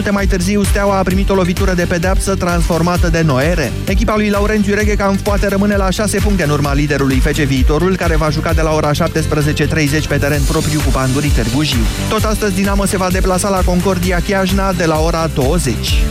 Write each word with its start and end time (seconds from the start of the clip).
Minute 0.00 0.14
mai 0.14 0.26
târziu, 0.26 0.62
Steaua 0.62 0.98
a 0.98 1.02
primit 1.02 1.28
o 1.28 1.34
lovitură 1.34 1.74
de 1.74 1.84
pedeapsă 1.84 2.34
transformată 2.34 3.08
de 3.08 3.22
Noere. 3.22 3.72
Echipa 3.84 4.16
lui 4.16 4.28
Laurențiu 4.28 4.74
Reghecam 4.74 5.16
poate 5.16 5.48
rămâne 5.48 5.76
la 5.76 5.90
6 5.90 6.18
puncte 6.18 6.44
în 6.44 6.50
urma 6.50 6.74
liderului 6.74 7.18
FC 7.18 7.36
Viitorul, 7.36 7.96
care 7.96 8.16
va 8.16 8.30
juca 8.30 8.52
de 8.52 8.60
la 8.60 8.72
ora 8.72 8.90
17.30 8.90 8.94
pe 10.08 10.16
teren 10.16 10.42
propriu 10.42 10.80
cu 10.80 10.90
Pandurii 10.90 11.30
Târgu 11.30 11.62
Jiu. 11.62 11.84
Tot 12.08 12.24
astăzi, 12.24 12.54
Dinamo 12.54 12.84
se 12.84 12.96
va 12.96 13.10
deplasa 13.10 13.48
la 13.48 13.62
Concordia 13.64 14.20
Chiajna 14.20 14.72
de 14.72 14.84
la 14.84 15.00
ora 15.00 15.30
20. 15.34 16.02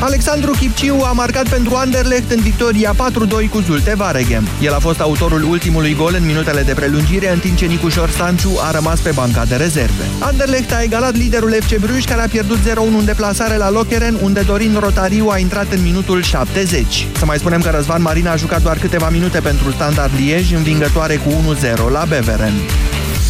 Alexandru 0.00 0.50
Chipciu 0.50 1.02
a 1.04 1.12
marcat 1.12 1.48
pentru 1.48 1.74
Anderlecht 1.74 2.30
în 2.30 2.40
victoria 2.40 2.94
4-2 2.94 3.48
cu 3.50 3.60
Zulte 3.60 3.94
Varegem. 3.96 4.48
El 4.60 4.72
a 4.72 4.78
fost 4.78 5.00
autorul 5.00 5.42
ultimului 5.42 5.94
gol 5.94 6.14
în 6.18 6.26
minutele 6.26 6.62
de 6.62 6.72
prelungire, 6.72 7.32
în 7.32 7.38
timp 7.38 7.56
ce 7.56 7.66
Nicușor 7.66 8.10
Stanciu 8.10 8.50
a 8.60 8.70
rămas 8.70 9.00
pe 9.00 9.10
banca 9.14 9.44
de 9.44 9.56
rezerve. 9.56 10.04
Anderlecht 10.18 10.72
a 10.72 10.82
egalat 10.82 11.16
liderul 11.16 11.56
FC 11.60 11.78
Bruges, 11.78 12.04
care 12.04 12.22
a 12.22 12.28
pierdut 12.28 12.58
0-1 12.58 12.64
în 12.98 13.04
deplasare 13.04 13.56
la 13.56 13.70
Lokeren, 13.70 14.18
unde 14.22 14.40
Dorin 14.40 14.76
Rotariu 14.80 15.28
a 15.28 15.38
intrat 15.38 15.72
în 15.72 15.82
minutul 15.82 16.22
70. 16.22 17.06
Să 17.18 17.24
mai 17.24 17.38
spunem 17.38 17.60
că 17.60 17.70
Răzvan 17.74 18.02
Marina 18.02 18.32
a 18.32 18.36
jucat 18.36 18.62
doar 18.62 18.78
câteva 18.78 19.08
minute 19.08 19.40
pentru 19.40 19.70
Standard 19.70 20.12
Liege, 20.16 20.56
învingătoare 20.56 21.16
cu 21.16 21.54
1-0 21.88 21.90
la 21.92 22.04
Beveren. 22.08 22.52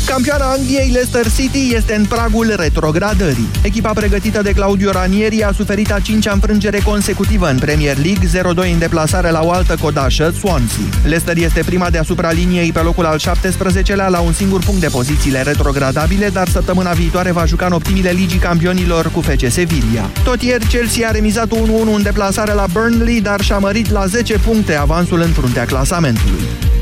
Campioana 0.06 0.50
Angliei 0.50 0.90
Leicester 0.90 1.32
City 1.32 1.74
este 1.74 1.94
în 1.94 2.04
pragul 2.04 2.54
retrogradării. 2.56 3.48
Echipa 3.62 3.92
pregătită 3.92 4.42
de 4.42 4.52
Claudio 4.52 4.90
Ranieri 4.90 5.42
a 5.42 5.52
suferit 5.52 5.92
a 5.92 6.00
cincea 6.00 6.32
înfrângere 6.32 6.78
consecutivă 6.84 7.50
în 7.50 7.58
Premier 7.58 7.96
League, 7.96 8.68
0-2 8.68 8.72
în 8.72 8.78
deplasare 8.78 9.30
la 9.30 9.40
o 9.42 9.50
altă 9.50 9.76
codașă, 9.80 10.34
Swansea. 10.38 10.82
Leicester 11.02 11.36
este 11.36 11.62
prima 11.66 11.90
deasupra 11.90 12.30
liniei 12.30 12.72
pe 12.72 12.80
locul 12.80 13.04
al 13.04 13.20
17-lea 13.20 14.08
la 14.08 14.20
un 14.20 14.32
singur 14.32 14.60
punct 14.64 14.80
de 14.80 14.88
pozițiile 14.88 15.42
retrogradabile, 15.42 16.28
dar 16.28 16.48
săptămâna 16.48 16.92
viitoare 16.92 17.30
va 17.32 17.44
juca 17.44 17.66
în 17.66 17.72
optimile 17.72 18.10
ligii 18.10 18.38
campionilor 18.38 19.10
cu 19.10 19.20
FC 19.20 19.50
Sevilla. 19.50 20.10
Tot 20.24 20.42
ieri 20.42 20.66
Chelsea 20.66 21.08
a 21.08 21.10
remizat 21.10 21.46
1-1 21.46 21.50
în 21.94 22.02
deplasare 22.02 22.52
la 22.52 22.66
Burnley, 22.72 23.20
dar 23.20 23.40
și-a 23.40 23.58
mărit 23.58 23.90
la 23.90 24.06
10 24.06 24.38
puncte 24.38 24.74
avansul 24.74 25.20
în 25.20 25.30
fruntea 25.30 25.64
clasamentului. 25.64 26.73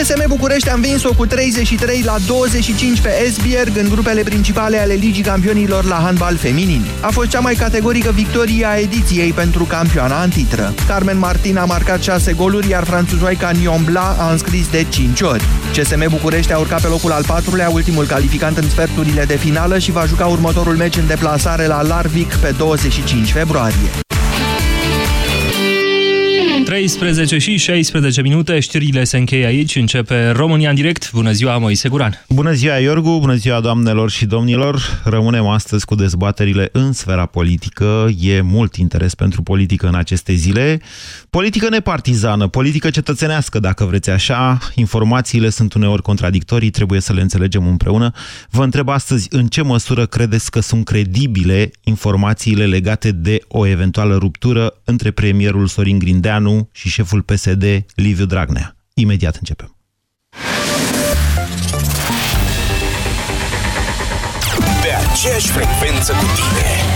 CSM 0.00 0.28
București 0.28 0.70
a 0.70 0.74
învins-o 0.74 1.14
cu 1.14 1.26
33 1.26 2.02
la 2.04 2.16
25 2.26 3.00
pe 3.00 3.22
Esbjerg 3.24 3.76
în 3.76 3.88
grupele 3.88 4.22
principale 4.22 4.78
ale 4.78 4.94
Ligii 4.94 5.22
Campionilor 5.22 5.84
la 5.84 5.94
handbal 5.94 6.36
feminin. 6.36 6.84
A 7.00 7.08
fost 7.10 7.28
cea 7.28 7.40
mai 7.40 7.54
categorică 7.54 8.10
victorie 8.10 8.66
a 8.66 8.78
ediției 8.78 9.32
pentru 9.32 9.64
campioana 9.64 10.20
antitră. 10.20 10.74
Carmen 10.86 11.18
Martin 11.18 11.56
a 11.56 11.64
marcat 11.64 12.02
6 12.02 12.32
goluri, 12.32 12.68
iar 12.68 12.84
franțuzoica 12.84 13.50
Nion 13.50 13.84
Bla 13.84 14.16
a 14.18 14.30
înscris 14.30 14.70
de 14.70 14.86
5 14.88 15.20
ori. 15.20 15.44
CSM 15.76 16.08
București 16.08 16.52
a 16.52 16.58
urcat 16.58 16.80
pe 16.80 16.86
locul 16.86 17.12
al 17.12 17.24
patrulea, 17.24 17.70
ultimul 17.70 18.06
calificant 18.06 18.56
în 18.56 18.68
sferturile 18.68 19.24
de 19.24 19.36
finală 19.36 19.78
și 19.78 19.92
va 19.92 20.04
juca 20.06 20.26
următorul 20.26 20.76
meci 20.76 20.96
în 20.96 21.06
deplasare 21.06 21.66
la 21.66 21.82
Larvik 21.82 22.34
pe 22.34 22.54
25 22.58 23.32
februarie. 23.32 24.05
13 26.66 27.38
și 27.38 27.56
16 27.56 28.22
minute, 28.22 28.60
știrile 28.60 29.04
se 29.04 29.16
încheie 29.16 29.46
aici, 29.46 29.76
începe 29.76 30.30
România 30.30 30.68
în 30.68 30.74
direct. 30.74 31.12
Bună 31.12 31.32
ziua, 31.32 31.58
Moise 31.58 31.88
Guran! 31.88 32.24
Bună 32.28 32.52
ziua, 32.52 32.78
Iorgu! 32.78 33.18
Bună 33.18 33.34
ziua, 33.34 33.60
doamnelor 33.60 34.10
și 34.10 34.26
domnilor! 34.26 35.00
Rămânem 35.04 35.46
astăzi 35.46 35.84
cu 35.84 35.94
dezbaterile 35.94 36.68
în 36.72 36.92
sfera 36.92 37.26
politică. 37.26 38.08
E 38.20 38.40
mult 38.40 38.76
interes 38.76 39.14
pentru 39.14 39.42
politică 39.42 39.86
în 39.86 39.94
aceste 39.94 40.32
zile. 40.32 40.80
Politică 41.30 41.68
nepartizană, 41.68 42.48
politică 42.48 42.90
cetățenească, 42.90 43.58
dacă 43.58 43.84
vreți 43.84 44.10
așa. 44.10 44.58
Informațiile 44.74 45.48
sunt 45.48 45.74
uneori 45.74 46.02
contradictorii, 46.02 46.70
trebuie 46.70 47.00
să 47.00 47.12
le 47.12 47.20
înțelegem 47.20 47.66
împreună. 47.66 48.12
Vă 48.50 48.62
întreb 48.62 48.88
astăzi 48.88 49.28
în 49.30 49.46
ce 49.46 49.62
măsură 49.62 50.06
credeți 50.06 50.50
că 50.50 50.60
sunt 50.60 50.84
credibile 50.84 51.70
informațiile 51.84 52.66
legate 52.66 53.10
de 53.12 53.38
o 53.48 53.66
eventuală 53.66 54.16
ruptură 54.16 54.74
între 54.84 55.10
premierul 55.10 55.66
Sorin 55.66 55.98
Grindeanu 55.98 56.55
și 56.72 56.88
șeful 56.88 57.22
PSD, 57.22 57.64
Liviu 57.94 58.24
Dragnea. 58.24 58.76
Imediat 58.94 59.36
începem. 59.36 59.76
Pe 64.82 64.92
aceeași 65.10 65.48
frecvență 65.48 66.12
cu 66.12 66.24
tine. 66.24 66.95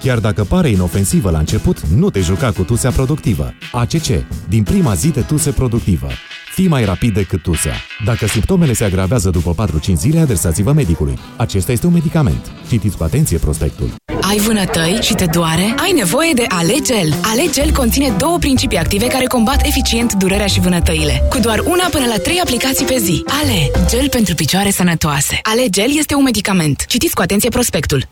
Chiar 0.00 0.18
dacă 0.18 0.44
pare 0.44 0.68
inofensivă 0.68 1.30
la 1.30 1.38
început, 1.38 1.80
nu 1.80 2.10
te 2.10 2.20
juca 2.20 2.52
cu 2.52 2.62
tusea 2.62 2.90
productivă. 2.90 3.54
ACC. 3.72 4.06
Din 4.48 4.62
prima 4.62 4.94
zi 4.94 5.08
de 5.08 5.20
tuse 5.20 5.50
productivă. 5.50 6.08
Fii 6.54 6.68
mai 6.68 6.84
rapid 6.84 7.14
decât 7.14 7.42
tusea. 7.42 7.72
Dacă 8.04 8.26
simptomele 8.26 8.72
se 8.72 8.84
agravează 8.84 9.30
după 9.30 9.66
4-5 9.90 9.92
zile, 9.92 10.20
adresați-vă 10.20 10.72
medicului. 10.72 11.18
Acesta 11.36 11.72
este 11.72 11.86
un 11.86 11.92
medicament. 11.92 12.52
Citiți 12.68 12.96
cu 12.96 13.02
atenție 13.02 13.38
prospectul. 13.38 13.90
Ai 14.20 14.38
vânătăi 14.38 14.98
și 15.02 15.14
te 15.14 15.24
doare? 15.24 15.74
Ai 15.82 15.92
nevoie 15.92 16.32
de 16.34 16.44
Alegel. 16.48 17.14
Alegel 17.22 17.72
conține 17.72 18.14
două 18.18 18.38
principii 18.38 18.78
active 18.78 19.06
care 19.06 19.24
combat 19.24 19.66
eficient 19.66 20.12
durerea 20.12 20.46
și 20.46 20.60
vânătăile. 20.60 21.22
Cu 21.30 21.38
doar 21.38 21.58
una 21.58 21.88
până 21.90 22.06
la 22.06 22.16
trei 22.16 22.40
aplicații 22.40 22.86
pe 22.86 22.98
zi. 22.98 23.24
Ale, 23.26 23.86
gel 23.88 24.08
pentru 24.08 24.34
picioare 24.34 24.70
sănătoase. 24.70 25.38
Alegel 25.42 25.96
este 25.98 26.14
un 26.14 26.22
medicament. 26.22 26.84
Citiți 26.86 27.14
cu 27.14 27.22
atenție 27.22 27.48
prospectul. 27.48 28.08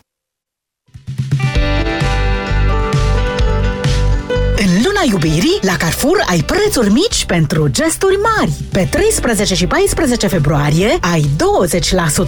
În 4.96 5.02
luna 5.02 5.14
iubirii, 5.14 5.58
la 5.62 5.76
Carrefour 5.76 6.24
ai 6.28 6.42
prețuri 6.42 6.90
mici 6.90 7.24
pentru 7.24 7.68
gesturi 7.68 8.18
mari. 8.36 8.52
Pe 8.72 8.88
13 8.90 9.54
și 9.54 9.66
14 9.66 10.26
februarie 10.26 10.98
ai 11.00 11.26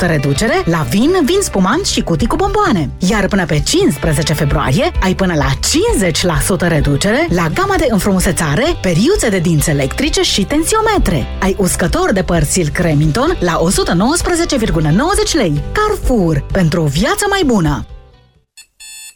20% 0.04 0.06
reducere 0.06 0.62
la 0.64 0.86
vin, 0.90 1.10
vin 1.24 1.40
spumant 1.40 1.86
și 1.86 2.00
cutii 2.00 2.26
cu 2.26 2.36
bomboane. 2.36 2.90
Iar 2.98 3.28
până 3.28 3.46
pe 3.46 3.60
15 3.60 4.32
februarie 4.32 4.90
ai 5.02 5.14
până 5.14 5.34
la 5.34 5.50
50% 6.64 6.68
reducere 6.68 7.26
la 7.30 7.48
gama 7.54 7.74
de 7.78 7.86
înfrumusețare, 7.90 8.64
periuțe 8.82 9.28
de 9.28 9.38
dinți 9.38 9.70
electrice 9.70 10.22
și 10.22 10.44
tensiometre. 10.44 11.26
Ai 11.40 11.56
uscător 11.58 12.12
de 12.12 12.22
păr 12.22 12.42
Silk 12.42 12.78
Remington 12.78 13.36
la 13.40 13.58
119,90 13.58 15.32
lei. 15.32 15.62
Carrefour. 15.72 16.44
Pentru 16.52 16.82
o 16.82 16.86
viață 16.86 17.26
mai 17.30 17.42
bună. 17.46 17.86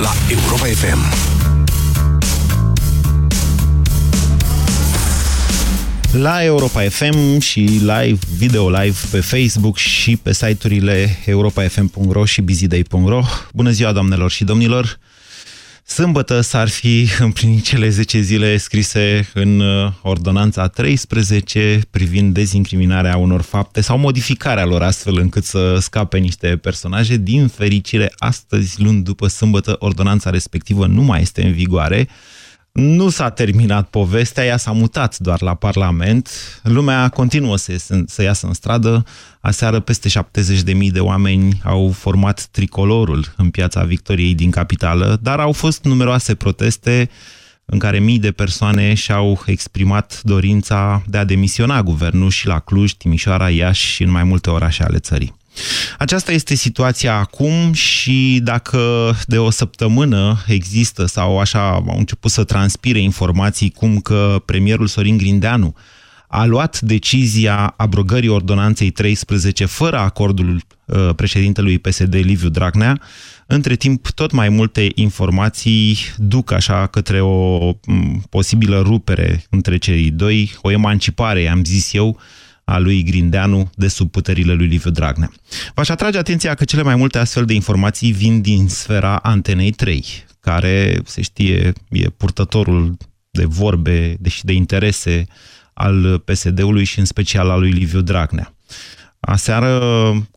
la 0.00 0.12
Europa 0.28 0.66
FM. 0.66 0.98
La 6.12 6.44
Europa 6.44 6.80
FM 6.80 7.38
și 7.38 7.60
live, 7.60 8.18
video 8.36 8.70
live 8.70 8.96
pe 9.10 9.20
Facebook 9.20 9.76
și 9.76 10.16
pe 10.16 10.32
site-urile 10.32 11.18
europafm.ro 11.24 12.24
și 12.24 12.40
bizidei.ro. 12.40 13.22
Bună 13.52 13.70
ziua, 13.70 13.92
doamnelor 13.92 14.30
și 14.30 14.44
domnilor! 14.44 14.98
Sâmbătă 15.90 16.40
s-ar 16.40 16.68
fi 16.68 17.08
împlinit 17.18 17.64
cele 17.64 17.88
10 17.88 18.20
zile 18.20 18.56
scrise 18.56 19.28
în 19.34 19.60
uh, 19.60 19.92
ordonanța 20.02 20.68
13 20.68 21.80
privind 21.90 22.34
dezincriminarea 22.34 23.16
unor 23.16 23.40
fapte 23.40 23.80
sau 23.80 23.98
modificarea 23.98 24.64
lor 24.64 24.82
astfel 24.82 25.18
încât 25.18 25.44
să 25.44 25.78
scape 25.80 26.18
niște 26.18 26.56
personaje. 26.56 27.16
Din 27.16 27.48
fericire, 27.48 28.12
astăzi, 28.18 28.82
luni 28.82 29.02
după 29.02 29.26
sâmbătă, 29.26 29.76
ordonanța 29.78 30.30
respectivă 30.30 30.86
nu 30.86 31.02
mai 31.02 31.20
este 31.20 31.44
în 31.44 31.52
vigoare. 31.52 32.08
Nu 32.72 33.08
s-a 33.08 33.30
terminat 33.30 33.88
povestea, 33.88 34.44
ea 34.44 34.56
s-a 34.56 34.72
mutat 34.72 35.18
doar 35.18 35.42
la 35.42 35.54
Parlament. 35.54 36.30
Lumea 36.62 37.08
continuă 37.08 37.56
să, 37.56 37.76
să 38.06 38.22
iasă 38.22 38.46
în 38.46 38.52
stradă. 38.52 39.04
Aseară 39.40 39.80
peste 39.80 40.08
70.000 40.08 40.90
de 40.92 41.00
oameni 41.00 41.60
au 41.64 41.90
format 41.90 42.48
tricolorul 42.50 43.32
în 43.36 43.50
piața 43.50 43.82
Victoriei 43.82 44.34
din 44.34 44.50
capitală, 44.50 45.18
dar 45.22 45.40
au 45.40 45.52
fost 45.52 45.84
numeroase 45.84 46.34
proteste 46.34 47.10
în 47.64 47.78
care 47.78 47.98
mii 47.98 48.18
de 48.18 48.30
persoane 48.30 48.94
și-au 48.94 49.42
exprimat 49.46 50.20
dorința 50.22 51.02
de 51.06 51.18
a 51.18 51.24
demisiona 51.24 51.82
guvernul 51.82 52.30
și 52.30 52.46
la 52.46 52.58
Cluj, 52.58 52.92
Timișoara, 52.92 53.50
Iași 53.50 53.86
și 53.86 54.02
în 54.02 54.10
mai 54.10 54.24
multe 54.24 54.50
orașe 54.50 54.82
ale 54.82 54.98
țării. 54.98 55.38
Aceasta 55.98 56.32
este 56.32 56.54
situația 56.54 57.16
acum 57.16 57.72
și 57.72 58.40
dacă 58.42 59.14
de 59.26 59.38
o 59.38 59.50
săptămână 59.50 60.44
există 60.46 61.06
sau 61.06 61.38
așa 61.38 61.70
au 61.70 61.98
început 61.98 62.30
să 62.30 62.44
transpire 62.44 63.00
informații 63.00 63.70
cum 63.70 63.98
că 63.98 64.42
premierul 64.44 64.86
Sorin 64.86 65.16
Grindeanu 65.16 65.74
a 66.32 66.44
luat 66.44 66.80
decizia 66.80 67.74
abrogării 67.76 68.28
ordonanței 68.28 68.90
13 68.90 69.64
fără 69.64 69.98
acordul 69.98 70.62
uh, 70.84 71.10
președintelui 71.16 71.78
PSD 71.78 72.14
Liviu 72.14 72.48
Dragnea, 72.48 73.00
între 73.46 73.74
timp 73.74 74.10
tot 74.10 74.30
mai 74.30 74.48
multe 74.48 74.88
informații 74.94 75.98
duc 76.16 76.52
așa 76.52 76.86
către 76.86 77.20
o 77.20 77.68
m, 77.86 78.22
posibilă 78.28 78.80
rupere 78.80 79.44
între 79.50 79.76
cei 79.76 80.10
doi, 80.10 80.54
o 80.62 80.70
emancipare, 80.70 81.48
am 81.48 81.64
zis 81.64 81.92
eu, 81.92 82.18
a 82.64 82.78
lui 82.78 83.02
Grindeanu 83.02 83.70
de 83.74 83.88
sub 83.88 84.10
puterile 84.10 84.52
lui 84.52 84.66
Liviu 84.66 84.90
Dragnea. 84.90 85.30
V-aș 85.74 85.88
atrage 85.88 86.18
atenția 86.18 86.54
că 86.54 86.64
cele 86.64 86.82
mai 86.82 86.96
multe 86.96 87.18
astfel 87.18 87.44
de 87.44 87.54
informații 87.54 88.12
vin 88.12 88.40
din 88.40 88.68
sfera 88.68 89.16
Antenei 89.16 89.70
3, 89.70 90.04
care, 90.40 91.00
se 91.04 91.22
știe, 91.22 91.72
e 91.88 92.08
purtătorul 92.08 92.96
de 93.30 93.44
vorbe 93.44 94.16
și 94.28 94.44
de 94.44 94.52
interese 94.52 95.26
al 95.72 96.18
PSD-ului 96.18 96.84
și 96.84 96.98
în 96.98 97.04
special 97.04 97.50
al 97.50 97.60
lui 97.60 97.70
Liviu 97.70 98.00
Dragnea. 98.00 98.54
Aseară, 99.20 99.78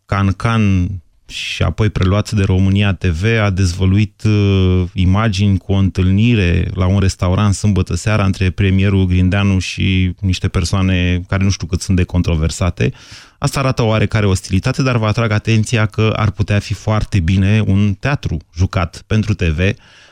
Can 0.05 0.31
Can 0.31 0.89
și 1.33 1.63
apoi 1.63 1.89
preluat 1.89 2.31
de 2.31 2.43
România 2.43 2.93
TV, 2.93 3.23
a 3.41 3.49
dezvăluit 3.49 4.23
uh, 4.23 4.83
imagini 4.93 5.57
cu 5.57 5.71
o 5.71 5.75
întâlnire 5.75 6.69
la 6.73 6.85
un 6.85 6.99
restaurant 6.99 7.53
sâmbătă 7.53 7.95
seara 7.95 8.25
între 8.25 8.49
premierul 8.49 9.05
Grindeanu 9.05 9.59
și 9.59 10.15
niște 10.19 10.47
persoane 10.47 11.21
care 11.27 11.43
nu 11.43 11.49
știu 11.49 11.67
cât 11.67 11.81
sunt 11.81 11.97
de 11.97 12.03
controversate. 12.03 12.93
Asta 13.37 13.59
arată 13.59 13.81
o 13.81 13.85
oarecare 13.85 14.25
ostilitate, 14.25 14.81
dar 14.81 14.97
vă 14.97 15.05
atrag 15.05 15.31
atenția 15.31 15.85
că 15.85 16.13
ar 16.15 16.31
putea 16.31 16.59
fi 16.59 16.73
foarte 16.73 17.19
bine 17.19 17.63
un 17.67 17.93
teatru 17.93 18.37
jucat 18.55 19.03
pentru 19.07 19.33
TV, 19.33 19.59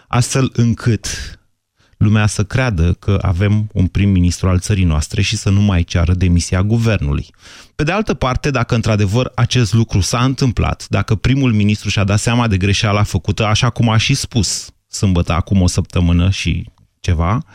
astfel 0.07 0.51
încât 0.53 1.07
lumea 2.01 2.27
să 2.27 2.43
creadă 2.43 2.93
că 2.93 3.17
avem 3.21 3.69
un 3.73 3.87
prim-ministru 3.87 4.49
al 4.49 4.59
țării 4.59 4.83
noastre 4.83 5.21
și 5.21 5.37
să 5.37 5.49
nu 5.49 5.61
mai 5.61 5.83
ceară 5.83 6.13
demisia 6.13 6.63
guvernului. 6.63 7.27
Pe 7.75 7.83
de 7.83 7.91
altă 7.91 8.13
parte, 8.13 8.51
dacă 8.51 8.75
într-adevăr 8.75 9.31
acest 9.35 9.73
lucru 9.73 9.99
s-a 9.99 10.23
întâmplat, 10.23 10.85
dacă 10.89 11.15
primul 11.15 11.53
ministru 11.53 11.89
și-a 11.89 12.03
dat 12.03 12.19
seama 12.19 12.47
de 12.47 12.57
greșeala 12.57 13.03
făcută, 13.03 13.45
așa 13.45 13.69
cum 13.69 13.89
a 13.89 13.97
și 13.97 14.13
spus 14.13 14.69
sâmbătă, 14.87 15.33
acum 15.33 15.61
o 15.61 15.67
săptămână 15.67 16.29
și 16.29 16.69
ceva, 16.99 17.45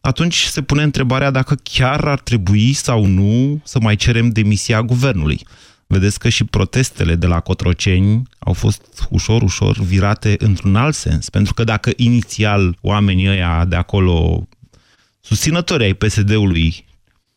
atunci 0.00 0.42
se 0.42 0.62
pune 0.62 0.82
întrebarea 0.82 1.30
dacă 1.30 1.54
chiar 1.62 2.04
ar 2.04 2.20
trebui 2.20 2.72
sau 2.72 3.04
nu 3.04 3.60
să 3.64 3.78
mai 3.80 3.96
cerem 3.96 4.28
demisia 4.28 4.82
guvernului 4.82 5.46
vedeți 5.88 6.18
că 6.18 6.28
și 6.28 6.44
protestele 6.44 7.14
de 7.14 7.26
la 7.26 7.40
Cotroceni 7.40 8.22
au 8.38 8.52
fost 8.52 9.06
ușor, 9.10 9.42
ușor 9.42 9.78
virate 9.78 10.36
într-un 10.38 10.76
alt 10.76 10.94
sens. 10.94 11.30
Pentru 11.30 11.54
că 11.54 11.64
dacă 11.64 11.90
inițial 11.96 12.78
oamenii 12.80 13.28
ăia 13.28 13.64
de 13.64 13.76
acolo, 13.76 14.48
susținătorii 15.20 15.86
ai 15.86 15.94
PSD-ului, 15.94 16.84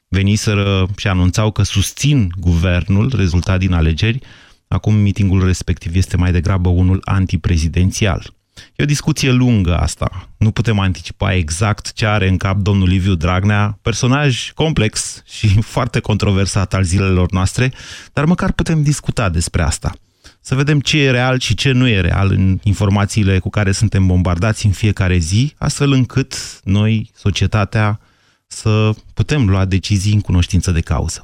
veniseră 0.08 0.88
și 0.98 1.08
anunțau 1.08 1.52
că 1.52 1.64
susțin 1.64 2.32
guvernul 2.40 3.14
rezultat 3.16 3.60
din 3.60 3.74
alegeri, 3.74 4.20
acum 4.68 4.96
mitingul 4.96 5.46
respectiv 5.46 5.96
este 5.96 6.18
mai 6.18 6.32
degrabă 6.32 6.70
unul 6.70 7.02
antiprezidențial. 7.04 8.34
E 8.76 8.84
o 8.84 8.86
discuție 8.86 9.32
lungă 9.32 9.78
asta. 9.78 10.30
Nu 10.38 10.52
putem 10.52 10.80
anticipa 10.80 11.34
exact 11.34 11.94
ce 11.94 12.06
are 12.06 12.28
în 12.28 12.38
cap 12.38 12.58
domnul 12.58 12.88
Liviu 12.88 13.16
Dragnea, 13.16 13.80
personaj 13.82 14.52
complex 14.52 15.24
și 15.26 15.48
foarte 15.76 16.00
controversat 16.00 16.74
al 16.74 16.84
zilelor 16.84 17.32
noastre, 17.32 17.74
dar 18.14 18.26
măcar 18.26 18.52
putem 18.52 18.84
discuta 18.84 19.30
despre 19.30 19.62
asta. 19.62 19.94
Să 20.42 20.56
vedem 20.56 20.80
ce 20.80 20.98
e 20.98 21.12
real 21.12 21.40
și 21.40 21.56
ce 21.56 21.72
nu 21.72 21.88
e 21.88 22.02
real 22.02 22.32
în 22.32 22.60
informațiile 22.64 23.40
cu 23.40 23.50
care 23.50 23.72
suntem 23.72 24.08
bombardați 24.08 24.66
în 24.66 24.72
fiecare 24.72 25.18
zi, 25.18 25.54
astfel 25.58 25.92
încât 25.92 26.62
noi, 26.64 27.12
societatea, 27.16 28.00
să 28.48 28.94
putem 29.14 29.50
lua 29.50 29.66
decizii 29.66 30.14
în 30.14 30.22
cunoștință 30.22 30.72
de 30.72 30.82
cauză. 30.82 31.24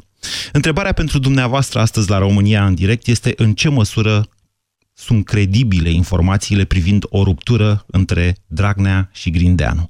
Întrebarea 0.51 0.93
pentru 0.93 1.19
dumneavoastră 1.19 1.79
astăzi 1.79 2.09
la 2.09 2.17
România 2.17 2.65
în 2.65 2.75
direct 2.75 3.07
este 3.07 3.33
în 3.35 3.53
ce 3.53 3.69
măsură 3.69 4.27
sunt 4.97 5.25
credibile 5.25 5.89
informațiile 5.89 6.63
privind 6.63 7.03
o 7.09 7.23
ruptură 7.23 7.85
între 7.87 8.35
Dragnea 8.47 9.09
și 9.13 9.29
Grindeanu. 9.29 9.89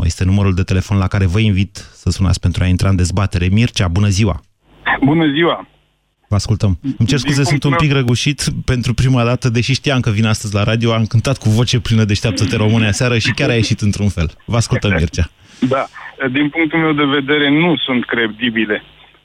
0372069599 0.00 0.04
este 0.04 0.24
numărul 0.24 0.54
de 0.54 0.62
telefon 0.62 0.98
la 0.98 1.06
care 1.06 1.26
vă 1.26 1.38
invit 1.38 1.76
să 1.76 2.10
sunați 2.10 2.40
pentru 2.40 2.62
a 2.62 2.66
intra 2.66 2.88
în 2.88 2.96
dezbatere. 2.96 3.48
Mircea, 3.48 3.88
bună 3.88 4.08
ziua! 4.08 4.40
Bună 5.04 5.26
ziua! 5.32 5.68
Vă 6.28 6.34
ascultăm. 6.34 6.78
Îmi 6.98 7.08
cer 7.08 7.18
scuze, 7.18 7.44
sunt 7.44 7.64
un 7.64 7.74
pic 7.76 7.92
răgușit 7.92 8.44
pentru 8.64 8.94
prima 8.94 9.24
dată, 9.24 9.48
deși 9.48 9.72
știam 9.72 10.00
că 10.00 10.10
vin 10.10 10.26
astăzi 10.26 10.54
la 10.54 10.62
radio, 10.62 10.92
am 10.92 11.06
cântat 11.06 11.38
cu 11.38 11.48
voce 11.48 11.80
plină 11.80 12.04
Deșteaptă-te 12.04 12.56
române 12.56 12.86
aseară 12.86 13.18
și 13.18 13.32
chiar 13.32 13.48
a 13.48 13.54
ieșit 13.54 13.80
într-un 13.80 14.08
fel. 14.08 14.30
Vă 14.44 14.56
ascultăm, 14.56 14.90
Mircea. 14.98 15.30
Da, 15.68 15.86
din 16.32 16.48
punctul 16.48 16.78
meu 16.78 16.92
de 16.92 17.04
vedere 17.04 17.50
nu 17.50 17.76
sunt 17.76 18.04
credibile 18.04 18.82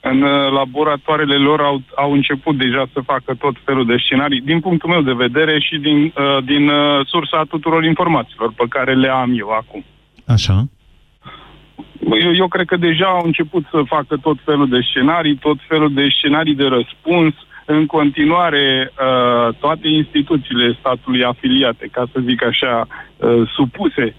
în 0.09 0.21
uh, 0.21 0.51
laboratoarele 0.51 1.35
lor 1.35 1.61
au, 1.61 1.81
au 1.95 2.11
început 2.11 2.57
deja 2.57 2.85
să 2.93 2.99
facă 3.05 3.35
tot 3.39 3.55
felul 3.65 3.85
de 3.85 3.95
scenarii, 3.97 4.41
din 4.41 4.59
punctul 4.59 4.89
meu 4.89 5.01
de 5.01 5.13
vedere 5.13 5.59
și 5.59 5.77
din, 5.77 5.99
uh, 6.03 6.43
din 6.43 6.69
uh, 6.69 7.05
sursa 7.07 7.43
tuturor 7.49 7.83
informațiilor 7.83 8.53
pe 8.55 8.65
care 8.69 8.93
le 8.95 9.09
am 9.09 9.39
eu 9.39 9.49
acum. 9.49 9.85
Așa. 10.25 10.65
Eu, 12.23 12.33
eu 12.35 12.47
cred 12.47 12.65
că 12.65 12.77
deja 12.77 13.05
au 13.05 13.25
început 13.25 13.63
să 13.71 13.81
facă 13.85 14.17
tot 14.21 14.37
felul 14.45 14.69
de 14.69 14.79
scenarii, 14.89 15.35
tot 15.35 15.57
felul 15.67 15.93
de 15.93 16.07
scenarii 16.17 16.55
de 16.55 16.63
răspuns, 16.63 17.33
în 17.65 17.85
continuare 17.85 18.91
uh, 18.91 19.55
toate 19.59 19.87
instituțiile 19.87 20.77
statului 20.79 21.23
afiliate, 21.23 21.87
ca 21.91 22.03
să 22.11 22.19
zic 22.25 22.43
așa, 22.43 22.87
uh, 22.87 23.49
supuse 23.55 24.15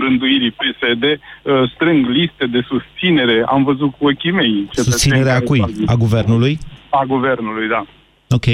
rânduirii 0.00 0.50
PSD 0.50 1.04
uh, 1.04 1.70
strâng 1.74 2.06
liste 2.06 2.46
de 2.46 2.60
susținere. 2.68 3.42
Am 3.46 3.64
văzut 3.64 3.90
cu 3.98 4.06
ochii 4.06 4.30
mei. 4.30 4.68
Susținerea 4.72 5.40
cui? 5.40 5.64
A 5.86 5.94
guvernului? 5.94 6.58
A 6.90 7.04
guvernului, 7.04 7.68
da. 7.68 7.86
Ok. 8.30 8.44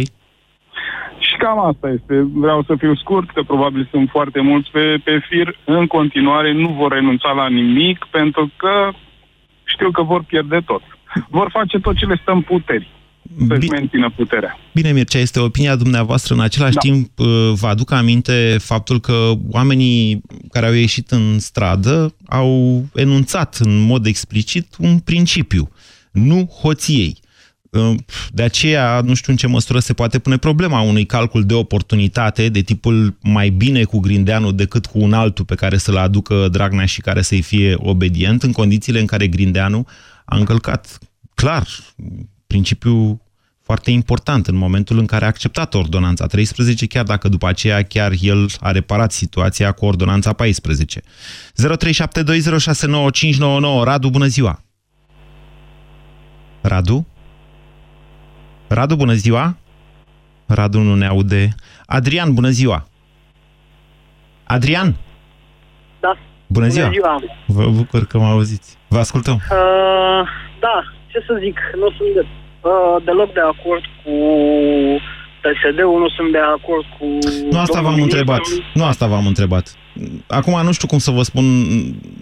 Și 1.19 1.37
cam 1.39 1.59
asta 1.59 1.89
este. 1.89 2.27
Vreau 2.35 2.63
să 2.63 2.75
fiu 2.79 2.95
scurt, 2.95 3.31
că 3.31 3.43
probabil 3.43 3.89
sunt 3.91 4.09
foarte 4.11 4.41
mulți 4.41 4.71
pe, 4.71 5.01
pe 5.05 5.21
fir. 5.29 5.59
În 5.65 5.87
continuare 5.87 6.53
nu 6.53 6.69
vor 6.69 6.93
renunța 6.93 7.33
la 7.33 7.49
nimic, 7.49 8.07
pentru 8.11 8.51
că 8.57 8.91
știu 9.65 9.91
că 9.91 10.03
vor 10.03 10.23
pierde 10.23 10.61
tot. 10.67 10.83
Vor 11.29 11.49
face 11.51 11.79
tot 11.79 11.97
ce 11.97 12.07
le 12.07 12.19
stă 12.23 12.33
în 12.33 12.41
puteri 12.41 12.89
să-și 13.49 13.69
mențină 13.69 14.13
puterea. 14.17 14.59
Bine, 14.75 14.93
Mircea, 14.93 15.19
este 15.19 15.41
opinia 15.41 15.77
dumneavoastră. 15.77 16.35
În 16.35 16.41
același 16.41 16.75
da. 16.75 16.81
timp, 16.81 17.19
uh, 17.19 17.27
vă 17.55 17.67
aduc 17.67 17.91
aminte 17.91 18.57
faptul 18.61 19.01
că 19.01 19.33
oamenii 19.51 20.23
care 20.51 20.67
au 20.67 20.73
ieșit 20.73 21.11
în 21.11 21.39
stradă 21.39 22.15
au 22.29 22.85
enunțat 22.95 23.57
în 23.61 23.79
mod 23.79 24.07
explicit 24.07 24.67
un 24.79 24.99
principiu. 24.99 25.71
Nu 26.11 26.51
hoției. 26.61 27.21
Uh, 27.71 27.95
de 28.33 28.43
aceea, 28.43 29.01
nu 29.01 29.15
știu 29.15 29.33
în 29.33 29.39
ce 29.39 29.47
măsură 29.47 29.79
se 29.79 29.93
poate 29.93 30.19
pune 30.19 30.37
problema 30.37 30.81
unui 30.81 31.05
calcul 31.05 31.45
de 31.45 31.55
oportunitate 31.55 32.49
de 32.49 32.61
tipul 32.61 33.17
mai 33.23 33.49
bine 33.49 33.85
cu 33.85 33.99
Grindeanu 33.99 34.53
decât 34.53 34.87
cu 34.87 34.99
un 34.99 35.13
altul 35.13 35.45
pe 35.45 35.55
care 35.55 35.77
să-l 35.77 35.97
aducă 35.97 36.49
Dragnea 36.51 36.85
și 36.85 37.01
care 37.01 37.23
să-i 37.23 37.43
fie 37.43 37.75
obedient, 37.79 38.43
în 38.43 38.53
condițiile 38.53 39.01
în 39.01 39.07
care 39.07 39.27
Grindeanu 39.27 39.87
a 40.25 40.37
încălcat 40.37 40.99
clar 41.35 41.67
principiu 42.47 43.22
foarte 43.73 43.91
important 43.91 44.47
în 44.47 44.57
momentul 44.57 44.99
în 44.99 45.07
care 45.07 45.25
a 45.25 45.27
acceptat 45.27 45.75
ordonanța 45.75 46.27
13, 46.27 46.87
chiar 46.87 47.05
dacă 47.05 47.29
după 47.29 47.49
aceea 47.49 47.83
chiar 47.83 48.13
el 48.21 48.47
a 48.61 48.71
reparat 48.71 49.13
situația 49.13 49.73
cu 49.73 49.85
ordonanța 49.85 50.33
14. 50.33 51.01
0372069599 51.01 51.05
Radu, 53.85 54.09
bună 54.09 54.27
ziua! 54.27 54.63
Radu? 56.61 57.07
Radu, 58.69 58.97
bună 58.97 59.13
ziua! 59.13 59.57
Radu 60.47 60.79
nu 60.79 60.95
ne 60.95 61.07
aude. 61.07 61.55
Adrian, 61.87 62.35
bună 62.35 62.49
ziua! 62.49 62.87
Adrian? 64.45 64.97
Da. 66.01 66.19
Bună 66.47 66.69
ziua! 66.69 66.89
Bună 66.89 66.99
ziua. 66.99 67.23
Vă 67.47 67.71
bucur 67.71 68.07
că 68.07 68.19
mă 68.19 68.27
auziți. 68.27 68.79
Vă 68.89 68.99
ascultăm. 68.99 69.35
Uh, 69.35 70.29
da, 70.61 70.83
ce 71.07 71.25
să 71.27 71.39
zic, 71.41 71.59
nu 71.75 71.91
sunt 71.97 72.15
de, 72.15 72.27
uh, 72.63 73.05
deloc 73.05 73.33
de 73.33 73.41
acord 73.41 73.85
cu 74.03 74.15
PSD-ul, 75.43 75.99
nu 76.01 76.09
sunt 76.09 76.33
de 76.33 76.39
acord 76.39 76.85
cu... 76.99 77.07
Nu 77.51 77.59
asta 77.59 77.75
domnul 77.75 77.83
v-am 77.83 77.95
ministru. 77.95 78.19
întrebat. 78.19 78.43
Nu 78.75 78.85
asta 78.85 79.07
v-am 79.07 79.27
întrebat. 79.27 79.75
Acum 80.27 80.63
nu 80.65 80.73
știu 80.73 80.89
cum 80.89 80.99
să 80.99 81.11
vă 81.11 81.23
spun, 81.23 81.45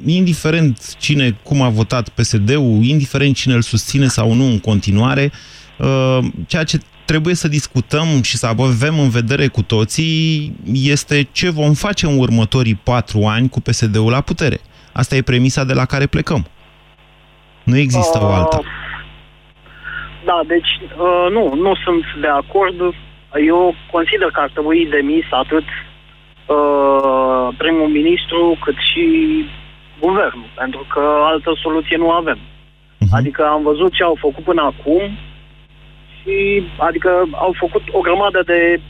indiferent 0.07 0.97
cine, 0.99 1.37
cum 1.43 1.63
a 1.63 1.69
votat 1.69 2.09
PSD-ul, 2.09 2.83
indiferent 2.83 3.35
cine 3.37 3.55
îl 3.55 3.63
susține 3.63 4.07
sau 4.07 4.33
nu 4.33 4.45
în 4.45 4.59
continuare, 4.59 5.33
uh, 5.79 6.19
ceea 6.47 6.65
ce 6.65 6.79
trebuie 7.05 7.35
să 7.35 7.49
discutăm 7.49 8.23
și 8.23 8.37
să 8.37 8.47
avem 8.47 8.99
în 8.99 9.09
vedere 9.09 9.47
cu 9.47 9.63
toții 9.63 10.53
este 10.73 11.29
ce 11.33 11.51
vom 11.51 11.73
face 11.73 12.07
în 12.07 12.19
următorii 12.19 12.75
patru 12.75 13.25
ani 13.25 13.49
cu 13.49 13.61
PSD-ul 13.61 14.11
la 14.11 14.21
putere. 14.21 14.61
Asta 14.93 15.17
e 15.17 15.23
premisa 15.23 15.65
de 15.65 15.73
la 15.73 15.85
care 15.85 16.07
plecăm. 16.07 16.47
Nu 17.65 17.77
există 17.77 18.19
o 18.23 18.27
alta. 18.27 18.61
Uh, 20.31 20.33
Da, 20.33 20.41
deci 20.47 20.73
uh, 21.07 21.27
nu, 21.31 21.55
nu 21.55 21.73
sunt 21.85 22.05
de 22.21 22.27
acord. 22.27 22.79
Eu 23.47 23.75
consider 23.91 24.29
că 24.31 24.41
ar 24.41 24.51
trebui 24.51 24.87
demis 24.87 25.27
atât 25.31 25.67
uh, 25.67 27.49
primul 27.57 27.89
ministru 27.89 28.59
cât 28.65 28.77
și 28.91 29.05
guvernul, 30.01 30.49
pentru 30.55 30.87
că 30.93 31.03
altă 31.31 31.51
soluție 31.63 31.97
nu 31.97 32.11
avem. 32.11 32.39
Adică 33.13 33.43
am 33.47 33.63
văzut 33.63 33.93
ce 33.93 34.03
au 34.03 34.17
făcut 34.21 34.45
până 34.45 34.63
acum 34.63 35.03
și 36.17 36.63
adică 36.77 37.11
au 37.33 37.53
făcut 37.59 37.83
o 37.93 38.01
grămadă 38.01 38.43
de, 38.47 38.81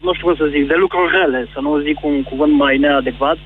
nu 0.00 0.14
știu 0.14 0.26
cum 0.26 0.36
să 0.36 0.46
zic, 0.54 0.66
de 0.66 0.74
lucruri 0.76 1.16
rele, 1.16 1.48
să 1.52 1.60
nu 1.60 1.78
zic 1.78 2.04
un 2.04 2.22
cuvânt 2.22 2.52
mai 2.52 2.78
neadecvat, 2.78 3.38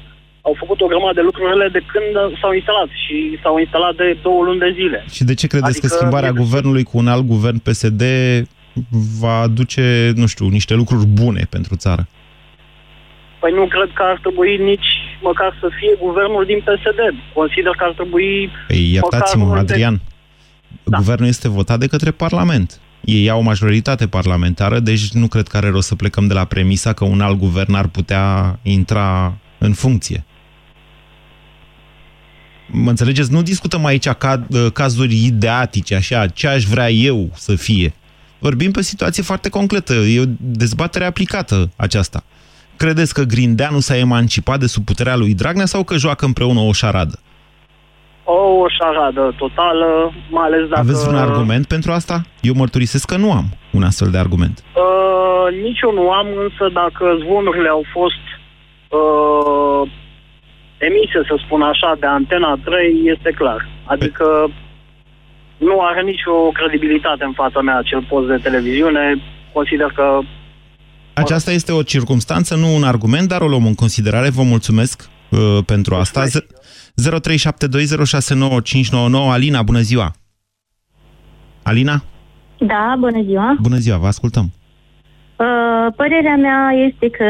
au 0.43 0.55
făcut 0.59 0.81
o 0.81 0.87
grămadă 0.87 1.15
de 1.15 1.21
lucruri 1.29 1.49
rele 1.53 1.69
de 1.69 1.83
când 1.93 2.13
s-au 2.41 2.53
instalat 2.53 2.89
și 3.05 3.39
s-au 3.43 3.59
instalat 3.59 3.95
de 3.95 4.19
două 4.23 4.41
luni 4.45 4.59
de 4.59 4.71
zile. 4.79 5.05
Și 5.17 5.25
de 5.25 5.35
ce 5.35 5.47
credeți 5.47 5.71
Adică 5.71 5.87
că 5.87 5.95
schimbarea 5.97 6.29
e- 6.29 6.41
guvernului 6.43 6.83
cu 6.83 6.99
un 6.99 7.09
alt 7.09 7.25
guvern 7.35 7.59
PSD 7.67 8.03
va 9.21 9.37
aduce, 9.41 10.13
nu 10.17 10.27
știu, 10.27 10.49
niște 10.49 10.75
lucruri 10.75 11.07
bune 11.07 11.47
pentru 11.51 11.75
țară? 11.77 12.07
Păi 13.41 13.53
nu 13.53 13.67
cred 13.67 13.91
că 13.95 14.03
ar 14.03 14.19
trebui 14.21 14.57
nici 14.71 14.89
măcar 15.23 15.57
să 15.61 15.69
fie 15.79 15.93
guvernul 16.07 16.45
din 16.47 16.59
PSD. 16.59 17.01
Consider 17.35 17.73
că 17.79 17.85
ar 17.85 17.93
trebui... 17.93 18.51
Păi 18.67 18.91
iertați-mă, 18.93 19.45
măcar 19.45 19.57
unul 19.57 19.67
de- 19.67 19.73
Adrian, 19.73 20.01
guvernul 20.85 21.29
este 21.29 21.49
votat 21.49 21.79
de 21.79 21.87
către 21.87 22.11
Parlament. 22.11 22.81
Ei 23.05 23.31
au 23.31 23.39
o 23.39 23.43
majoritate 23.43 24.07
parlamentară, 24.07 24.79
deci 24.79 25.13
nu 25.13 25.27
cred 25.29 25.47
că 25.49 25.57
are 25.57 25.69
rost 25.69 25.87
să 25.89 25.95
plecăm 25.95 26.27
de 26.27 26.35
la 26.35 26.45
premisa 26.45 26.93
că 26.93 27.05
un 27.05 27.21
alt 27.21 27.39
guvern 27.39 27.75
ar 27.75 27.87
putea 27.87 28.59
intra 28.63 29.37
în 29.59 29.73
funcție. 29.73 30.25
Mă 32.73 32.91
înțelegeți? 32.91 33.33
Nu 33.33 33.43
discutăm 33.43 33.85
aici 33.85 34.09
ca, 34.09 34.47
cazuri 34.73 35.25
ideatice, 35.25 35.95
așa, 35.95 36.27
ce 36.27 36.49
aș 36.49 36.65
vrea 36.65 36.91
eu 36.91 37.31
să 37.35 37.55
fie. 37.57 37.95
Vorbim 38.39 38.71
pe 38.71 38.83
situație 38.83 39.23
foarte 39.23 39.49
concretă. 39.49 39.93
E 39.93 40.21
o 40.21 40.25
dezbatere 40.39 41.05
aplicată 41.05 41.71
aceasta. 41.77 42.23
Credeți 42.77 43.15
că 43.15 43.23
Grindeanu 43.23 43.79
s-a 43.79 43.97
emancipat 43.97 44.59
de 44.59 44.67
sub 44.67 44.85
puterea 44.85 45.17
lui 45.17 45.35
Dragnea 45.35 45.67
sau 45.67 45.85
că 45.85 45.97
joacă 45.97 46.25
împreună 46.25 46.61
o 46.61 46.73
șaradă? 46.73 47.19
O 48.25 48.67
șaradă 48.79 49.35
totală, 49.39 50.13
mai 50.31 50.47
ales 50.47 50.69
dacă... 50.69 50.81
Aveți 50.81 51.09
un 51.09 51.17
argument 51.17 51.67
pentru 51.67 51.93
asta? 51.93 52.23
Eu 52.41 52.55
mărturisesc 52.55 53.07
că 53.07 53.17
nu 53.17 53.33
am 53.33 53.45
un 53.73 53.83
astfel 53.83 54.11
de 54.11 54.19
argument. 54.19 54.65
Uh, 54.75 55.63
nici 55.63 55.81
eu 55.81 55.93
nu 55.93 56.11
am, 56.11 56.27
însă 56.27 56.65
dacă 56.73 57.17
zvonurile 57.23 57.69
au 57.69 57.85
fost 57.93 58.25
uh, 58.89 59.91
emise, 60.89 61.19
să 61.29 61.35
spun 61.45 61.63
așa, 61.63 61.97
de 62.01 62.07
Antena 62.07 62.59
3, 62.65 63.01
este 63.15 63.31
clar. 63.31 63.69
Adică 63.85 64.51
nu 65.57 65.81
are 65.81 66.03
nicio 66.03 66.33
credibilitate 66.53 67.25
în 67.25 67.33
fața 67.33 67.61
mea 67.61 67.77
acel 67.77 68.03
post 68.09 68.29
de 68.29 68.37
televiziune. 68.43 69.23
Consider 69.53 69.93
că 69.95 70.19
Aceasta 71.15 71.51
este 71.51 71.73
o 71.73 71.83
circunstanță, 71.83 72.55
nu 72.57 72.75
un 72.75 72.83
argument, 72.83 73.29
dar 73.29 73.41
o 73.41 73.47
luăm 73.49 73.67
în 73.67 73.75
considerare. 73.75 74.31
Vă 74.31 74.43
mulțumesc 74.43 75.09
uh, 75.31 75.59
pentru 75.67 75.95
asta. 75.95 76.25
Z- 76.27 76.31
0372069599 76.31 76.35
Alina, 79.31 79.63
bună 79.63 79.81
ziua! 79.81 80.13
Alina? 81.63 82.03
Da, 82.59 82.95
bună 82.99 83.23
ziua. 83.23 83.57
Bună 83.61 83.77
ziua, 83.77 83.97
vă 83.97 84.07
ascultăm. 84.07 84.51
Uh, 85.37 85.47
părerea 85.97 86.37
mea 86.37 86.71
este 86.89 87.11
că, 87.11 87.25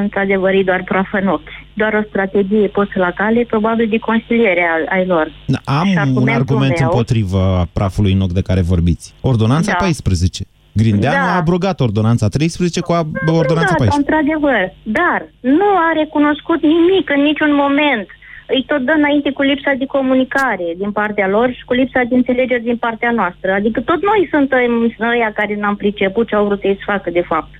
într-adevăr, 0.00 0.52
e 0.54 0.62
doar 0.62 0.82
praf 0.84 1.08
în 1.12 1.26
ochi. 1.26 1.48
Doar 1.74 1.94
o 1.94 2.02
strategie 2.08 2.68
pusă 2.68 2.92
la 2.94 3.10
cale, 3.10 3.44
probabil 3.44 3.88
de 3.88 3.98
consiliere 3.98 4.64
al, 4.74 4.86
ai 4.98 5.06
lor. 5.06 5.32
Am 5.64 5.84
Și 5.86 5.92
un 5.92 5.98
argumentul 5.98 6.32
argument 6.34 6.78
meu- 6.78 6.88
împotriva 6.88 7.66
prafului 7.72 8.12
în 8.12 8.20
ochi 8.20 8.32
de 8.32 8.42
care 8.42 8.60
vorbiți. 8.60 9.14
Ordonanța 9.20 9.70
Da. 9.72 9.76
14. 9.84 10.44
Grindeanu 10.72 11.24
Da. 11.26 11.32
a 11.32 11.36
abrogat 11.36 11.80
ordonanța 11.80 12.28
13 12.28 12.80
cu 12.80 12.92
a- 12.92 13.08
ordonanța 13.26 13.74
da, 13.78 13.84
14. 13.84 13.98
într-adevăr. 14.00 14.62
Dar 14.82 15.20
nu 15.40 15.68
a 15.86 15.92
recunoscut 16.02 16.60
nimic 16.62 17.10
în 17.16 17.22
niciun 17.22 17.54
moment. 17.54 18.06
Îi 18.54 18.64
tot 18.66 18.80
dă 18.88 18.92
înainte 18.96 19.30
cu 19.32 19.42
lipsa 19.42 19.72
de 19.78 19.86
comunicare 19.86 20.68
din 20.76 20.90
partea 20.92 21.28
lor 21.28 21.48
și 21.56 21.64
cu 21.64 21.72
lipsa 21.72 22.00
de 22.08 22.14
înțelegere 22.14 22.60
din 22.70 22.76
partea 22.76 23.10
noastră. 23.10 23.52
Adică 23.52 23.80
tot 23.80 24.00
noi 24.10 24.28
suntem 24.30 24.70
noi 24.98 25.18
care 25.34 25.54
n-am 25.60 25.76
priceput 25.76 26.28
ce 26.28 26.34
au 26.34 26.44
vrut 26.46 26.62
ei 26.62 26.74
să 26.78 26.82
facă 26.92 27.10
de 27.10 27.24
fapt. 27.30 27.52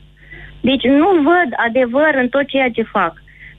Deci 0.60 0.84
nu 1.02 1.08
văd 1.30 1.48
adevăr 1.68 2.12
în 2.22 2.28
tot 2.28 2.46
ceea 2.46 2.70
ce 2.70 2.82
fac. 2.82 3.12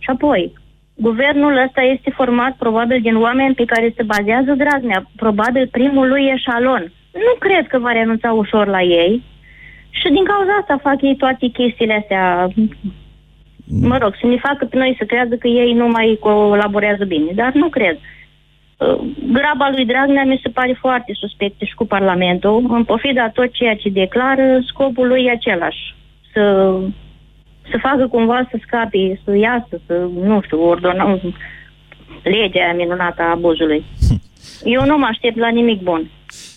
Și 0.04 0.10
apoi, 0.10 0.54
guvernul 0.96 1.58
ăsta 1.66 1.82
este 1.82 2.10
format 2.20 2.54
probabil 2.56 3.00
din 3.02 3.16
oameni 3.16 3.56
pe 3.56 3.66
care 3.66 3.94
se 3.96 4.04
bazează 4.04 4.52
Dragnea, 4.54 5.06
probabil 5.16 5.68
primul 5.72 6.08
lui 6.08 6.24
eșalon. 6.36 6.92
Nu 7.14 7.34
cred 7.40 7.68
că 7.68 7.80
va 7.80 7.92
renunța 7.92 8.32
ușor 8.32 8.68
la 8.68 8.82
ei 8.82 9.24
și 9.90 10.08
din 10.10 10.24
cauza 10.24 10.54
asta 10.60 10.78
fac 10.82 11.02
ei 11.02 11.16
toate 11.16 11.48
chestiile 11.48 11.94
astea 11.94 12.48
mă 13.66 13.98
rog, 13.98 14.16
să 14.20 14.28
ne 14.28 14.38
facă 14.38 14.66
pe 14.66 14.78
noi 14.78 14.96
să 14.98 15.04
creadă 15.06 15.36
că 15.36 15.48
ei 15.48 15.74
nu 15.74 15.88
mai 15.88 16.18
colaborează 16.20 17.06
bine, 17.06 17.32
dar 17.36 17.52
nu 17.54 17.70
cred. 17.70 17.98
Uh, 18.78 19.00
Graba 19.32 19.70
lui 19.70 19.86
Dragnea 19.86 20.24
mi 20.24 20.40
se 20.44 20.50
pare 20.50 20.78
foarte 20.80 21.14
suspectă 21.16 21.66
și 21.66 21.74
cu 21.74 21.86
Parlamentul. 21.86 22.66
În 22.70 22.84
pofida 22.84 23.30
tot 23.30 23.52
ceea 23.52 23.76
ce 23.76 23.90
declară, 23.90 24.60
scopul 24.66 25.08
lui 25.08 25.24
e 25.24 25.32
același. 25.32 25.96
Să, 26.34 26.74
să 27.72 27.78
facă 27.82 28.08
cumva 28.08 28.48
să 28.52 28.58
scape, 28.66 29.22
să 29.24 29.36
iasă, 29.36 29.82
să, 29.86 29.94
nu 30.24 30.42
știu, 30.42 30.62
ordonăm 30.62 31.20
legea 32.24 32.64
aia 32.64 32.74
minunată 32.74 33.22
a 33.22 33.30
abuzului. 33.30 33.84
Eu 34.64 34.86
nu 34.86 34.98
mă 34.98 35.06
aștept 35.10 35.38
la 35.38 35.50
nimic 35.50 35.82
bun 35.82 36.10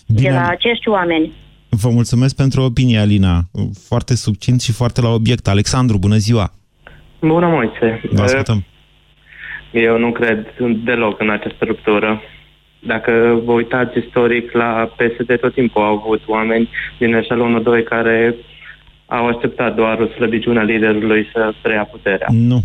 Bine. 0.07 0.21
de 0.21 0.35
la 0.35 0.47
acești 0.47 0.89
oameni. 0.89 1.33
Vă 1.69 1.89
mulțumesc 1.89 2.35
pentru 2.35 2.61
opinie, 2.61 2.99
Alina. 2.99 3.39
Foarte 3.87 4.15
succint 4.15 4.61
și 4.61 4.71
foarte 4.71 5.01
la 5.01 5.09
obiect. 5.09 5.47
Alexandru, 5.47 5.97
bună 5.97 6.15
ziua! 6.15 6.51
Bună, 7.19 7.47
Moise. 7.47 8.01
Vă 8.11 8.21
ascultăm. 8.21 8.63
Eu 9.71 9.97
nu 9.97 10.11
cred 10.11 10.45
deloc 10.83 11.19
în 11.19 11.29
această 11.29 11.65
ruptură. 11.65 12.21
Dacă 12.79 13.41
vă 13.45 13.51
uitați 13.51 13.97
istoric 13.97 14.51
la 14.51 14.91
PSD, 14.95 15.39
tot 15.39 15.53
timpul 15.53 15.81
au 15.81 15.95
avut 15.95 16.21
oameni 16.25 16.69
din 16.97 17.13
eșalonul 17.13 17.63
2 17.63 17.83
care 17.83 18.35
au 19.07 19.27
așteptat 19.27 19.75
doar 19.75 19.99
o 19.99 20.07
slăbiciune 20.07 20.59
a 20.59 20.63
liderului 20.63 21.27
să 21.33 21.53
preia 21.61 21.83
puterea. 21.83 22.27
Nu. 22.31 22.63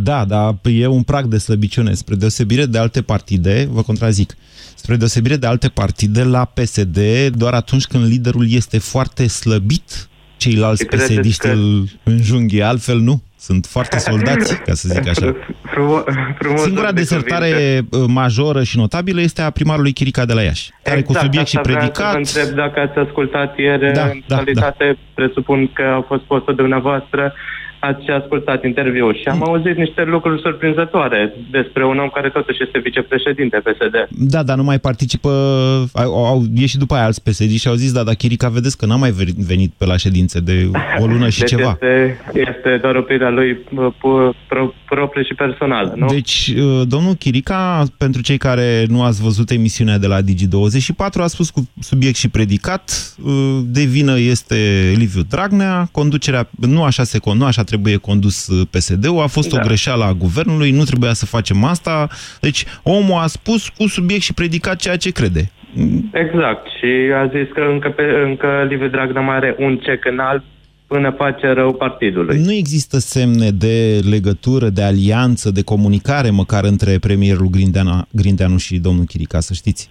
Da, 0.00 0.24
dar 0.24 0.54
e 0.62 0.86
un 0.86 1.02
prag 1.02 1.24
de 1.24 1.38
slăbiciune. 1.38 1.92
Spre 1.94 2.14
deosebire 2.14 2.64
de 2.66 2.78
alte 2.78 3.02
partide, 3.02 3.68
vă 3.70 3.82
contrazic, 3.82 4.36
spre 4.74 4.96
deosebire 4.96 5.36
de 5.36 5.46
alte 5.46 5.68
partide, 5.68 6.22
la 6.24 6.44
PSD, 6.44 6.98
doar 7.36 7.54
atunci 7.54 7.84
când 7.84 8.04
liderul 8.06 8.46
este 8.52 8.78
foarte 8.78 9.26
slăbit, 9.26 10.08
ceilalți 10.36 10.82
Și 10.82 10.88
credeți 10.88 11.12
PSD-iști 11.14 11.40
că- 11.40 11.48
îl 11.52 11.88
înjunghie, 12.02 12.62
altfel 12.62 12.98
nu. 12.98 13.22
Sunt 13.46 13.66
foarte 13.66 13.98
soldați, 13.98 14.62
ca 14.66 14.72
să 14.72 14.88
zic 14.88 15.08
așa. 15.08 15.34
Frumo- 15.72 16.04
frumos 16.38 16.62
Singura 16.62 16.92
de 16.92 17.00
desertare 17.00 17.48
cuvinte. 17.50 17.96
uh, 17.96 18.04
majoră 18.08 18.62
și 18.62 18.76
notabilă 18.76 19.20
este 19.20 19.42
a 19.42 19.50
primarului 19.50 19.92
Chirica 19.92 20.24
de 20.24 20.32
la 20.32 20.42
Iași, 20.42 20.70
care 20.82 21.02
cu 21.02 21.12
subiect 21.12 21.46
și 21.46 21.56
asta 21.56 21.68
vreau 21.72 21.78
predicat... 21.78 22.24
Să 22.26 22.38
vă 22.38 22.40
întreb 22.40 22.56
dacă 22.56 22.80
ați 22.80 22.98
ascultat 22.98 23.58
ieri 23.58 23.92
Da, 23.92 24.04
în 24.04 24.22
da, 24.26 24.36
calitate, 24.36 24.98
presupun 25.14 25.72
că 25.72 25.82
a 25.82 26.04
fost 26.06 26.22
postul 26.22 26.54
dumneavoastră, 26.54 27.34
ați 27.88 28.10
ascultat 28.10 28.64
interviul 28.64 29.14
și 29.14 29.28
am 29.28 29.42
auzit 29.42 29.76
niște 29.76 30.02
lucruri 30.04 30.40
surprinzătoare 30.40 31.34
despre 31.50 31.86
un 31.86 31.98
om 31.98 32.08
care 32.08 32.28
totuși 32.28 32.62
este 32.62 32.78
vicepreședinte 32.78 33.56
PSD. 33.58 33.96
Da, 34.10 34.42
dar 34.42 34.56
nu 34.56 34.62
mai 34.62 34.78
participă, 34.78 35.28
au, 35.92 36.24
au 36.24 36.42
ieșit 36.54 36.78
după 36.78 36.94
aia 36.94 37.04
alți 37.04 37.22
PSD 37.22 37.50
și 37.50 37.68
au 37.68 37.74
zis, 37.74 37.92
da, 37.92 38.02
dar 38.02 38.14
Chirica, 38.14 38.48
vedeți 38.48 38.78
că 38.78 38.86
n-a 38.86 38.96
mai 38.96 39.10
venit 39.46 39.72
pe 39.78 39.86
la 39.86 39.96
ședințe 39.96 40.40
de 40.40 40.70
o 41.00 41.06
lună 41.06 41.28
și 41.28 41.38
deci 41.44 41.48
ceva. 41.48 41.70
Este, 41.70 42.20
este 42.32 42.78
doar 42.82 42.94
opinia 42.94 43.30
lui 43.30 43.50
uh, 43.50 43.86
pro, 44.00 44.32
pro, 44.48 44.72
proprie 44.88 45.22
și 45.22 45.34
personală, 45.34 45.92
nu? 45.96 46.06
Deci, 46.06 46.54
uh, 46.56 46.82
domnul 46.88 47.14
Chirica, 47.14 47.84
pentru 47.98 48.22
cei 48.22 48.38
care 48.38 48.84
nu 48.88 49.02
ați 49.02 49.22
văzut 49.22 49.50
emisiunea 49.50 49.98
de 49.98 50.06
la 50.06 50.18
Digi24, 50.20 51.20
a 51.22 51.26
spus 51.26 51.50
cu 51.50 51.68
subiect 51.80 52.16
și 52.16 52.28
predicat, 52.28 53.14
uh, 53.24 53.58
de 53.64 53.82
vină 53.84 54.18
este 54.18 54.56
Liviu 54.96 55.22
Dragnea, 55.28 55.88
conducerea, 55.92 56.48
nu 56.58 56.82
așa 56.82 57.02
se 57.02 57.18
nu 57.34 57.44
așa 57.44 57.62
trebuie 57.72 57.96
condus 57.96 58.36
PSD-ul, 58.70 59.22
a 59.22 59.26
fost 59.26 59.50
da. 59.50 59.56
o 59.56 59.64
greșeală 59.66 60.04
a 60.04 60.12
guvernului, 60.12 60.70
nu 60.70 60.84
trebuia 60.84 61.12
să 61.12 61.26
facem 61.26 61.64
asta. 61.64 62.08
Deci, 62.40 62.64
omul 62.82 63.18
a 63.18 63.26
spus 63.26 63.68
cu 63.68 63.86
subiect 63.88 64.22
și 64.22 64.34
predicat 64.34 64.76
ceea 64.76 64.96
ce 64.96 65.10
crede. 65.10 65.50
Exact. 66.24 66.66
Și 66.78 66.90
a 67.22 67.26
zis 67.26 67.48
că 67.54 67.60
încă, 67.72 67.88
pe, 67.88 68.02
încă 68.24 68.66
Liviu 68.68 68.88
Dragnea 68.88 69.20
mai 69.20 69.36
are 69.36 69.56
un 69.58 69.76
cec 69.76 70.04
înalt 70.04 70.42
până 70.86 71.14
face 71.16 71.46
rău 71.46 71.72
partidului. 71.72 72.38
Nu 72.38 72.52
există 72.52 72.98
semne 72.98 73.50
de 73.50 74.00
legătură, 74.10 74.68
de 74.68 74.82
alianță, 74.82 75.50
de 75.50 75.62
comunicare 75.62 76.30
măcar 76.30 76.64
între 76.64 76.98
premierul 76.98 77.48
Grindeanu, 77.50 78.06
Grindeanu 78.10 78.56
și 78.56 78.78
domnul 78.78 79.04
Chirica, 79.04 79.40
să 79.40 79.54
știți. 79.54 79.88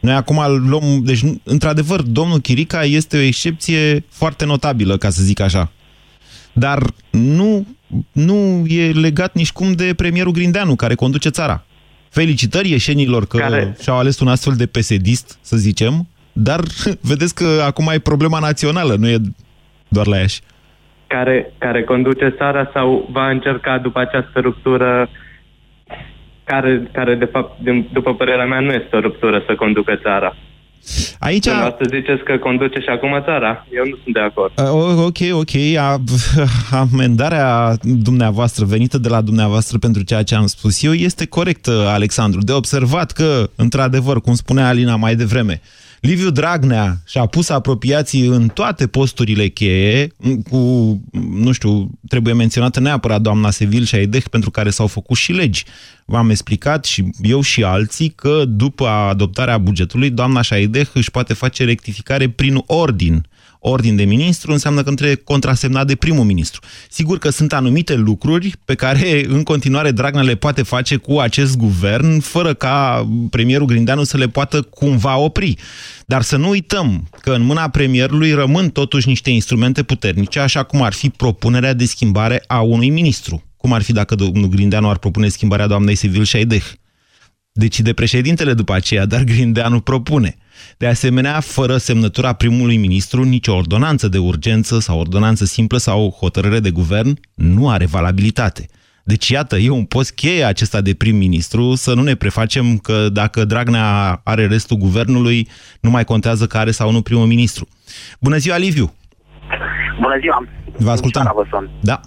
Noi 0.00 0.14
acum 0.14 0.38
luăm... 0.68 0.84
Deci, 1.04 1.22
într-adevăr, 1.44 2.00
domnul 2.02 2.38
Chirica 2.38 2.82
este 2.82 3.16
o 3.16 3.20
excepție 3.20 4.04
foarte 4.08 4.44
notabilă, 4.44 4.96
ca 4.96 5.10
să 5.10 5.22
zic 5.22 5.40
așa. 5.40 5.70
Dar 6.52 6.78
nu, 7.10 7.66
nu 8.12 8.64
e 8.66 8.90
legat 8.90 9.34
nici 9.34 9.52
cum 9.52 9.72
de 9.72 9.94
premierul 9.96 10.32
Grindeanu, 10.32 10.74
care 10.74 10.94
conduce 10.94 11.28
țara. 11.28 11.64
Felicitări 12.08 12.70
ieșenilor 12.70 13.26
că 13.26 13.36
care... 13.36 13.76
și-au 13.82 13.98
ales 13.98 14.20
un 14.20 14.28
astfel 14.28 14.54
de 14.56 14.66
pesedist, 14.66 15.38
să 15.40 15.56
zicem, 15.56 16.06
dar 16.32 16.60
vedeți 17.10 17.34
că 17.34 17.62
acum 17.66 17.90
e 17.92 17.98
problema 17.98 18.38
națională, 18.38 18.94
nu 18.94 19.08
e 19.08 19.18
doar 19.88 20.06
la 20.06 20.16
Iași. 20.16 20.40
Care, 21.06 21.52
care 21.58 21.84
conduce 21.84 22.34
țara 22.36 22.70
sau 22.74 23.08
va 23.10 23.30
încerca 23.30 23.78
după 23.78 23.98
această 24.00 24.40
ruptură 24.40 25.08
care, 26.44 26.88
care 26.92 27.14
de 27.14 27.24
fapt, 27.24 27.60
din, 27.60 27.88
după 27.92 28.14
părerea 28.14 28.44
mea, 28.44 28.60
nu 28.60 28.72
este 28.72 28.96
o 28.96 29.00
ruptură 29.00 29.42
să 29.46 29.54
conducă 29.54 29.96
țara. 30.02 30.36
Aici... 31.18 31.46
Asta 31.46 31.84
ziceți 31.90 32.22
că 32.22 32.36
conduce 32.38 32.78
și 32.78 32.88
acum 32.88 33.22
țara. 33.24 33.66
Eu 33.72 33.84
nu 33.84 33.96
sunt 34.02 34.14
de 34.14 34.20
acord. 34.20 34.52
Uh, 34.58 35.04
ok, 35.04 35.38
ok. 35.40 35.76
A, 35.78 36.02
amendarea 36.84 37.76
dumneavoastră, 37.82 38.64
venită 38.64 38.98
de 38.98 39.08
la 39.08 39.20
dumneavoastră 39.20 39.78
pentru 39.78 40.02
ceea 40.02 40.22
ce 40.22 40.34
am 40.34 40.46
spus 40.46 40.82
eu, 40.82 40.92
este 40.92 41.26
corectă, 41.26 41.86
Alexandru. 41.88 42.40
De 42.40 42.52
observat 42.52 43.10
că, 43.10 43.50
într-adevăr, 43.56 44.20
cum 44.20 44.34
spunea 44.34 44.68
Alina 44.68 44.96
mai 44.96 45.14
devreme, 45.14 45.60
Liviu 46.02 46.30
Dragnea 46.30 47.02
și-a 47.06 47.26
pus 47.26 47.48
apropiații 47.48 48.26
în 48.26 48.48
toate 48.48 48.86
posturile 48.86 49.48
cheie, 49.48 50.12
cu, 50.50 50.56
nu 51.30 51.52
știu, 51.52 51.90
trebuie 52.08 52.34
menționată 52.34 52.80
neapărat 52.80 53.20
doamna 53.20 53.50
Sevil 53.50 53.82
și 53.82 53.88
Șaideh, 53.88 54.24
pentru 54.30 54.50
care 54.50 54.70
s-au 54.70 54.86
făcut 54.86 55.16
și 55.16 55.32
legi. 55.32 55.64
V-am 56.04 56.30
explicat 56.30 56.84
și 56.84 57.10
eu 57.20 57.40
și 57.40 57.64
alții 57.64 58.08
că 58.08 58.44
după 58.46 58.86
adoptarea 58.86 59.58
bugetului, 59.58 60.10
doamna 60.10 60.40
Șaideh 60.40 60.88
își 60.94 61.10
poate 61.10 61.34
face 61.34 61.64
rectificare 61.64 62.28
prin 62.28 62.62
ordin 62.66 63.26
ordin 63.64 63.96
de 63.96 64.04
ministru 64.04 64.52
înseamnă 64.52 64.82
că 64.82 64.88
între 64.88 65.14
contrasemnat 65.14 65.86
de 65.86 65.94
primul 65.94 66.24
ministru. 66.24 66.60
Sigur 66.88 67.18
că 67.18 67.30
sunt 67.30 67.52
anumite 67.52 67.94
lucruri 67.94 68.54
pe 68.64 68.74
care 68.74 69.24
în 69.28 69.42
continuare 69.42 69.90
Dragnea 69.90 70.22
le 70.22 70.34
poate 70.34 70.62
face 70.62 70.96
cu 70.96 71.18
acest 71.18 71.56
guvern, 71.56 72.20
fără 72.20 72.54
ca 72.54 73.08
premierul 73.30 73.66
Grindeanu 73.66 74.02
să 74.02 74.16
le 74.16 74.28
poată 74.28 74.62
cumva 74.62 75.16
opri. 75.16 75.56
Dar 76.06 76.22
să 76.22 76.36
nu 76.36 76.48
uităm 76.48 77.08
că 77.20 77.32
în 77.32 77.42
mâna 77.42 77.68
premierului 77.68 78.32
rămân 78.32 78.70
totuși 78.70 79.08
niște 79.08 79.30
instrumente 79.30 79.82
puternice, 79.82 80.38
așa 80.38 80.62
cum 80.62 80.82
ar 80.82 80.92
fi 80.92 81.10
propunerea 81.10 81.72
de 81.72 81.84
schimbare 81.84 82.44
a 82.46 82.60
unui 82.60 82.90
ministru. 82.90 83.42
Cum 83.56 83.72
ar 83.72 83.82
fi 83.82 83.92
dacă 83.92 84.14
domnul 84.14 84.48
Grindeanu 84.48 84.88
ar 84.88 84.98
propune 84.98 85.28
schimbarea 85.28 85.66
doamnei 85.66 85.94
Sevil 85.94 86.24
Șaideh? 86.24 86.64
Decide 87.54 87.92
președintele 87.92 88.54
după 88.54 88.74
aceea, 88.74 89.06
dar 89.06 89.22
Grindeanu 89.22 89.80
propune. 89.80 90.36
De 90.76 90.86
asemenea, 90.86 91.40
fără 91.40 91.76
semnătura 91.76 92.32
primului 92.32 92.76
ministru, 92.76 93.24
nicio 93.24 93.54
ordonanță 93.54 94.08
de 94.08 94.18
urgență 94.18 94.80
sau 94.80 94.98
ordonanță 94.98 95.44
simplă 95.44 95.78
sau 95.78 96.16
hotărâre 96.18 96.60
de 96.60 96.70
guvern 96.70 97.18
nu 97.34 97.70
are 97.70 97.86
valabilitate. 97.86 98.66
Deci, 99.04 99.28
iată, 99.28 99.56
e 99.56 99.70
un 99.70 99.84
post 99.84 100.12
cheie 100.14 100.44
acesta 100.44 100.80
de 100.80 100.94
prim-ministru, 100.94 101.74
să 101.74 101.94
nu 101.94 102.02
ne 102.02 102.14
prefacem 102.14 102.78
că 102.78 103.08
dacă 103.08 103.44
Dragnea 103.44 104.20
are 104.24 104.46
restul 104.46 104.76
guvernului, 104.76 105.48
nu 105.80 105.90
mai 105.90 106.04
contează 106.04 106.46
că 106.46 106.58
are 106.58 106.70
sau 106.70 106.90
nu 106.90 107.02
primul 107.02 107.26
ministru. 107.26 107.68
Bună 108.20 108.36
ziua, 108.36 108.56
Liviu! 108.56 108.94
Bună 110.00 110.16
ziua! 110.20 110.48
Vă 110.76 110.90
ascultăm! 110.90 111.48
Da. 111.80 112.00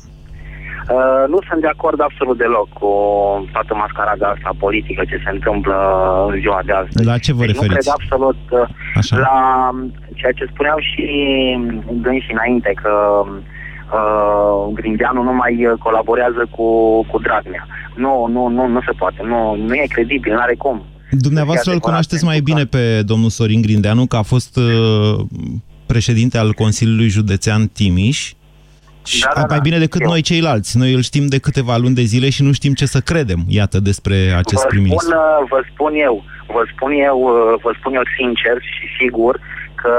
Uh, 0.89 1.23
nu 1.33 1.39
sunt 1.47 1.61
de 1.61 1.67
acord 1.75 1.99
absolut 2.01 2.37
deloc 2.37 2.69
cu 2.79 2.91
toată 3.51 3.73
mascarada 3.75 4.27
asta 4.27 4.51
politică 4.65 5.01
ce 5.09 5.17
se 5.23 5.31
întâmplă 5.35 5.75
în 6.29 6.39
ziua 6.39 6.61
de 6.65 6.71
astăzi. 6.71 7.05
La 7.05 7.17
ce 7.17 7.33
vă 7.33 7.45
deci 7.45 7.51
referiți? 7.51 7.87
Nu 7.87 7.93
cred 7.93 7.93
absolut 7.99 8.41
uh, 8.49 8.67
Așa. 8.95 9.17
la 9.17 9.37
ceea 10.13 10.31
ce 10.31 10.45
spuneau 10.53 10.77
și 10.89 11.05
și 12.25 12.31
înainte, 12.31 12.71
că 12.81 12.93
uh, 13.97 14.73
Grindeanu 14.73 15.21
nu 15.23 15.33
mai 15.33 15.53
colaborează 15.79 16.47
cu, 16.55 16.67
cu 17.11 17.19
Dragnea. 17.19 17.67
Nu, 17.95 18.27
nu, 18.31 18.47
nu, 18.47 18.67
nu 18.67 18.81
se 18.87 18.93
poate. 18.97 19.19
Nu, 19.23 19.55
nu 19.55 19.73
e 19.73 19.85
credibil, 19.95 20.33
nu 20.33 20.39
are 20.39 20.55
cum. 20.55 20.81
Dumneavoastră 21.11 21.71
îl 21.71 21.79
cunoașteți 21.79 22.25
mai 22.25 22.39
bine 22.39 22.65
pe 22.65 23.01
domnul 23.01 23.29
Sorin 23.29 23.61
Grindeanu, 23.61 24.05
că 24.05 24.15
a 24.15 24.21
fost 24.21 24.57
uh, 24.57 25.25
președinte 25.85 26.37
al 26.37 26.53
Consiliului 26.53 27.07
Județean 27.07 27.67
Timiș 27.67 28.33
și 29.05 29.21
Da, 29.21 29.31
da, 29.33 29.45
mai 29.49 29.57
da, 29.57 29.63
bine 29.67 29.77
decât 29.77 30.01
știu. 30.01 30.11
noi 30.11 30.21
ceilalți. 30.21 30.77
Noi 30.77 30.93
îl 30.93 31.01
știm 31.01 31.25
de 31.27 31.39
câteva 31.39 31.75
luni 31.77 31.95
de 31.95 32.01
zile 32.01 32.29
și 32.29 32.43
nu 32.43 32.51
știm 32.51 32.73
ce 32.73 32.85
să 32.85 32.99
credem, 32.99 33.39
iată, 33.47 33.79
despre 33.79 34.15
acest 34.41 34.61
vă 34.61 34.67
prim-ministru. 34.67 35.09
spun, 35.09 35.17
uh, 35.17 35.47
vă 35.49 35.59
spun 35.71 35.93
eu, 36.07 36.23
vă 36.47 36.63
spun 36.73 36.91
eu, 36.91 37.17
uh, 37.21 37.61
vă 37.63 37.71
spun 37.79 37.93
eu 37.93 38.05
sincer 38.17 38.55
și 38.73 38.85
sigur 38.99 39.39
că 39.81 39.93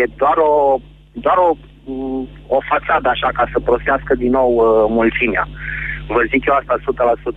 e 0.00 0.04
doar 0.16 0.36
o, 0.36 0.78
doar 1.12 1.36
o, 1.36 1.50
mm, 1.84 2.28
o 2.46 2.58
fațadă 2.70 3.08
așa 3.08 3.28
ca 3.38 3.44
să 3.52 3.60
prostească 3.60 4.14
din 4.14 4.30
nou 4.30 4.50
uh, 4.56 4.86
mulțimea. 4.98 5.48
Vă 6.08 6.22
zic 6.30 6.46
eu 6.46 6.54
asta 6.54 6.74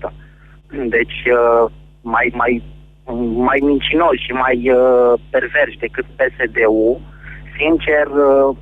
100%. 0.07 0.13
Deci 0.95 1.17
uh, 1.38 1.71
mai, 2.01 2.27
mai, 2.41 2.63
mai 3.49 3.59
mincinoși 3.69 4.25
și 4.25 4.31
mai 4.31 4.57
uh, 4.69 5.13
perversi 5.29 5.83
decât 5.86 6.05
PSD-ul, 6.17 7.01
sincer, 7.57 8.05
uh, 8.07 8.55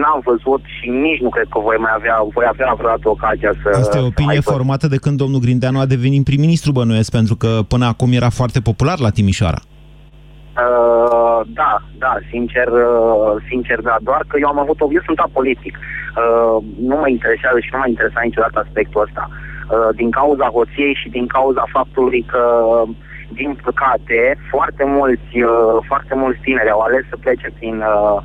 n-am 0.00 0.20
văzut 0.24 0.62
și 0.80 0.88
nici 0.88 1.20
nu 1.20 1.28
cred 1.28 1.46
că 1.50 1.58
voi 1.60 1.76
mai 1.78 1.92
avea, 1.94 2.16
voi 2.34 2.44
avea 2.48 2.74
vreodată 2.76 3.08
ocazia 3.08 3.52
să... 3.62 3.68
Asta 3.78 3.98
e 3.98 4.02
o 4.02 4.06
opinie 4.06 4.30
aibă- 4.42 4.50
formată 4.50 4.86
de 4.88 4.96
când 4.96 5.16
domnul 5.16 5.40
Grindeanu 5.40 5.78
a 5.80 5.86
devenit 5.94 6.24
prim-ministru, 6.24 6.72
bănuiesc, 6.72 7.10
pentru 7.10 7.36
că 7.36 7.50
până 7.68 7.86
acum 7.86 8.12
era 8.12 8.28
foarte 8.28 8.60
popular 8.60 8.98
la 8.98 9.10
Timișoara. 9.10 9.60
Uh, 10.66 11.40
da, 11.60 11.72
da, 12.04 12.14
sincer, 12.30 12.68
uh, 12.68 13.32
sincer, 13.50 13.78
da, 13.80 13.96
doar 14.08 14.22
că 14.28 14.36
eu 14.40 14.48
am 14.48 14.58
avut, 14.58 14.80
o- 14.80 14.92
eu 14.98 15.02
sunt 15.04 15.18
apolitic. 15.18 15.74
Uh, 15.78 16.56
nu 16.88 16.96
mă 17.02 17.08
interesează 17.08 17.58
și 17.60 17.70
nu 17.72 17.78
m-a 17.78 17.86
interesat 17.94 18.22
niciodată 18.24 18.58
aspectul 18.66 19.04
ăsta. 19.06 19.24
Uh, 19.30 19.88
din 20.00 20.10
cauza 20.10 20.46
hoției 20.56 20.94
și 21.02 21.08
din 21.16 21.26
cauza 21.36 21.64
faptului 21.76 22.22
că, 22.32 22.42
din 23.38 23.50
păcate, 23.66 24.18
foarte 24.52 24.84
mulți, 24.96 25.32
uh, 25.52 25.76
foarte 25.90 26.14
mulți 26.22 26.40
tineri 26.46 26.70
au 26.74 26.80
ales 26.80 27.04
să 27.08 27.16
plece 27.24 27.48
prin 27.58 27.76
uh, 27.94 28.16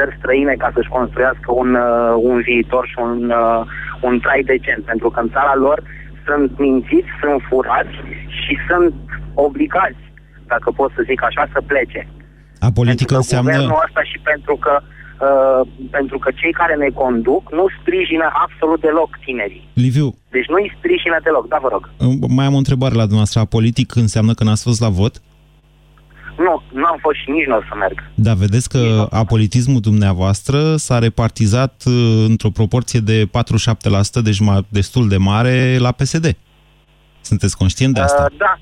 țări 0.00 0.16
străine 0.18 0.54
ca 0.62 0.68
să-și 0.74 0.94
construiască 0.98 1.48
un, 1.62 1.70
uh, 1.74 2.14
un 2.30 2.38
viitor 2.48 2.84
și 2.90 2.96
un, 3.06 3.30
uh, 3.30 3.60
un 4.08 4.14
trai 4.24 4.42
decent, 4.52 4.82
pentru 4.84 5.08
că 5.10 5.18
în 5.20 5.30
țara 5.36 5.54
lor 5.66 5.78
sunt 6.26 6.58
mințiți, 6.58 7.12
sunt 7.20 7.40
furați 7.48 7.96
și 8.40 8.52
sunt 8.68 8.94
obligați 9.46 10.02
dacă 10.52 10.68
pot 10.78 10.90
să 10.96 11.06
zic 11.10 11.20
așa, 11.28 11.42
să 11.54 11.60
plece. 11.72 12.02
Apolitică 12.68 12.96
Pentru 12.96 13.06
că 13.06 13.16
înseamnă... 13.22 13.50
Guvernul 13.50 13.84
ăsta 13.86 14.02
și 14.10 14.18
pentru 14.30 14.54
că, 14.64 14.74
uh, 14.82 15.60
pentru 15.96 16.16
că 16.22 16.28
cei 16.40 16.52
care 16.60 16.74
ne 16.84 16.90
conduc 17.02 17.44
nu 17.58 17.64
sprijină 17.78 18.26
absolut 18.44 18.80
deloc 18.80 19.10
tinerii. 19.24 19.64
Liviu, 19.84 20.08
Deci 20.36 20.48
nu 20.52 20.58
îi 20.62 20.74
sprijină 20.76 21.16
deloc, 21.26 21.44
da, 21.52 21.58
vă 21.64 21.68
rog. 21.74 21.82
mai 22.38 22.46
am 22.46 22.54
o 22.58 22.62
întrebare 22.64 22.94
la 23.00 23.06
dumneavoastră. 23.08 23.40
Apolitic 23.40 23.88
înseamnă 24.04 24.32
că 24.34 24.44
n-ați 24.44 24.66
fost 24.68 24.80
la 24.80 24.88
vot? 25.00 25.14
Nu, 26.46 26.62
nu 26.80 26.84
am 26.92 26.98
fost 27.00 27.16
și 27.22 27.30
nici 27.30 27.46
nu 27.46 27.56
o 27.56 27.60
să 27.68 27.74
merg. 27.78 27.96
Da, 28.14 28.32
vedeți 28.34 28.68
că 28.68 29.06
apolitismul 29.10 29.80
dumneavoastră 29.80 30.58
s-a 30.76 30.98
repartizat 30.98 31.74
uh, 31.86 32.24
într-o 32.28 32.48
proporție 32.60 33.00
de 33.00 33.18
47%, 33.26 33.28
deci 34.28 34.40
ma- 34.48 34.66
destul 34.68 35.08
de 35.08 35.16
mare, 35.16 35.76
la 35.78 35.92
PSD. 35.92 36.26
Sunteți 37.20 37.56
conștient 37.56 37.94
de 37.94 38.00
asta? 38.00 38.26
Uh, 38.30 38.38
da, 38.38 38.52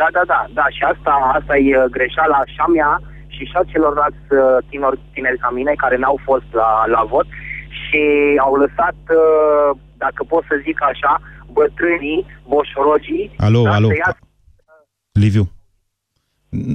da, 0.00 0.06
da, 0.16 0.22
da, 0.32 0.40
da, 0.58 0.66
și 0.76 0.82
asta, 0.92 1.12
asta 1.38 1.56
e 1.56 1.76
uh, 1.78 1.84
greșeala 1.96 2.40
și 2.52 2.58
a 2.66 2.66
mea 2.76 2.92
și 3.34 3.42
și 3.50 3.54
a 3.60 3.62
celorlalți 3.72 4.26
uh, 4.30 4.40
tineri, 4.68 4.98
tineri 5.14 5.38
ca 5.38 5.50
mine 5.58 5.72
care 5.76 5.96
n-au 5.96 6.18
fost 6.28 6.48
la, 6.60 6.70
la 6.94 7.02
vot 7.12 7.26
și 7.82 8.02
au 8.46 8.54
lăsat 8.64 8.96
uh, 9.20 9.68
dacă 9.96 10.20
pot 10.32 10.42
să 10.50 10.54
zic 10.66 10.78
așa, 10.82 11.12
bătrânii, 11.56 12.26
boșorogii... 12.52 13.24
Alo, 13.46 13.62
da, 13.62 13.72
alo. 13.72 13.88
să 13.88 13.94
ia- 14.02 14.18
Liviu, 15.12 15.44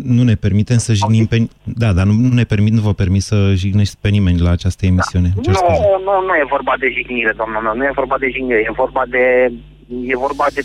nu 0.04 0.24
ne 0.24 0.36
permitem 0.36 0.78
să 0.78 0.94
jignim 0.94 1.26
pe... 1.26 1.48
Da, 1.64 1.94
dar 1.94 2.06
nu, 2.06 2.12
nu 2.12 2.34
ne 2.34 2.44
permit, 2.44 2.74
nu 2.74 2.82
vă 2.82 2.94
permit 2.94 3.22
să 3.22 3.54
jignești 3.56 3.96
pe 4.02 4.10
nimeni 4.10 4.40
la 4.40 4.50
această 4.50 4.86
emisiune. 4.86 5.32
Îmi 5.36 5.44
cer 5.44 5.54
Nu, 5.54 5.60
scuze. 5.60 5.82
nu, 6.08 6.14
nu 6.28 6.34
e 6.42 6.46
vorba 6.50 6.74
de 6.80 6.88
jignire, 6.96 7.34
doamna 7.36 7.60
mea, 7.60 7.74
nu 7.74 7.84
e 7.84 7.92
vorba 7.96 8.18
de 8.18 8.30
jignire, 8.34 8.60
e 8.70 8.72
vorba 8.76 9.04
de... 9.10 9.52
E 10.06 10.16
vorba 10.16 10.46
de 10.54 10.62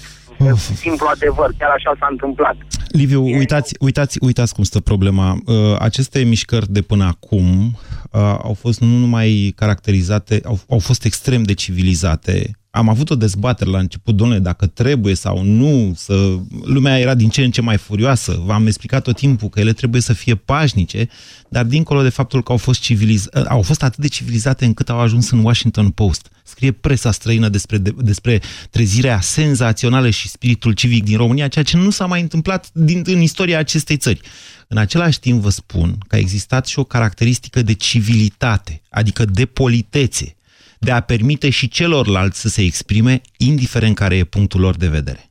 simplu 0.74 1.07
adevăr, 1.14 1.50
chiar 1.59 1.70
așa 1.70 1.92
s-a 1.98 2.09
întâmplat. 2.11 2.57
Liviu, 2.88 3.22
uitați, 3.24 3.74
uitați, 3.81 4.18
uitați 4.20 4.55
cum 4.55 4.64
stă 4.64 4.81
problema. 4.81 5.37
Uh, 5.46 5.55
aceste 5.79 6.22
mișcări 6.22 6.72
de 6.72 6.83
până 6.83 7.05
acum 7.05 7.46
uh, 7.66 8.20
au 8.42 8.57
fost 8.61 8.81
nu 8.81 8.96
numai 8.96 9.53
caracterizate, 9.57 10.40
au, 10.44 10.59
au 10.68 10.79
fost 10.79 11.05
extrem 11.05 11.42
de 11.42 11.55
civilizate. 11.55 12.50
Am 12.75 12.89
avut 12.89 13.11
o 13.11 13.15
dezbatere 13.15 13.71
la 13.71 13.79
început, 13.79 14.17
domnule, 14.17 14.39
dacă 14.39 14.67
trebuie 14.67 15.15
sau 15.15 15.43
nu, 15.43 15.93
să... 15.97 16.39
lumea 16.65 16.99
era 16.99 17.15
din 17.15 17.29
ce 17.29 17.45
în 17.45 17.51
ce 17.51 17.61
mai 17.61 17.77
furioasă. 17.77 18.43
V-am 18.45 18.67
explicat 18.67 19.03
tot 19.03 19.17
timpul 19.17 19.49
că 19.49 19.61
ele 19.61 19.73
trebuie 19.73 20.01
să 20.01 20.13
fie 20.13 20.35
pașnice, 20.35 21.09
dar 21.49 21.65
dincolo 21.65 22.03
de 22.03 22.09
faptul 22.09 22.43
că 22.43 22.53
au 22.53 22.59
fost, 22.59 22.81
civiliz... 22.81 23.29
au 23.49 23.63
fost 23.63 23.83
atât 23.83 23.99
de 23.99 24.09
civilizate 24.09 24.65
încât 24.65 24.91
au 24.91 24.99
ajuns 24.99 25.31
în 25.31 25.45
Washington 25.45 25.91
Post. 25.91 26.29
Scrie 26.45 26.73
presa 26.73 27.11
străină 27.11 27.49
despre, 27.49 27.79
de, 27.79 27.95
despre 27.99 28.41
trezirea 28.71 29.21
senzațională 29.21 30.11
și 30.11 30.29
spiritul 30.29 30.73
civic 30.73 31.05
din 31.05 31.17
România, 31.17 31.49
ceea 31.49 31.65
ce 31.65 31.77
nu 31.77 31.91
s-a 31.91 32.07
mai 32.07 32.21
întâmplat 32.21 32.71
din, 32.73 33.03
în 33.07 33.21
istoria 33.21 33.59
acestei 33.59 33.97
țări. 33.97 34.21
În 34.69 34.77
același 34.77 35.21
timp 35.21 35.43
vă 35.43 35.51
spun 35.51 35.99
că 36.09 36.15
a 36.15 36.19
existat 36.19 36.67
și 36.67 36.79
o 36.79 36.85
caracteristică 36.85 37.63
de 37.63 37.73
civilitate, 37.73 38.83
adică 38.91 39.25
de 39.25 39.47
politețe, 39.47 40.37
de 40.79 40.91
a 40.91 41.01
permite 41.01 41.51
și 41.51 41.69
celorlalți 41.69 42.41
să 42.41 42.49
se 42.49 42.63
exprime, 42.63 43.21
indiferent 43.39 43.95
care 43.95 44.17
e 44.17 44.25
punctul 44.25 44.61
lor 44.61 44.77
de 44.77 44.89
vedere. 44.89 45.27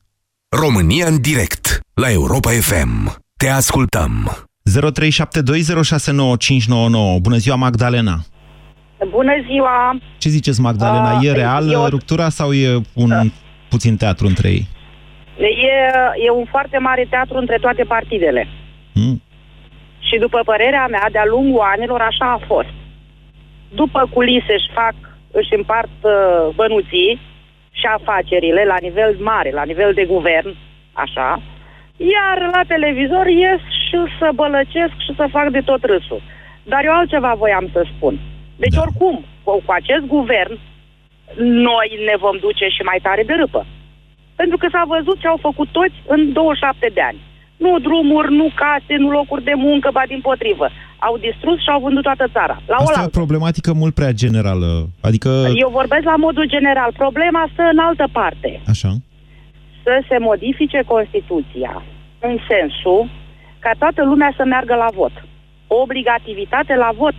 România 0.61 1.07
în 1.07 1.21
direct 1.21 1.79
la 1.93 2.11
Europa 2.11 2.49
FM. 2.49 3.15
Te 3.37 3.49
ascultăm. 3.49 4.31
0372069599. 4.69 4.73
Bună 7.21 7.37
ziua, 7.37 7.55
Magdalena! 7.55 8.19
Bună 9.09 9.31
ziua! 9.49 9.97
Ce 10.17 10.29
ziceți, 10.29 10.61
Magdalena? 10.61 11.17
Ah, 11.17 11.23
e 11.25 11.31
reală 11.31 11.71
eu- 11.71 11.85
ruptura 11.85 12.29
sau 12.29 12.53
e 12.53 12.81
un 12.93 13.31
puțin 13.69 13.97
teatru 13.97 14.27
între 14.27 14.49
ei? 14.49 14.67
E, 15.37 15.45
e 16.25 16.29
un 16.31 16.45
foarte 16.49 16.77
mare 16.77 17.07
teatru 17.09 17.37
între 17.37 17.57
toate 17.61 17.83
partidele. 17.83 18.47
Hmm. 18.93 19.21
Și 19.99 20.17
după 20.19 20.41
părerea 20.45 20.87
mea, 20.87 21.07
de-a 21.11 21.25
lungul 21.25 21.61
anilor, 21.75 22.01
așa 22.01 22.31
a 22.31 22.39
fost. 22.47 22.67
După 23.75 24.09
culise 24.13 24.53
își 24.59 24.71
fac, 24.73 24.93
își 25.39 25.53
împart 25.59 25.97
uh, 26.01 26.13
bănuții 26.55 27.19
și 27.79 27.85
afacerile 27.85 28.63
la 28.65 28.77
nivel 28.81 29.15
mare, 29.19 29.51
la 29.51 29.63
nivel 29.63 29.91
de 29.93 30.05
guvern, 30.05 30.55
așa, 30.93 31.41
iar 31.97 32.37
la 32.51 32.61
televizor 32.67 33.27
ies 33.27 33.61
și 33.87 33.97
să 34.19 34.29
bălăcesc 34.35 34.95
și 35.05 35.11
să 35.15 35.25
fac 35.35 35.47
de 35.49 35.61
tot 35.69 35.83
râsul. 35.83 36.21
Dar 36.63 36.85
eu 36.85 36.93
altceva 36.93 37.33
voiam 37.37 37.69
să 37.73 37.85
spun. 37.95 38.19
Deci 38.55 38.77
oricum, 38.77 39.25
cu, 39.43 39.51
cu 39.65 39.71
acest 39.71 40.03
guvern, 40.15 40.59
noi 41.37 41.87
ne 42.05 42.15
vom 42.17 42.37
duce 42.37 42.67
și 42.67 42.81
mai 42.81 42.99
tare 43.01 43.23
de 43.23 43.33
râpă. 43.33 43.65
Pentru 44.35 44.57
că 44.57 44.67
s-a 44.71 44.83
văzut 44.87 45.19
ce 45.19 45.27
au 45.27 45.37
făcut 45.41 45.67
toți 45.71 45.97
în 46.07 46.33
27 46.33 46.91
de 46.93 47.01
ani. 47.01 47.19
Nu 47.57 47.79
drumuri, 47.79 48.33
nu 48.33 48.47
case, 48.55 48.95
nu 48.97 49.09
locuri 49.09 49.43
de 49.43 49.53
muncă, 49.55 49.89
ba 49.91 50.03
din 50.07 50.21
potrivă. 50.21 50.69
Au 51.07 51.17
distrus 51.17 51.57
și 51.61 51.69
au 51.73 51.79
vândut 51.85 52.03
toată 52.03 52.25
țara. 52.35 52.55
La 52.67 52.75
Asta 52.75 52.91
e 52.91 52.95
oaltă. 52.99 53.11
o 53.13 53.19
problematică 53.21 53.73
mult 53.73 53.93
prea 53.93 54.11
generală. 54.11 54.69
Adică, 55.01 55.29
Eu 55.63 55.69
vorbesc 55.79 56.03
la 56.03 56.15
modul 56.15 56.45
general. 56.55 56.89
Problema 57.03 57.49
stă 57.53 57.63
în 57.73 57.79
altă 57.87 58.05
parte. 58.11 58.61
așa, 58.67 58.91
Să 59.83 59.93
se 60.09 60.17
modifice 60.29 60.79
Constituția 60.93 61.73
în 62.19 62.35
sensul 62.51 63.09
ca 63.59 63.71
toată 63.77 64.03
lumea 64.03 64.31
să 64.37 64.43
meargă 64.45 64.75
la 64.75 64.89
vot. 64.99 65.15
Obligativitate 65.67 66.75
la 66.75 66.89
vot. 66.97 67.13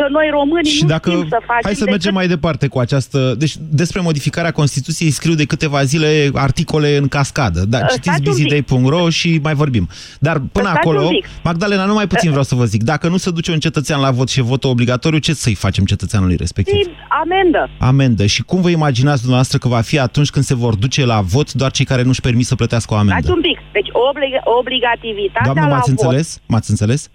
Că 0.00 0.06
noi 0.10 0.28
românii 0.30 0.70
și 0.70 0.82
nu 0.82 0.88
dacă... 0.88 1.10
știm 1.10 1.26
să 1.28 1.38
facem 1.46 1.60
Hai 1.62 1.72
să 1.72 1.78
decât 1.78 1.90
mergem 1.90 2.14
mai 2.14 2.28
departe 2.28 2.66
cu 2.66 2.78
această... 2.78 3.34
Deci, 3.38 3.54
despre 3.70 4.00
modificarea 4.00 4.50
Constituției 4.50 5.10
scriu 5.10 5.34
de 5.34 5.44
câteva 5.44 5.82
zile 5.84 6.30
articole 6.34 6.96
în 6.96 7.08
cascadă. 7.08 7.60
Da, 7.68 7.78
Uh, 7.78 7.84
citiți 7.88 8.08
stați 8.14 8.28
un 8.28 8.34
pic. 8.34 8.44
bizidei.ro 8.44 9.08
și 9.10 9.40
mai 9.42 9.54
vorbim. 9.54 9.88
Dar 10.18 10.36
până 10.52 10.64
Stați 10.68 10.78
acolo, 10.78 11.00
un 11.02 11.08
pic. 11.08 11.26
Magdalena, 11.42 11.84
nu 11.84 11.94
mai 11.94 12.06
puțin 12.06 12.28
vreau 12.28 12.44
să 12.44 12.54
vă 12.54 12.64
zic. 12.64 12.82
Dacă 12.82 13.08
nu 13.08 13.16
se 13.16 13.30
duce 13.30 13.50
un 13.52 13.58
cetățean 13.58 14.00
la 14.00 14.10
vot 14.10 14.28
și 14.28 14.38
e 14.38 14.42
votul 14.42 14.70
obligatoriu, 14.70 15.18
ce 15.18 15.32
să-i 15.34 15.54
facem 15.54 15.84
cetățeanului 15.84 16.36
respectiv? 16.36 16.74
Și 16.74 16.86
amendă. 17.22 17.68
Amendă. 17.78 18.26
Și 18.26 18.42
cum 18.42 18.60
vă 18.60 18.70
imaginați 18.70 19.18
dumneavoastră 19.18 19.58
că 19.58 19.68
va 19.68 19.80
fi 19.80 19.98
atunci 19.98 20.30
când 20.30 20.44
se 20.44 20.54
vor 20.54 20.74
duce 20.74 21.04
la 21.04 21.20
vot 21.20 21.52
doar 21.52 21.70
cei 21.70 21.84
care 21.84 22.02
nu-și 22.02 22.20
permit 22.20 22.46
să 22.46 22.54
plătească 22.54 22.94
o 22.94 22.96
Stați 22.96 23.10
amendă? 23.10 23.32
un 23.32 23.40
pic. 23.40 23.58
Deci 23.72 23.88
oblig- 23.88 24.42
obligativitatea 24.60 25.52
Doamnă, 25.52 25.62
la 25.70 25.74
m-ați 25.74 25.90
vot. 25.90 26.00
înțeles? 26.04 26.40
M-ați 26.46 26.70
înțeles? 26.70 27.10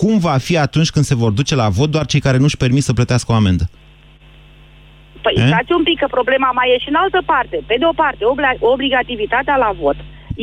Cum 0.00 0.14
va 0.28 0.36
fi 0.46 0.54
atunci 0.66 0.90
când 0.94 1.04
se 1.10 1.14
vor 1.22 1.30
duce 1.38 1.54
la 1.62 1.68
vot 1.78 1.90
doar 1.94 2.06
cei 2.06 2.20
care 2.26 2.36
nu-și 2.42 2.56
permit 2.64 2.82
să 2.88 2.92
plătească 2.98 3.28
o 3.32 3.34
amendă? 3.40 3.64
Păi 5.24 5.34
Eh? 5.36 5.46
stați 5.50 5.72
un 5.78 5.82
pic, 5.88 5.98
că 6.02 6.06
problema 6.18 6.50
mai 6.58 6.68
e 6.74 6.82
și 6.84 6.88
în 6.92 6.98
altă 7.04 7.20
parte. 7.32 7.56
Pe 7.70 7.76
de 7.78 7.86
o 7.92 7.94
parte, 8.02 8.22
obla- 8.32 8.60
obligativitatea 8.74 9.56
la 9.64 9.70
vot, 9.80 9.98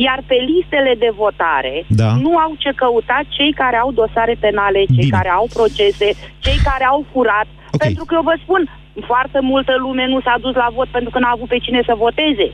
iar 0.06 0.18
pe 0.30 0.36
listele 0.50 0.92
de 1.04 1.10
votare 1.22 1.74
Da. 2.02 2.10
nu 2.24 2.32
au 2.44 2.52
ce 2.62 2.70
căuta 2.82 3.18
cei 3.36 3.52
care 3.62 3.76
au 3.84 3.90
dosare 4.00 4.34
penale, 4.44 4.80
cei 4.96 5.04
Bine. 5.08 5.16
care 5.16 5.30
au 5.38 5.46
procese, 5.58 6.08
cei 6.44 6.58
care 6.68 6.84
au 6.92 7.00
furat. 7.12 7.48
Pentru 7.84 8.04
că 8.04 8.12
eu 8.18 8.24
vă 8.30 8.36
spun, 8.44 8.62
foarte 9.10 9.38
multă 9.52 9.72
lume 9.84 10.04
nu 10.12 10.20
s-a 10.26 10.36
dus 10.44 10.54
la 10.62 10.68
vot 10.76 10.88
pentru 10.96 11.10
că 11.10 11.18
n-a 11.18 11.32
avut 11.36 11.48
pe 11.54 11.58
cine 11.66 11.80
să 11.88 11.94
voteze. 12.06 12.48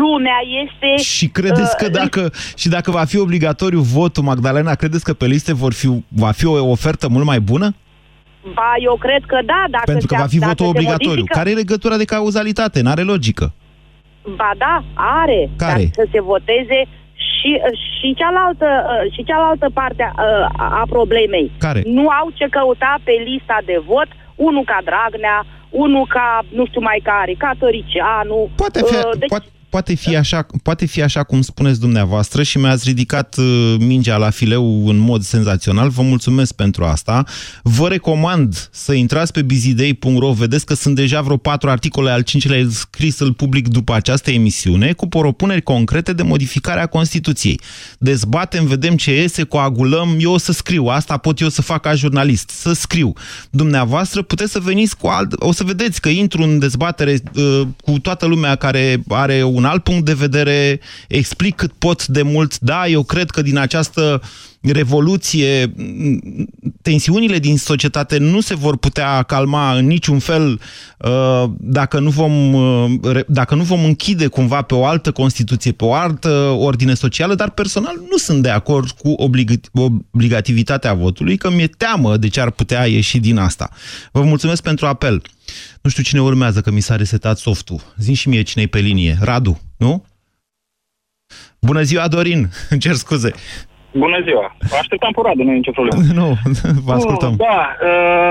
Lumea 0.00 0.38
este... 0.64 1.02
Și 1.02 1.28
credeți 1.28 1.76
că 1.76 1.84
uh, 1.86 1.92
dacă, 1.92 2.30
și 2.56 2.68
dacă 2.68 2.90
va 2.90 3.04
fi 3.04 3.18
obligatoriu 3.18 3.80
votul, 3.80 4.22
Magdalena, 4.22 4.74
credeți 4.74 5.04
că 5.04 5.12
pe 5.12 5.26
liste 5.26 5.52
vor 5.54 5.72
fi, 5.72 5.88
va 6.08 6.30
fi 6.30 6.46
o 6.46 6.70
ofertă 6.70 7.08
mult 7.08 7.24
mai 7.24 7.40
bună? 7.40 7.74
Ba, 8.54 8.72
eu 8.84 8.96
cred 8.96 9.22
că 9.26 9.38
da, 9.44 9.64
dacă 9.70 9.84
Pentru 9.86 10.06
că 10.06 10.14
se, 10.14 10.20
va 10.20 10.26
fi 10.26 10.38
dacă 10.38 10.48
votul 10.50 10.64
se 10.64 10.70
obligatoriu. 10.70 11.08
modifică- 11.10 11.36
Care 11.38 11.50
e 11.50 11.54
legătura 11.54 11.96
de 11.96 12.04
cauzalitate? 12.04 12.80
N-are 12.82 13.02
logică. 13.02 13.52
Ba 14.36 14.50
da, 14.58 14.84
are. 14.94 15.50
Care? 15.56 15.84
Dar 15.96 16.04
să 16.04 16.04
se 16.12 16.20
voteze 16.20 16.78
și, 17.14 17.50
și, 17.98 18.14
cealaltă, 18.20 18.68
uh, 18.86 19.12
și 19.14 19.24
cealaltă 19.24 19.70
parte 19.74 20.12
uh, 20.12 20.20
a 20.80 20.84
problemei. 20.88 21.50
Care? 21.58 21.82
Nu 21.86 22.08
au 22.08 22.30
ce 22.34 22.46
căuta 22.50 22.92
pe 23.04 23.12
lista 23.28 23.58
de 23.64 23.76
vot 23.86 24.08
unul 24.34 24.64
ca 24.64 24.78
Dragnea, 24.88 25.46
unul 25.70 26.06
ca 26.06 26.42
nu 26.48 26.66
știu 26.66 26.80
mai 26.80 27.00
care, 27.02 27.34
ca 27.38 27.52
Tăricianu. 27.58 28.50
Poate 28.56 28.82
fi, 28.82 28.94
uh, 28.94 29.10
deci, 29.18 29.28
poate, 29.28 29.46
poate, 29.70 29.94
fi 29.94 30.16
așa, 30.16 30.46
poate 30.62 30.86
fi 30.86 31.02
așa 31.02 31.22
cum 31.22 31.42
spuneți 31.42 31.80
dumneavoastră 31.80 32.42
și 32.42 32.58
mi-ați 32.58 32.88
ridicat 32.88 33.36
uh, 33.38 33.74
mingea 33.78 34.16
la 34.16 34.30
fileu 34.30 34.88
în 34.88 34.96
mod 34.96 35.22
senzațional. 35.22 35.88
Vă 35.88 36.02
mulțumesc 36.02 36.52
pentru 36.52 36.84
asta. 36.84 37.24
Vă 37.62 37.88
recomand 37.88 38.68
să 38.72 38.92
intrați 38.92 39.32
pe 39.32 39.42
bizidei.ro. 39.42 40.32
Vedeți 40.32 40.66
că 40.66 40.74
sunt 40.74 40.94
deja 40.94 41.20
vreo 41.20 41.36
patru 41.36 41.70
articole, 41.70 42.10
al 42.10 42.22
cincilea 42.22 42.66
scris 42.70 43.18
îl 43.18 43.32
public 43.32 43.68
după 43.68 43.94
această 43.94 44.30
emisiune, 44.30 44.92
cu 44.92 45.08
propuneri 45.08 45.62
concrete 45.62 46.12
de 46.12 46.22
modificare 46.22 46.80
a 46.80 46.86
Constituției. 46.86 47.60
Dezbatem, 47.98 48.66
vedem 48.66 48.96
ce 48.96 49.14
iese, 49.14 49.42
coagulăm. 49.42 50.16
Eu 50.18 50.32
o 50.32 50.38
să 50.38 50.52
scriu. 50.52 50.86
Asta 50.86 51.16
pot 51.16 51.40
eu 51.40 51.48
să 51.48 51.62
fac 51.62 51.80
ca 51.80 51.94
jurnalist. 51.94 52.50
Să 52.50 52.72
scriu. 52.72 53.12
Dumneavoastră 53.50 54.22
puteți 54.22 54.52
să 54.52 54.58
veniți 54.58 54.96
cu 54.96 55.06
alt... 55.06 55.32
O 55.38 55.52
să 55.52 55.64
vedeți 55.64 56.00
că 56.00 56.08
intru 56.08 56.42
în 56.42 56.58
dezbatere 56.58 57.20
uh, 57.34 57.60
cu 57.84 57.98
toată 57.98 58.26
lumea 58.26 58.54
care 58.54 59.02
are 59.08 59.42
un 59.42 59.59
alt 59.64 59.82
punct 59.82 60.04
de 60.04 60.12
vedere, 60.12 60.80
explic 61.08 61.56
cât 61.56 61.72
pot 61.72 62.06
de 62.06 62.22
mult. 62.22 62.58
Da, 62.58 62.86
eu 62.86 63.02
cred 63.02 63.30
că 63.30 63.42
din 63.42 63.58
această 63.58 64.22
revoluție 64.62 65.72
m, 65.76 66.18
tensiunile 66.82 67.38
din 67.38 67.58
societate 67.58 68.18
nu 68.18 68.40
se 68.40 68.54
vor 68.54 68.76
putea 68.76 69.22
calma 69.22 69.76
în 69.76 69.86
niciun 69.86 70.18
fel 70.18 70.60
uh, 70.98 71.44
dacă 71.58 71.98
nu 71.98 72.10
vom, 72.10 72.52
uh, 72.52 72.98
re- 73.02 73.24
dacă 73.28 73.54
nu 73.54 73.62
vom 73.62 73.84
închide 73.84 74.26
cumva 74.26 74.62
pe 74.62 74.74
o 74.74 74.84
altă 74.84 75.12
Constituție, 75.12 75.72
pe 75.72 75.84
o 75.84 75.94
altă 75.94 76.28
ordine 76.58 76.94
socială, 76.94 77.34
dar 77.34 77.50
personal 77.50 77.94
nu 78.10 78.16
sunt 78.16 78.42
de 78.42 78.50
acord 78.50 78.90
cu 78.90 79.14
oblig- 79.18 79.70
obligativitatea 80.10 80.94
votului, 80.94 81.36
că 81.36 81.50
mi-e 81.50 81.66
teamă 81.66 82.16
de 82.16 82.28
ce 82.28 82.40
ar 82.40 82.50
putea 82.50 82.86
ieși 82.86 83.18
din 83.18 83.38
asta. 83.38 83.70
Vă 84.12 84.22
mulțumesc 84.22 84.62
pentru 84.62 84.86
apel. 84.86 85.22
Nu 85.82 85.90
știu 85.90 86.02
cine 86.02 86.22
urmează, 86.22 86.60
că 86.60 86.70
mi 86.70 86.80
s-a 86.80 86.96
resetat 86.96 87.38
softul. 87.38 87.80
Zin 87.96 88.14
și 88.14 88.28
mie 88.28 88.42
cine 88.42 88.62
e 88.62 88.66
pe 88.66 88.78
linie. 88.78 89.18
Radu, 89.20 89.60
nu? 89.76 90.04
Bună 91.60 91.82
ziua, 91.82 92.08
Dorin! 92.08 92.52
Îmi 92.70 92.80
cer 92.80 92.94
scuze. 92.94 93.32
Bună 93.92 94.18
ziua! 94.26 94.56
Așteptam 94.80 95.12
pe 95.14 95.20
Radu, 95.24 95.42
nu 95.42 95.52
e 95.52 95.62
nicio 95.62 95.76
problemă. 95.78 96.00
Nu, 96.20 96.28
vă 96.86 96.92
ascultăm. 96.92 97.34
Da, 97.36 97.58
uh, 97.88 98.30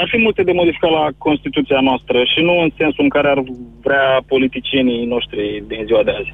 ar 0.00 0.08
fi 0.12 0.18
multe 0.18 0.42
de 0.42 0.52
modificat 0.52 0.90
la 0.90 1.06
Constituția 1.18 1.80
noastră 1.88 2.18
și 2.32 2.40
nu 2.48 2.54
în 2.64 2.70
sensul 2.76 3.02
în 3.04 3.08
care 3.16 3.28
ar 3.28 3.40
vrea 3.86 4.06
politicienii 4.32 5.06
noștri 5.14 5.62
din 5.68 5.80
ziua 5.88 6.02
de 6.02 6.10
azi. 6.20 6.32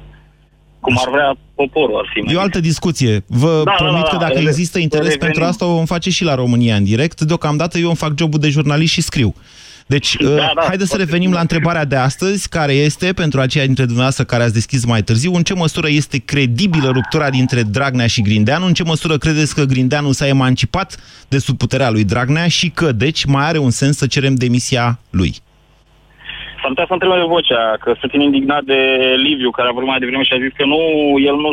Cum 0.79 0.95
ar 1.05 1.09
vrea 1.11 1.35
poporul, 1.55 1.97
ar 1.97 2.07
fi 2.13 2.19
mai 2.19 2.33
E 2.33 2.37
o 2.37 2.39
altă 2.47 2.59
discuție. 2.59 3.23
Vă 3.27 3.61
Da, 3.65 3.71
promit 3.71 3.93
da, 4.03 4.07
da, 4.09 4.09
că 4.11 4.17
dacă 4.25 4.33
reve- 4.33 4.49
există 4.49 4.79
interes 4.79 5.07
revenim. 5.11 5.25
pentru 5.27 5.43
asta, 5.43 5.65
o 5.65 5.73
vom 5.75 5.85
face 5.85 6.09
și 6.09 6.23
la 6.23 6.35
România 6.35 6.75
în 6.75 6.83
direct. 6.83 7.21
Deocamdată 7.21 7.77
eu 7.77 7.87
îmi 7.87 7.95
fac 7.95 8.11
jobul 8.17 8.39
de 8.39 8.49
jurnalist 8.49 8.93
și 8.93 9.01
scriu. 9.01 9.33
Deci, 9.87 10.15
Da, 10.19 10.29
uh, 10.29 10.37
da, 10.37 10.61
haideți 10.61 10.89
să 10.89 10.95
foarte 10.95 11.11
revenim 11.11 11.31
la 11.31 11.39
întrebarea 11.39 11.85
de 11.85 11.95
astăzi, 11.95 12.49
care 12.49 12.73
este, 12.73 13.13
pentru 13.13 13.39
aceia 13.39 13.65
dintre 13.65 13.83
dumneavoastră 13.83 14.23
care 14.23 14.43
ați 14.43 14.53
deschis 14.53 14.85
mai 14.85 15.01
târziu, 15.01 15.33
în 15.33 15.43
ce 15.43 15.53
măsură 15.53 15.87
este 15.89 16.17
credibilă 16.17 16.89
ruptura 16.89 17.29
dintre 17.29 17.61
Dragnea 17.61 18.07
și 18.07 18.21
Grindeanu, 18.21 18.65
în 18.65 18.73
ce 18.73 18.83
măsură 18.83 19.17
credeți 19.17 19.55
că 19.55 19.63
Grindeanu 19.63 20.11
s-a 20.11 20.27
emancipat 20.27 20.95
de 21.29 21.37
sub 21.37 21.57
puterea 21.57 21.89
lui 21.89 22.03
Dragnea 22.03 22.47
și 22.47 22.69
că, 22.69 22.91
deci, 22.91 23.25
mai 23.25 23.45
are 23.45 23.57
un 23.57 23.69
sens 23.69 23.97
să 23.97 24.07
cerem 24.07 24.35
demisia 24.35 24.99
lui? 25.09 25.31
S-ar 26.59 26.71
putea 26.71 26.85
să 26.87 26.93
întrebe 26.93 27.33
vocea, 27.37 27.77
că 27.79 27.95
sunt 27.99 28.13
indignat 28.13 28.63
de 28.63 28.79
Liviu, 29.17 29.49
care 29.51 29.67
a 29.67 29.71
vorbit 29.71 29.89
mai 29.89 29.99
devreme 29.99 30.23
și 30.23 30.33
a 30.33 30.43
zis 30.45 30.53
că 30.57 30.65
nu, 30.65 30.79
el 31.29 31.35
nu, 31.35 31.49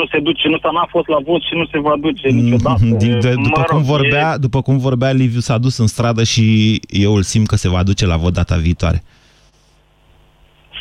nu 0.00 0.06
se 0.06 0.18
duce, 0.20 0.48
nu 0.48 0.58
s-a 0.58 0.70
n-a 0.72 0.86
fost 0.90 1.08
la 1.08 1.18
vot 1.24 1.42
și 1.42 1.54
nu 1.54 1.66
se 1.66 1.78
va 1.78 1.94
duce 2.00 2.28
niciodată. 2.28 2.84
Din, 3.02 3.20
de, 3.20 3.30
după, 3.30 3.58
Mă 3.58 3.62
cum 3.62 3.76
rog, 3.76 3.86
vorbea, 3.86 4.32
e- 4.34 4.38
după 4.40 4.62
cum 4.62 4.78
vorbea, 4.78 5.10
Liviu 5.12 5.40
s-a 5.40 5.58
dus 5.58 5.78
în 5.78 5.86
stradă 5.86 6.22
și 6.24 6.44
eu 6.88 7.14
îl 7.14 7.22
simt 7.22 7.46
că 7.46 7.56
se 7.56 7.68
va 7.68 7.82
duce 7.82 8.06
la 8.06 8.16
vot 8.16 8.32
data 8.32 8.56
viitoare. 8.56 9.02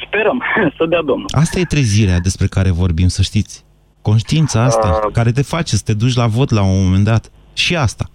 Sperăm 0.06 0.42
să 0.78 0.86
dea 0.86 1.02
domnul. 1.02 1.28
Asta 1.32 1.60
e 1.60 1.64
trezirea 1.64 2.20
despre 2.20 2.48
care 2.48 2.70
vorbim, 2.72 3.08
să 3.08 3.22
știți. 3.22 3.64
Conștiința 4.02 4.64
asta, 4.64 4.88
Uh. 5.06 5.12
care 5.14 5.32
te 5.32 5.42
face 5.42 5.76
să 5.76 5.82
te 5.86 5.94
duci 5.94 6.16
la 6.16 6.28
vot 6.28 6.50
la 6.50 6.62
un 6.64 6.84
moment 6.84 7.04
dat. 7.04 7.32
Și 7.54 7.76
asta. 7.76 8.06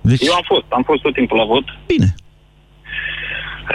Deci, 0.00 0.22
Eu 0.26 0.34
am 0.34 0.42
fost, 0.44 0.64
am 0.68 0.82
fost 0.82 1.02
tot 1.02 1.14
timpul 1.14 1.36
la 1.36 1.44
vot. 1.44 1.64
Bine. 1.86 2.14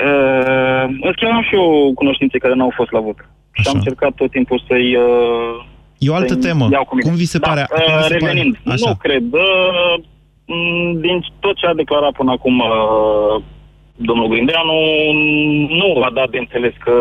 Uh, 0.05 0.83
în 1.01 1.12
schimb, 1.15 1.31
am 1.31 1.43
și 1.43 1.55
eu 1.55 1.91
cunoștințe 1.95 2.38
care 2.38 2.53
n-au 2.53 2.71
fost 2.75 2.91
la 2.91 2.99
vot. 2.99 3.29
Și 3.51 3.67
am 3.67 3.75
încercat 3.75 4.12
tot 4.13 4.31
timpul 4.31 4.63
să-i... 4.67 4.95
Uh, 4.95 5.65
E 5.97 6.10
o 6.10 6.13
altă 6.15 6.33
să-i 6.33 6.41
temă. 6.41 6.67
Iau 6.71 6.86
cu 6.86 6.95
mine. 6.95 7.07
Cum 7.10 7.17
vi 7.17 7.25
se 7.25 7.38
da, 7.38 7.47
pare- 7.47 7.67
Uh, 7.71 7.83
cum 7.83 7.95
vi 7.97 8.03
se 8.03 8.15
pare? 8.17 8.17
revenind, 8.33 8.60
Așa. 8.65 8.89
nu 8.89 8.95
cred. 8.95 9.23
Uh, 9.33 10.03
m, 10.45 10.99
din 10.99 11.25
tot 11.39 11.55
ce 11.57 11.65
a 11.65 11.73
declarat 11.73 12.12
până 12.12 12.31
acum 12.31 12.60
uh, 12.60 13.43
domnul 13.95 14.27
Grindeanu, 14.27 14.73
nu 15.79 16.01
a 16.03 16.10
dat 16.13 16.29
de 16.29 16.38
înțeles 16.38 16.73
că... 16.79 16.91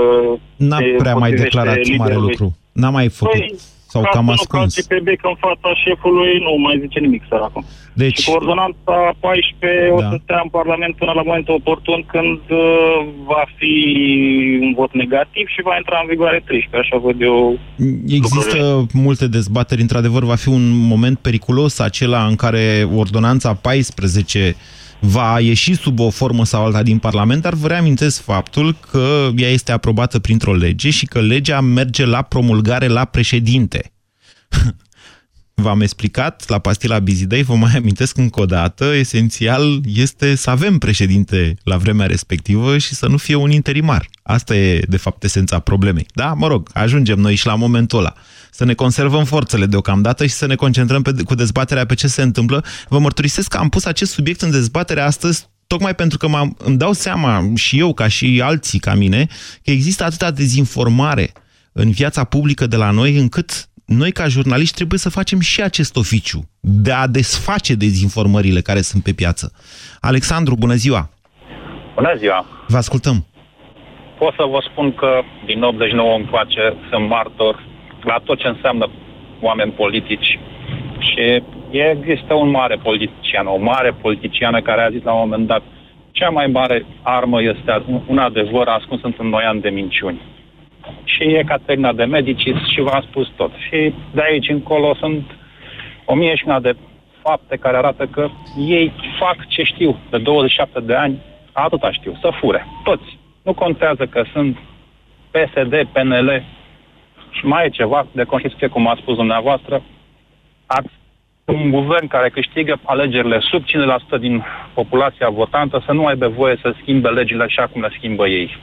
n-a 0.57 0.77
se 0.77 0.95
prea 0.99 1.15
mai 1.15 1.31
potrivește 1.31 1.43
declarat 1.59 1.75
mare 1.77 1.83
liderului. 1.93 2.29
lucru. 2.39 2.57
N-a 2.73 2.91
mai 2.91 3.09
făcut. 3.09 3.39
Păi, 3.39 3.55
Sau 3.97 4.03
ca 4.03 4.15
cam 4.17 4.25
să 4.27 4.31
nu 4.31 4.37
ascuns. 4.39 4.75
calce 4.75 4.81
pe 4.91 4.99
bec 5.09 5.21
în 5.33 5.37
fața 5.47 5.69
șefului, 5.85 6.33
nu 6.47 6.53
mai 6.67 6.75
zice 6.85 6.99
nimic, 7.07 7.23
săracul. 7.31 7.65
Deci, 8.03 8.19
Și 8.19 8.25
cu 8.29 8.37
ordonanța 8.41 8.97
14 9.21 9.91
o 9.97 10.01
Da. 10.01 10.09
să 10.11 10.17
stea 10.23 10.41
în 10.45 10.51
Parlament 10.59 10.95
până 11.01 11.13
la 11.15 11.23
momentul 11.23 11.55
oportun 11.55 11.99
când 12.13 12.41
uh, 12.51 12.99
va 13.31 13.45
fi 13.59 13.75
un 14.67 14.73
vot 14.81 14.93
negativ 15.03 15.45
și 15.55 15.61
va 15.69 15.75
intra 15.77 15.99
în 16.03 16.09
vigoare 16.13 16.41
13, 16.45 16.77
așa 16.83 16.97
văd 17.07 17.17
eu. 17.31 17.59
Există 18.19 18.87
multe 18.93 19.27
dezbateri, 19.39 19.81
într-adevăr 19.87 20.23
va 20.33 20.35
fi 20.35 20.49
un 20.49 20.67
moment 20.93 21.19
periculos 21.19 21.79
acela 21.79 22.21
în 22.31 22.35
care 22.45 22.89
ordonanța 23.03 23.55
14 23.55 24.57
va 25.01 25.41
ieși 25.41 25.75
sub 25.75 25.99
o 25.99 26.11
formă 26.11 26.45
sau 26.45 26.65
alta 26.65 26.83
din 26.83 26.99
Parlament, 26.99 27.43
dar 27.43 27.55
vă 27.55 27.67
reamintesc 27.67 28.23
faptul 28.23 28.77
că 28.91 29.31
ea 29.37 29.49
este 29.49 29.73
aprobată 29.73 30.19
printr-o 30.19 30.55
lege 30.55 30.91
și 30.91 31.07
că 31.07 31.21
legea 31.21 31.61
merge 31.61 32.05
la 32.05 32.23
promulgare 32.23 32.87
la 32.87 33.05
președinte. 33.05 33.93
V-am 35.63 35.81
explicat 35.81 36.49
la 36.49 36.59
pastila 36.59 36.99
Bizidei, 36.99 37.43
vă 37.43 37.55
mai 37.55 37.73
amintesc 37.77 38.17
încă 38.17 38.41
o 38.41 38.47
dată, 38.47 38.85
esențial 38.95 39.81
este 39.85 40.35
să 40.35 40.51
avem 40.51 40.79
președinte 40.79 41.57
la 41.63 41.77
vremea 41.77 42.07
respectivă 42.07 42.79
și 42.79 42.95
să 42.95 43.07
nu 43.07 43.17
fie 43.17 43.35
un 43.35 43.51
interimar. 43.51 44.09
Asta 44.23 44.57
e, 44.57 44.81
de 44.89 44.97
fapt, 44.97 45.25
esența 45.25 45.59
problemei. 45.59 46.07
Da, 46.15 46.33
mă 46.33 46.47
rog, 46.47 46.69
ajungem 46.73 47.19
noi 47.19 47.35
și 47.35 47.47
la 47.47 47.55
momentul 47.55 47.99
ăla. 47.99 48.15
Să 48.57 48.65
ne 48.65 48.75
conservăm 48.75 49.25
forțele 49.25 49.67
deocamdată 49.67 50.27
și 50.27 50.33
să 50.33 50.47
ne 50.47 50.55
concentrăm 50.55 51.03
pe, 51.03 51.11
cu 51.25 51.35
dezbaterea 51.35 51.87
pe 51.87 51.95
ce 51.95 52.07
se 52.07 52.23
întâmplă. 52.23 52.65
Vă 52.89 52.99
mărturisesc 52.99 53.49
că 53.49 53.57
am 53.57 53.69
pus 53.69 53.85
acest 53.85 54.13
subiect 54.13 54.41
în 54.41 54.51
dezbatere 54.51 55.01
astăzi 55.01 55.49
tocmai 55.67 55.95
pentru 55.95 56.19
că 56.19 56.29
m-am- 56.29 56.57
îmi 56.59 56.77
dau 56.77 56.93
seama 56.93 57.43
și 57.55 57.79
eu, 57.79 57.93
ca 57.95 58.09
și 58.09 58.41
alții 58.45 58.79
ca 58.79 58.95
mine, 58.95 59.27
că 59.65 59.71
există 59.71 60.05
atâta 60.05 60.31
dezinformare 60.31 61.33
în 61.73 61.91
viața 61.91 62.25
publică 62.25 62.67
de 62.67 62.77
la 62.77 62.91
noi, 62.91 63.17
încât 63.17 63.69
noi, 63.87 64.13
ca 64.13 64.29
jurnaliști, 64.29 64.75
trebuie 64.75 64.99
să 64.99 65.11
facem 65.11 65.41
și 65.41 65.63
acest 65.63 65.97
oficiu 65.97 66.49
de 66.61 66.93
a 66.93 67.07
desface 67.07 67.75
dezinformările 67.75 68.61
care 68.61 68.81
sunt 68.81 69.03
pe 69.03 69.13
piață. 69.13 69.53
Alexandru, 70.01 70.55
bună 70.55 70.75
ziua! 70.75 71.11
Bună 71.95 72.15
ziua! 72.19 72.47
Vă 72.67 72.77
ascultăm! 72.77 73.27
Pot 74.19 74.35
să 74.35 74.45
vă 74.51 74.61
spun 74.71 74.95
că 74.95 75.21
din 75.47 75.63
89 75.63 76.17
încoace 76.17 76.75
sunt 76.91 77.09
martor 77.09 77.75
la 78.07 78.21
tot 78.25 78.39
ce 78.39 78.49
înseamnă 78.49 78.91
oameni 79.41 79.73
politici 79.73 80.39
și 80.99 81.43
există 81.71 82.35
un 82.35 82.51
mare 82.51 82.77
politician, 82.83 83.47
o 83.47 83.57
mare 83.57 83.91
politiciană 83.91 84.61
care 84.61 84.81
a 84.81 84.91
zis 84.91 85.03
la 85.03 85.13
un 85.13 85.19
moment 85.19 85.47
dat 85.47 85.63
cea 86.11 86.29
mai 86.29 86.47
mare 86.47 86.87
armă 87.03 87.43
este 87.43 87.83
un 88.07 88.19
adevăr 88.19 88.69
ascuns 88.69 89.03
într-un 89.03 89.29
noian 89.29 89.61
de 89.61 89.69
minciuni. 89.69 90.21
Și 91.05 91.23
e 91.23 91.45
Caterina 91.47 91.93
de 91.93 92.05
Medicis 92.05 92.69
și 92.73 92.81
v-am 92.81 93.05
spus 93.09 93.29
tot. 93.37 93.51
Și 93.69 93.95
de 94.15 94.23
aici 94.23 94.49
încolo 94.49 94.95
sunt 94.95 95.31
o 96.05 96.15
mie 96.15 96.35
și 96.35 96.45
una 96.47 96.61
de 96.61 96.77
fapte 97.23 97.57
care 97.57 97.77
arată 97.77 98.07
că 98.07 98.29
ei 98.69 98.93
fac 99.19 99.47
ce 99.49 99.63
știu 99.63 99.99
de 100.11 100.19
27 100.19 100.81
de 100.81 100.95
ani, 100.95 101.19
atâta 101.53 101.93
știu, 101.93 102.19
să 102.21 102.31
fure. 102.41 102.67
Toți. 102.85 103.19
Nu 103.43 103.53
contează 103.55 104.07
că 104.07 104.25
sunt 104.33 104.59
PSD, 105.31 105.89
PNL 105.93 106.43
și 107.31 107.47
mai 107.47 107.65
e 107.67 107.69
ceva 107.69 108.07
de 108.13 108.25
Constituție, 108.25 108.69
cum 108.69 108.89
a 108.89 108.99
spus 109.01 109.17
dumneavoastră. 109.17 109.83
Ați 110.67 110.89
un 111.45 111.71
guvern 111.71 112.07
care 112.07 112.29
câștigă 112.31 112.81
alegerile 112.83 113.39
sub 113.51 113.63
5% 113.65 114.21
din 114.21 114.45
populația 114.75 115.29
votantă 115.29 115.83
să 115.87 115.93
nu 115.93 116.07
aibă 116.07 116.29
voie 116.29 116.59
să 116.63 116.75
schimbe 116.81 117.09
legile 117.09 117.43
așa 117.43 117.67
cum 117.67 117.81
le 117.81 117.95
schimbă 117.97 118.27
ei. 118.29 118.59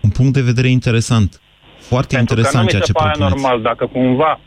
Un 0.00 0.10
punct 0.10 0.32
de 0.32 0.40
vedere 0.40 0.68
interesant. 0.68 1.40
Foarte 1.78 2.14
Pentru 2.16 2.34
că 2.34 2.40
nu 2.40 2.46
interesant 2.46 2.64
mi 2.64 2.70
ceea 2.70 2.82
se 2.82 2.86
ce 2.86 2.92
pare 2.92 3.10
propuneți. 3.10 3.42
normal 3.42 3.62
dacă 3.62 3.86
cumva 3.86 4.40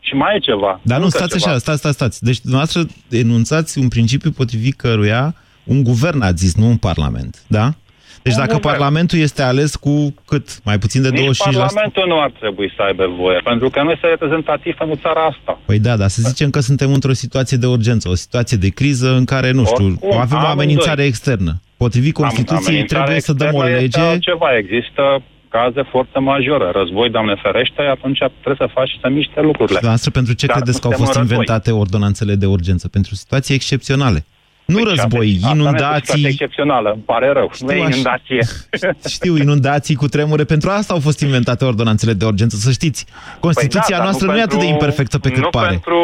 și 0.00 0.14
mai 0.14 0.36
e 0.36 0.38
ceva. 0.38 0.80
Dar 0.82 0.98
nu, 0.98 1.04
încă 1.04 1.16
stați 1.16 1.38
ceva. 1.38 1.50
așa, 1.50 1.58
stați, 1.58 1.78
stați, 1.78 1.94
stați. 1.94 2.24
Deci, 2.24 2.40
dumneavoastră 2.40 2.82
enunțați 3.10 3.78
un 3.78 3.88
principiu 3.88 4.30
potrivit 4.30 4.74
căruia 4.76 5.34
un 5.64 5.82
guvern 5.82 6.20
a 6.20 6.32
zis, 6.32 6.54
nu 6.54 6.66
un 6.66 6.76
parlament, 6.76 7.44
da? 7.46 7.74
Deci 8.22 8.32
Un 8.32 8.38
dacă 8.38 8.52
guvern. 8.54 8.68
Parlamentul 8.72 9.18
este 9.18 9.42
ales 9.42 9.76
cu 9.76 10.14
cât? 10.26 10.46
Mai 10.64 10.78
puțin 10.78 11.02
de 11.02 11.08
25%? 11.08 11.12
Nici 11.12 11.36
Parlamentul 11.38 12.04
nu 12.06 12.20
ar 12.20 12.30
trebui 12.40 12.72
să 12.76 12.82
aibă 12.82 13.06
voie, 13.18 13.40
pentru 13.44 13.68
că 13.70 13.82
nu 13.82 13.90
este 13.90 14.06
reprezentativ 14.06 14.74
pentru 14.74 14.98
țara 15.02 15.20
asta. 15.24 15.58
Păi 15.66 15.78
da, 15.78 15.96
dar 15.96 16.08
să 16.08 16.20
zicem 16.24 16.50
că 16.50 16.60
suntem 16.60 16.92
într-o 16.92 17.12
situație 17.12 17.56
de 17.56 17.66
urgență, 17.66 18.08
o 18.08 18.14
situație 18.14 18.56
de 18.56 18.68
criză 18.68 19.08
în 19.14 19.24
care, 19.24 19.50
nu 19.50 19.64
știu, 19.64 19.84
Oricum, 19.86 20.10
avem 20.18 20.36
o 20.36 20.40
amândoi. 20.40 20.52
amenințare 20.52 21.04
externă. 21.04 21.60
Potrivit 21.76 22.14
Constituției 22.14 22.66
Amenințarea 22.66 23.04
trebuie 23.04 23.22
să 23.30 23.32
dăm 23.32 23.54
o 23.54 23.56
externă 23.56 23.82
este 23.82 23.98
lege... 23.98 24.10
altceva. 24.10 24.56
Există 24.56 25.22
caz 25.48 25.72
de 25.74 25.82
forță 25.90 26.20
majoră. 26.20 26.70
Război, 26.74 27.10
Doamne 27.10 27.34
ferește, 27.42 27.82
atunci 27.82 28.18
trebuie 28.18 28.68
să 28.68 28.74
faci 28.74 28.98
să 29.02 29.08
miște 29.08 29.40
lucrurile. 29.40 29.66
Dumneavoastră, 29.78 30.10
pentru 30.10 30.32
ce 30.32 30.46
Dar 30.46 30.56
credeți 30.56 30.80
că 30.80 30.86
au 30.86 30.92
suntem 30.92 31.06
fost 31.06 31.16
în 31.18 31.22
război. 31.26 31.38
inventate 31.40 31.70
ordonanțele 31.82 32.34
de 32.34 32.46
urgență? 32.46 32.88
Pentru 32.88 33.14
situații 33.14 33.54
excepționale. 33.54 34.24
Nu 34.72 34.82
Păi, 34.82 34.84
război, 34.84 35.28
asta- 35.36 35.46
asta 35.46 35.54
nu 35.54 35.62
este 35.62 35.74
o 35.74 35.76
situație 35.76 35.92
inundații... 35.92 36.24
excepțională, 36.26 36.90
îmi 36.90 37.02
pare 37.02 37.28
rău. 37.32 37.50
nu 37.60 37.72
e 37.72 37.74
așa. 37.84 37.88
inundație. 37.90 38.40
Știu, 39.16 39.36
inundații 39.36 39.94
cu 39.94 40.06
tremure. 40.06 40.44
Pentru 40.44 40.70
asta 40.70 40.92
au 40.94 41.00
fost 41.00 41.20
inventate 41.20 41.64
ordonanțele 41.64 42.12
de 42.12 42.24
urgență, 42.24 42.56
să 42.56 42.70
știți. 42.70 43.06
Constituția 43.40 43.80
Păi 43.80 43.90
da, 43.90 43.96
dar 43.96 44.04
noastră 44.04 44.26
nu, 44.26 44.36
e 44.36 44.42
atât 44.48 44.48
de 44.50 44.56
pentru- 44.56 44.72
imperfectă 44.74 45.18
pe 45.18 45.28
cât 45.30 45.42
nu 45.42 45.48
pare. 45.48 45.68
Pentru, 45.68 46.00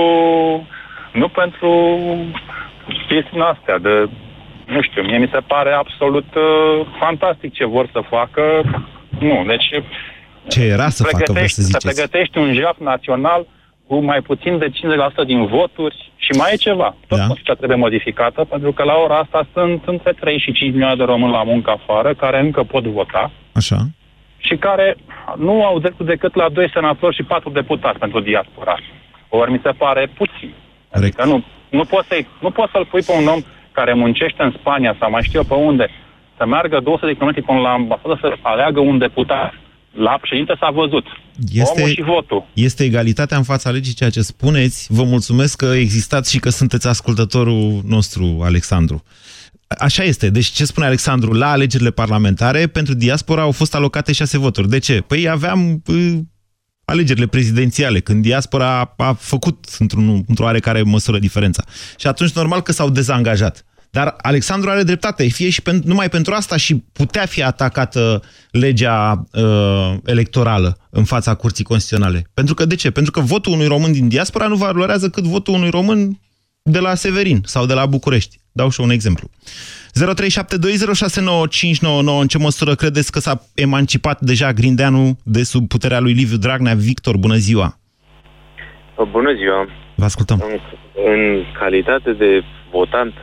nu 1.12 1.28
pentru 1.28 1.70
chestiile 3.08 3.44
astea 3.54 3.78
de, 3.78 3.94
nu 4.74 4.80
știu, 4.82 5.02
mie 5.02 5.18
mi 5.18 5.30
se 5.32 5.40
pare 5.46 5.72
absolut 5.72 6.28
uh, 6.34 6.86
fantastic 7.00 7.52
ce 7.52 7.64
vor 7.66 7.88
să 7.92 8.00
facă. 8.10 8.42
Nu, 9.18 9.44
deci 9.46 9.68
Ce 10.48 10.62
era 10.64 10.88
să 10.88 11.02
facă, 11.02 11.14
vreți 11.16 11.32
pregătești, 11.32 11.56
să 11.60 11.62
ziceți? 11.62 11.86
pregătești 11.86 12.38
un 12.38 12.54
jaf 12.54 12.76
național 12.78 13.46
cu 13.86 13.98
mai 13.98 14.20
puțin 14.20 14.58
de 14.58 14.68
50% 14.68 14.72
din 15.26 15.46
voturi 15.46 16.12
și 16.16 16.30
mai 16.38 16.52
e 16.52 16.56
ceva. 16.56 16.94
Tot 17.06 17.18
Da. 17.18 17.24
Constituția 17.24 17.54
trebuie 17.54 17.78
modificată, 17.78 18.44
pentru 18.44 18.72
că 18.72 18.82
la 18.82 18.94
ora 19.04 19.18
asta 19.18 19.46
sunt 19.52 19.82
între 19.86 20.12
3 20.12 20.38
și 20.38 20.52
5 20.52 20.70
milioane 20.72 20.96
de 20.96 21.04
români 21.04 21.32
la 21.32 21.42
muncă 21.42 21.70
afară, 21.70 22.14
care 22.14 22.40
încă 22.40 22.62
pot 22.62 22.84
vota 22.84 23.30
Așa. 23.52 23.76
și 24.36 24.56
care 24.56 24.96
nu 25.36 25.64
au 25.64 25.78
dreptul 25.78 26.06
decât 26.06 26.34
la 26.34 26.48
doi 26.48 26.70
senatori 26.72 27.14
și 27.14 27.22
patru 27.22 27.50
deputați 27.50 27.98
pentru 27.98 28.20
diaspora. 28.20 28.76
Ori 29.28 29.50
mi 29.50 29.60
se 29.62 29.70
pare 29.70 30.10
puțin. 30.16 30.52
Adică 30.92 31.24
nu, 31.24 31.44
nu 31.68 31.84
poți, 31.84 32.08
să 32.08 32.24
nu 32.40 32.50
poți 32.50 32.72
să-l 32.72 32.86
pui 32.90 33.02
pe 33.02 33.12
un 33.20 33.26
om 33.26 33.40
care 33.72 33.92
muncește 33.92 34.42
în 34.42 34.54
Spania 34.58 34.96
sau 34.98 35.10
mai 35.10 35.22
știu 35.22 35.38
eu 35.38 35.56
pe 35.56 35.64
unde, 35.64 35.88
să 36.36 36.46
meargă 36.46 36.80
200 36.80 37.06
de 37.06 37.16
km 37.18 37.44
până 37.44 37.60
la 37.60 37.70
ambasadă 37.70 38.18
să 38.20 38.34
aleagă 38.42 38.80
un 38.80 38.98
deputat. 38.98 39.54
La 39.96 40.18
președinte 40.20 40.56
s-a 40.60 40.70
văzut. 40.70 41.04
Este, 41.52 41.80
Omul 41.80 41.90
și 41.90 42.02
votul. 42.02 42.46
este 42.54 42.84
egalitatea 42.84 43.36
în 43.36 43.42
fața 43.42 43.70
legii 43.70 43.94
ceea 43.94 44.10
ce 44.10 44.20
spuneți. 44.20 44.86
Vă 44.90 45.02
mulțumesc 45.02 45.56
că 45.56 45.66
existați 45.66 46.30
și 46.30 46.38
că 46.38 46.48
sunteți 46.48 46.86
ascultătorul 46.88 47.80
nostru, 47.84 48.40
Alexandru. 48.42 49.02
Așa 49.78 50.02
este. 50.02 50.30
Deci 50.30 50.46
ce 50.46 50.64
spune 50.64 50.86
Alexandru? 50.86 51.32
La 51.32 51.50
alegerile 51.50 51.90
parlamentare, 51.90 52.66
pentru 52.66 52.94
diaspora 52.94 53.42
au 53.42 53.50
fost 53.50 53.74
alocate 53.74 54.12
șase 54.12 54.38
voturi. 54.38 54.68
De 54.68 54.78
ce? 54.78 55.00
Păi 55.00 55.28
aveam 55.28 55.82
uh, 55.86 56.18
alegerile 56.84 57.26
prezidențiale, 57.26 58.00
când 58.00 58.22
diaspora 58.22 58.80
a, 58.80 58.94
a 58.96 59.12
făcut 59.12 59.64
într-un, 59.78 60.24
într-o 60.28 60.44
oarecare 60.44 60.82
măsură 60.82 61.18
diferența. 61.18 61.64
Și 61.98 62.06
atunci 62.06 62.32
normal 62.32 62.62
că 62.62 62.72
s-au 62.72 62.90
dezangajat. 62.90 63.64
Dar 63.96 64.14
Alexandru 64.22 64.70
are 64.70 64.82
dreptate, 64.82 65.28
fie 65.28 65.50
și 65.50 65.62
pen, 65.62 65.80
numai 65.84 66.08
pentru 66.08 66.34
asta 66.34 66.56
și 66.56 66.84
putea 66.92 67.26
fi 67.26 67.42
atacată 67.42 68.22
legea 68.50 69.24
uh, 69.32 69.94
electorală 70.04 70.76
în 70.90 71.04
fața 71.04 71.34
Curții 71.34 71.64
Constituționale. 71.64 72.22
Pentru 72.34 72.54
că 72.54 72.64
de 72.64 72.74
ce? 72.74 72.90
Pentru 72.90 73.12
că 73.12 73.20
votul 73.20 73.52
unui 73.52 73.66
român 73.66 73.92
din 73.92 74.08
diaspora 74.08 74.46
nu 74.46 74.54
valorează 74.54 75.08
cât 75.08 75.24
votul 75.24 75.54
unui 75.54 75.70
român 75.70 76.18
de 76.62 76.78
la 76.78 76.94
Severin 76.94 77.40
sau 77.44 77.66
de 77.66 77.74
la 77.74 77.86
București. 77.86 78.38
Dau 78.52 78.70
și 78.70 78.80
un 78.80 78.90
exemplu. 78.90 79.30
0372069599. 79.30 79.32
În 82.20 82.26
ce 82.26 82.38
măsură 82.38 82.74
credeți 82.74 83.12
că 83.12 83.18
s-a 83.18 83.42
emancipat 83.54 84.20
deja 84.20 84.52
Grindeanu 84.52 85.18
de 85.24 85.42
sub 85.42 85.68
puterea 85.68 86.00
lui 86.00 86.12
Liviu 86.12 86.36
Dragnea? 86.36 86.74
Victor, 86.74 87.16
bună 87.16 87.36
ziua! 87.36 87.78
Bună 89.10 89.34
ziua! 89.34 89.68
Vă 89.94 90.04
ascultăm. 90.04 90.44
În, 90.44 90.58
în 91.12 91.42
calitate 91.58 92.12
de 92.12 92.42
votant 92.70 93.14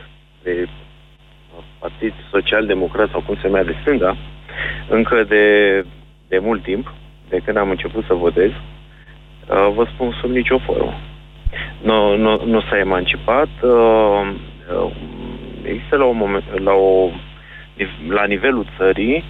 de 0.44 0.68
Partid 1.78 2.12
Social-Democrat 2.30 3.10
sau 3.10 3.20
cum 3.26 3.34
se 3.34 3.46
numea 3.46 3.64
de 3.64 3.76
stânga, 3.80 4.16
încă 4.88 5.24
de, 5.28 5.44
de 6.28 6.38
mult 6.38 6.62
timp, 6.62 6.94
de 7.28 7.40
când 7.44 7.56
am 7.56 7.70
început 7.70 8.04
să 8.06 8.14
votez, 8.14 8.50
uh, 8.50 9.72
vă 9.74 9.86
spun 9.94 10.16
sub 10.20 10.30
nicio 10.30 10.58
formă. 10.58 11.00
Nu, 11.82 12.16
nu, 12.16 12.44
nu 12.44 12.60
s-a 12.60 12.78
emancipat. 12.78 13.48
Uh, 13.62 14.32
uh, 14.84 14.90
există 15.62 15.96
la, 15.96 16.04
un 16.04 16.16
moment, 16.16 16.44
la, 16.60 16.72
o, 16.72 17.10
la 18.08 18.24
nivelul 18.24 18.66
țării 18.78 19.24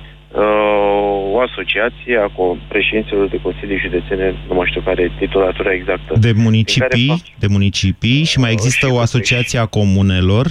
o 1.33 1.41
asociație 1.41 2.17
a 2.19 2.31
președinților 2.69 3.29
de 3.29 3.41
consilii 3.43 3.79
județene, 3.79 4.35
nu 4.49 4.55
mai 4.55 4.67
știu 4.69 4.81
care 4.81 5.03
e 5.03 5.11
titulatura 5.19 5.73
exactă. 5.73 6.15
De 6.21 6.33
municipii, 6.37 7.07
care... 7.07 7.21
de 7.39 7.47
municipii 7.51 8.25
și 8.25 8.39
mai 8.39 8.53
există 8.53 8.87
și 8.87 8.93
o 8.93 8.99
asociație 8.99 9.59
a 9.59 9.67
comunelor 9.67 10.47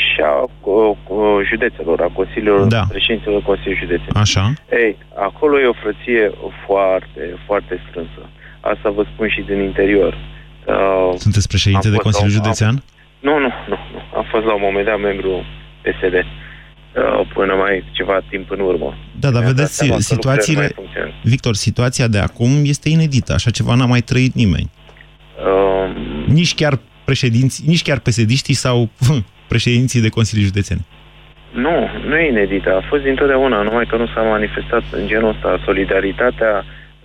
și 0.00 0.20
a 0.20 0.34
uh, 0.42 1.46
județelor, 1.50 2.00
a 2.00 2.10
consiliilor, 2.18 2.66
da. 2.66 2.84
președinților 2.88 3.42
Consiliului 3.42 3.82
Județen. 3.84 4.12
Așa. 4.14 4.52
Ei, 4.70 4.96
acolo 5.28 5.60
e 5.60 5.66
o 5.74 5.80
frăție 5.82 6.32
foarte, 6.66 7.22
foarte 7.46 7.74
strânsă. 7.88 8.22
Asta 8.60 8.90
vă 8.90 9.04
spun 9.12 9.28
și 9.28 9.40
din 9.40 9.60
interior. 9.60 10.12
Uh, 10.66 11.12
Sunteți 11.16 11.48
președinte 11.48 11.90
de 11.90 11.96
Consiliul 11.96 12.32
Județean? 12.40 12.74
Am, 12.74 12.82
nu, 13.20 13.38
nu, 13.38 13.50
nu, 13.68 13.78
nu. 13.92 14.00
Am 14.18 14.26
fost 14.30 14.44
la 14.44 14.54
un 14.54 14.62
moment 14.64 14.86
dat 14.86 15.00
membru 15.00 15.44
PSD. 15.82 16.14
Uh, 16.14 17.28
până 17.34 17.54
mai 17.54 17.84
ceva 17.92 18.20
timp 18.30 18.50
în 18.50 18.60
urmă. 18.60 18.94
Da, 19.20 19.30
dar 19.30 19.44
vedeți, 19.44 19.92
situațiile... 19.98 20.74
Victor, 21.22 21.54
situația 21.54 22.08
de 22.08 22.18
acum 22.18 22.48
este 22.62 22.88
inedită. 22.88 23.32
Așa 23.32 23.50
ceva 23.50 23.74
n-a 23.74 23.86
mai 23.86 24.00
trăit 24.00 24.34
nimeni. 24.34 24.70
Uh, 25.38 25.96
nici 26.26 26.54
chiar 26.54 26.78
președinți, 27.04 27.62
nici 27.66 27.82
chiar 27.82 27.98
psd 27.98 28.54
sau 28.54 28.88
președinții 29.54 30.04
de 30.06 30.14
Consilii 30.18 30.50
Județene. 30.50 30.82
Nu, 31.64 31.76
nu 32.08 32.14
e 32.16 32.34
inedită. 32.36 32.70
A 32.74 32.82
fost 32.90 33.02
dintotdeauna, 33.02 33.62
numai 33.68 33.86
că 33.90 33.96
nu 33.96 34.06
s-a 34.12 34.22
manifestat 34.36 34.84
în 34.98 35.06
genul 35.06 35.32
ăsta. 35.34 35.60
Solidaritatea 35.64 36.64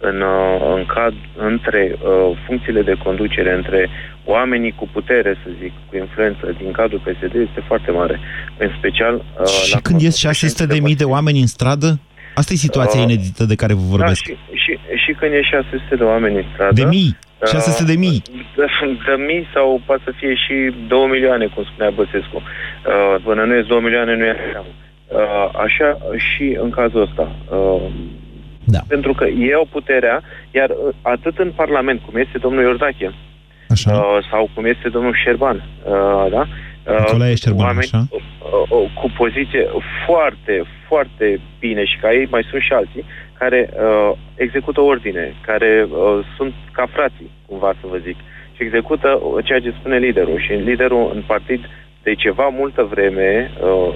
în, 0.09 0.17
uh, 0.21 0.75
în 0.77 0.85
cad, 0.93 1.13
între 1.49 1.81
uh, 1.91 2.37
funcțiile 2.45 2.81
de 2.81 2.95
conducere, 3.03 3.51
între 3.53 3.89
oamenii 4.25 4.73
cu 4.79 4.85
putere, 4.95 5.31
să 5.43 5.49
zic, 5.61 5.73
cu 5.87 5.93
influență 5.97 6.55
din 6.61 6.71
cadrul 6.71 7.01
PSD 7.05 7.33
este 7.47 7.61
foarte 7.69 7.91
mare. 7.91 8.19
În 8.57 8.69
special... 8.77 9.13
Uh, 9.15 9.47
și 9.65 9.73
la 9.73 9.79
când 9.79 10.01
ies 10.01 10.15
600 10.15 10.65
de 10.73 10.79
mii 10.79 10.95
de 10.95 11.03
oameni 11.03 11.39
în 11.39 11.47
stradă? 11.55 11.99
Asta 12.33 12.53
e 12.53 12.67
situația 12.67 12.99
uh, 12.99 13.05
inedită 13.07 13.43
de 13.51 13.55
care 13.55 13.73
vă 13.73 13.85
vorbesc. 13.95 14.23
Da, 14.27 14.33
și, 14.33 14.59
și, 14.63 14.73
și 15.03 15.11
când 15.19 15.31
e 15.33 15.41
600 15.41 15.95
de 15.95 16.03
oameni 16.03 16.35
în 16.35 16.45
stradă... 16.53 16.73
De 16.73 16.85
mii? 16.85 17.17
600 17.45 17.83
de 17.83 17.95
mii. 17.97 18.21
De, 18.55 18.65
de 19.05 19.23
mii 19.27 19.47
sau 19.53 19.81
poate 19.85 20.01
să 20.05 20.11
fie 20.15 20.33
și 20.35 20.73
2 20.87 21.07
milioane, 21.11 21.45
cum 21.45 21.63
spunea 21.63 21.89
Băsescu. 21.89 22.35
Uh, 22.35 23.15
până 23.23 23.43
nu 23.43 23.55
e 23.55 23.61
2 23.61 23.79
milioane, 23.79 24.15
nu 24.15 24.25
e 24.25 24.29
așa. 24.29 24.65
Uh, 25.07 25.49
așa 25.65 25.97
și 26.17 26.57
în 26.61 26.69
cazul 26.69 27.01
ăsta. 27.01 27.35
Uh, 27.49 27.81
da. 28.63 28.79
Pentru 28.87 29.13
că 29.13 29.25
ei 29.25 29.53
au 29.53 29.67
puterea, 29.71 30.23
iar 30.51 30.69
uh, 30.69 30.93
atât 31.01 31.37
în 31.37 31.51
Parlament, 31.55 32.01
cum 32.05 32.15
este 32.19 32.37
domnul 32.37 32.63
Iordache, 32.63 33.13
așa. 33.69 33.91
Uh, 33.97 34.27
sau 34.31 34.49
cum 34.53 34.65
este 34.65 34.89
domnul 34.89 35.15
Șerban, 35.23 35.63
uh, 35.83 36.31
da? 36.31 36.47
Uh, 36.87 37.35
Șerban, 37.35 37.65
oameni 37.65 37.89
așa? 37.93 38.05
Uh, 38.09 38.19
uh, 38.69 38.91
cu 38.93 39.11
poziție 39.17 39.67
foarte, 40.05 40.63
foarte 40.87 41.39
bine 41.59 41.85
și 41.85 41.97
ca 41.97 42.13
ei 42.13 42.27
mai 42.29 42.43
sunt 42.49 42.61
și 42.61 42.73
alții, 42.73 43.05
care 43.39 43.69
uh, 43.73 44.11
execută 44.35 44.81
ordine, 44.81 45.33
care 45.45 45.87
uh, 45.89 46.25
sunt 46.35 46.53
ca 46.71 46.85
frații, 46.91 47.31
cumva 47.45 47.73
să 47.81 47.87
vă 47.91 47.97
zic, 47.97 48.17
și 48.55 48.63
execută 48.63 49.09
uh, 49.21 49.45
ceea 49.45 49.59
ce 49.59 49.75
spune 49.79 49.97
liderul. 49.97 50.39
Și 50.39 50.51
liderul 50.51 51.11
în 51.13 51.23
partid 51.27 51.61
de 52.03 52.13
ceva 52.13 52.47
multă 52.61 52.83
vreme 52.93 53.51
uh, 53.61 53.93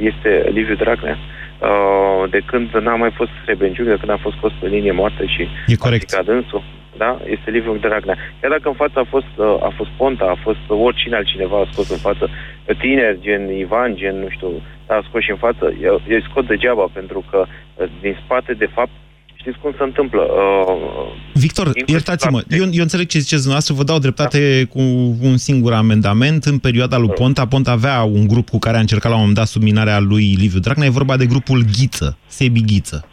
este 0.00 0.50
Liviu 0.52 0.74
Dragnea. 0.74 1.18
Uh, 1.18 2.30
de 2.30 2.40
când 2.50 2.68
n-a 2.70 2.94
mai 2.94 3.10
fost 3.10 3.30
Srebenciuc, 3.42 3.86
de 3.86 3.96
când 4.00 4.10
a 4.10 4.24
fost 4.24 4.36
scos 4.36 4.52
pe 4.60 4.66
linie 4.66 4.92
moartă 4.92 5.24
și 5.24 5.48
e 5.66 5.74
corect. 5.74 6.12
a 6.12 6.22
dânsul, 6.22 6.62
da? 6.96 7.18
Este 7.24 7.50
Liviu 7.50 7.76
Dragnea. 7.76 8.16
Chiar 8.40 8.50
dacă 8.50 8.68
în 8.68 8.74
față 8.74 8.98
a 8.98 9.06
fost, 9.08 9.32
uh, 9.36 9.56
a 9.68 9.72
fost 9.76 9.90
Ponta, 9.96 10.24
a 10.24 10.38
fost 10.42 10.64
oricine 10.68 11.16
altcineva 11.16 11.58
a 11.60 11.68
scos 11.72 11.90
în 11.90 11.96
față, 11.96 12.30
tineri, 12.78 13.20
gen 13.20 13.42
Ivan, 13.56 13.94
gen, 13.94 14.16
nu 14.20 14.28
știu, 14.28 14.48
a 14.88 15.04
scos 15.08 15.22
și 15.22 15.30
în 15.30 15.36
față, 15.36 15.64
eu, 15.82 16.02
eu 16.08 16.20
scot 16.28 16.46
degeaba, 16.46 16.86
pentru 16.92 17.24
că 17.30 17.44
uh, 17.46 17.88
din 18.00 18.18
spate, 18.24 18.52
de 18.52 18.68
fapt, 18.74 18.90
știți 19.34 19.58
cum 19.58 19.74
se 19.76 19.82
întâmplă. 19.82 20.22
Uh, 20.22 21.12
Victor, 21.34 21.70
iertați-mă, 21.86 22.40
eu, 22.48 22.66
eu 22.72 22.82
înțeleg 22.82 23.06
ce 23.06 23.18
ziceți 23.18 23.42
dumneavoastră, 23.42 23.74
vă 23.74 23.84
dau 23.84 23.98
dreptate 23.98 24.62
da. 24.62 24.70
cu 24.72 24.80
un 25.22 25.36
singur 25.36 25.72
amendament. 25.72 26.44
În 26.44 26.58
perioada 26.58 26.98
lui 26.98 27.08
Ponta, 27.08 27.46
Ponta 27.46 27.70
avea 27.70 28.02
un 28.02 28.26
grup 28.26 28.48
cu 28.48 28.58
care 28.58 28.76
a 28.76 28.80
încercat 28.80 29.10
la 29.10 29.16
un 29.16 29.20
moment 29.20 29.38
dat 29.38 29.46
subminarea 29.46 29.98
lui 29.98 30.34
Liviu 30.38 30.60
Dragnea, 30.60 30.86
e 30.86 31.00
vorba 31.00 31.16
de 31.16 31.26
grupul 31.26 31.64
Ghiță, 31.76 32.18
Sebi 32.26 32.60
Ghiță 32.60 33.08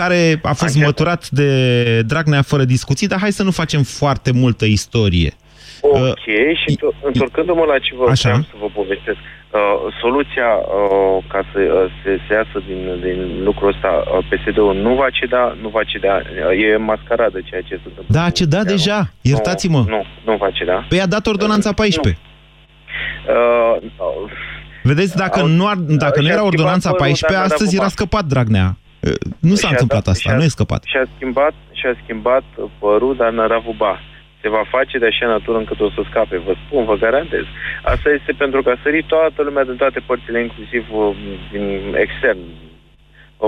care 0.00 0.20
a 0.42 0.54
fost 0.62 0.76
Așa. 0.76 0.86
măturat 0.86 1.28
de 1.40 1.50
Dragnea 2.02 2.42
fără 2.42 2.64
discuții, 2.64 3.06
dar 3.06 3.18
hai 3.24 3.32
să 3.40 3.42
nu 3.42 3.50
facem 3.50 3.82
foarte 3.82 4.30
multă 4.32 4.64
istorie. 4.64 5.32
Ok, 5.80 5.94
uh, 5.94 6.12
și 6.62 6.70
întorcându-mă 7.02 7.64
la 7.72 7.78
ce 7.78 7.92
vă 7.98 8.04
Așa. 8.10 8.28
vreau 8.28 8.42
să 8.50 8.56
vă 8.60 8.68
povestesc, 8.80 9.18
Uh, 9.58 9.94
soluția 10.00 10.50
uh, 10.56 11.24
ca 11.32 11.40
să 11.52 11.58
uh, 11.60 11.90
se, 12.02 12.10
se 12.26 12.34
iasă 12.34 12.58
din, 12.66 12.80
din 13.06 13.44
lucrul 13.44 13.68
ăsta, 13.68 13.90
uh, 14.04 14.26
PSD-ul 14.28 14.74
nu 14.74 14.94
va 14.94 15.10
ceda, 15.10 15.56
nu 15.62 15.68
va 15.68 15.82
ceda, 15.82 16.14
uh, 16.16 16.64
e 16.64 16.76
mascaradă 16.76 17.38
ceea 17.48 17.60
ce 17.60 17.74
se 17.74 17.80
întâmplă. 17.84 18.14
Da, 18.16 18.24
a 18.24 18.30
cedat 18.30 18.64
deja, 18.64 19.10
iertați-mă. 19.20 19.78
Nu, 19.78 19.84
nu, 19.96 20.04
nu 20.24 20.36
va 20.36 20.50
ceda. 20.50 20.86
Păi 20.88 21.00
a 21.00 21.06
dat 21.06 21.26
ordonanța 21.26 21.72
14. 21.72 22.22
Uh, 23.28 23.82
uh, 23.82 24.30
Vedeți, 24.82 25.16
dacă 25.16 25.42
uh, 25.42 25.50
nu, 25.50 25.66
ar, 25.66 25.76
dacă 25.76 26.20
nu 26.20 26.28
era 26.28 26.44
ordonanța 26.44 26.92
14, 26.92 27.40
astăzi 27.40 27.76
era 27.76 27.88
scăpat 27.88 28.24
Dragnea. 28.24 28.76
Uh, 29.00 29.12
nu 29.38 29.54
s-a 29.54 29.68
întâmplat 29.68 30.06
asta, 30.06 30.34
nu 30.34 30.42
e 30.42 30.48
scăpat. 30.48 30.82
Și-a 30.86 31.06
schimbat, 31.14 31.54
și-a 31.72 31.94
schimbat 32.02 32.42
părul, 32.78 33.16
dar 33.16 33.30
n-a 33.30 33.54
avut 33.54 33.76
ba 33.76 34.00
se 34.40 34.48
va 34.48 34.62
face 34.68 34.98
de 34.98 35.06
așa 35.06 35.26
natură 35.26 35.58
încât 35.58 35.80
o 35.80 35.90
să 35.90 36.02
scape. 36.10 36.36
Vă 36.46 36.54
spun, 36.64 36.84
vă 36.84 36.96
garantez. 37.04 37.44
Asta 37.82 38.08
este 38.18 38.32
pentru 38.32 38.62
că 38.62 38.70
a 38.70 38.78
sărit 38.82 39.06
toată 39.06 39.42
lumea 39.42 39.64
din 39.64 39.76
toate 39.76 40.00
părțile, 40.06 40.40
inclusiv 40.40 40.84
uh, 40.92 41.16
din 41.52 41.94
extern. 42.04 42.38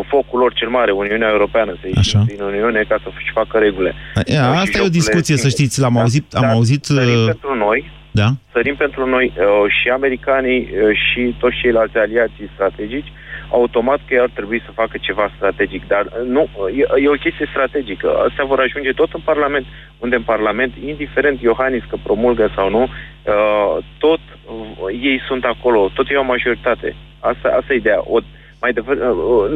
Focul 0.09 0.39
lor 0.39 0.53
cel 0.53 0.69
mare, 0.69 0.91
Uniunea 0.93 1.29
Europeană, 1.29 1.73
să 1.81 1.87
ieșim 1.95 2.25
din 2.27 2.41
Uniune 2.41 2.85
ca 2.89 2.97
să-și 3.03 3.33
facă 3.33 3.59
regulile. 3.59 3.95
A, 4.39 4.61
asta 4.61 4.79
e 4.79 4.91
o 4.91 4.99
discuție, 5.01 5.37
să 5.37 5.49
știți, 5.49 5.81
l-am 5.81 5.95
da, 5.95 6.01
auzit, 6.01 6.33
am 6.33 6.45
auzit... 6.45 6.85
Sărim 6.85 7.19
uh... 7.19 7.27
pentru 7.27 7.55
noi, 7.55 7.91
da? 8.11 8.29
sărim 8.53 8.77
pentru 8.77 9.07
noi 9.07 9.33
uh, 9.37 9.73
și 9.81 9.89
americanii 9.89 10.61
uh, 10.61 10.97
și 11.07 11.35
toți 11.39 11.57
ceilalți 11.57 11.97
aliații 11.97 12.51
strategici 12.55 13.13
automat 13.53 14.01
că 14.07 14.15
ei 14.15 14.21
ar 14.21 14.31
trebui 14.35 14.61
să 14.67 14.79
facă 14.81 14.97
ceva 15.01 15.33
strategic. 15.37 15.87
Dar 15.87 16.05
uh, 16.07 16.29
nu, 16.29 16.49
e, 16.81 17.03
e 17.05 17.09
o 17.09 17.23
chestie 17.25 17.47
strategică. 17.51 18.09
Astea 18.29 18.45
vor 18.45 18.61
ajunge 18.61 18.93
tot 18.93 19.11
în 19.13 19.21
Parlament, 19.25 19.67
unde 19.99 20.17
în 20.17 20.23
Parlament, 20.23 20.73
indiferent 20.87 21.41
Iohannis 21.41 21.85
că 21.89 21.97
promulgă 22.03 22.53
sau 22.57 22.71
nu, 22.71 22.83
uh, 22.83 23.85
tot 23.99 24.21
uh, 24.21 25.03
ei 25.03 25.21
sunt 25.29 25.45
acolo, 25.45 25.91
tot 25.95 26.07
e 26.11 26.17
o 26.17 26.33
majoritate. 26.35 26.97
Asta, 27.19 27.49
asta 27.59 27.73
e 27.73 27.77
ideea. 27.77 28.01
O, 28.05 28.19
mai 28.61 28.73
devreme, 28.73 29.05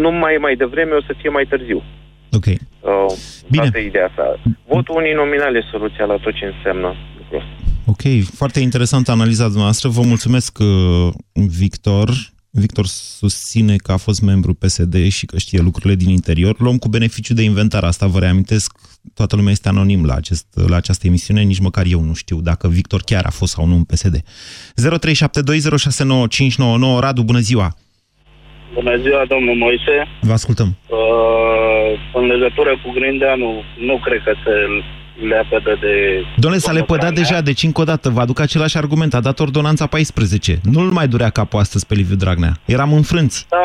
nu 0.05 0.11
mai, 0.11 0.37
mai 0.41 0.57
devreme, 0.57 0.95
o 0.95 1.03
să 1.03 1.15
fie 1.21 1.29
mai 1.29 1.45
târziu. 1.45 1.83
Ok. 2.33 2.47
Uh, 2.47 2.55
Bine. 3.51 3.63
Asta 3.63 3.79
e 3.79 3.87
ideea 3.87 4.07
asta. 4.07 4.41
Votul 4.67 4.95
uninominal 4.97 5.57
e 5.57 5.71
soluția 5.71 6.05
la 6.05 6.17
tot 6.17 6.35
ce 6.35 6.45
înseamnă 6.45 6.95
lucrul 7.19 7.39
ăsta. 7.39 7.73
Ok, 7.87 8.25
foarte 8.35 8.61
interesantă 8.61 9.11
analiza 9.11 9.45
dumneavoastră. 9.45 9.89
Vă 9.89 10.03
mulțumesc, 10.03 10.59
Victor. 11.33 12.09
Victor 12.57 12.87
susține 13.21 13.77
că 13.77 13.93
a 13.93 13.97
fost 13.97 14.23
membru 14.23 14.55
PSD 14.55 15.09
și 15.09 15.27
că 15.27 15.39
știe 15.39 15.61
lucrurile 15.61 15.95
din 15.95 16.09
interior. 16.09 16.61
Luăm 16.61 16.79
cu 16.79 16.89
beneficiu 16.89 17.35
de 17.35 17.43
inventar 17.43 17.85
asta, 17.85 18.07
vă 18.07 18.19
reamintesc, 18.19 18.79
toată 19.15 19.37
lumea 19.37 19.53
este 19.53 19.69
anonim 19.69 20.05
la, 20.05 20.15
acest, 20.15 20.47
la 20.69 20.77
această 20.77 21.07
emisiune, 21.07 21.43
nici 21.43 21.59
măcar 21.59 21.85
eu 21.89 22.01
nu 22.01 22.15
știu 22.15 22.41
dacă 22.41 22.69
Victor 22.69 23.01
chiar 23.01 23.25
a 23.25 23.31
fost 23.31 23.53
sau 23.53 23.67
nu 23.67 23.75
în 23.75 23.85
PSD. 23.85 24.17
0372069599 24.17 24.23
Radu, 27.01 27.23
bună 27.23 27.39
ziua! 27.39 27.77
Bună 28.75 28.97
ziua, 28.97 29.25
domnul 29.29 29.57
Moise! 29.57 30.09
Vă 30.21 30.33
ascultăm! 30.33 30.77
Uh, 30.89 30.97
în 32.15 32.27
legătură 32.27 32.71
cu 32.83 32.91
Grindeanu, 32.91 33.63
nu 33.89 34.01
cred 34.05 34.21
că 34.25 34.33
se 34.45 34.53
lepădă 35.21 35.79
de... 35.81 36.23
Domnule, 36.37 36.63
s-a 36.63 36.73
lepădat 36.73 37.13
Dragnea. 37.13 37.23
deja, 37.23 37.41
deci 37.41 37.63
încă 37.63 37.81
o 37.81 37.85
dată, 37.85 38.11
vă 38.11 38.21
aduc 38.21 38.41
același 38.41 38.77
argument. 38.77 39.15
A 39.15 39.21
dat 39.21 39.41
ordonanța 39.41 39.87
14. 39.87 40.59
Nu-l 40.63 40.91
mai 40.91 41.09
durea 41.09 41.31
capul 41.31 41.59
astăzi 41.59 41.87
pe 41.87 41.95
Liviu 41.95 42.17
Dragnea. 42.17 42.53
Eram 42.65 42.93
înfrânți. 42.93 43.47
Da, 43.49 43.57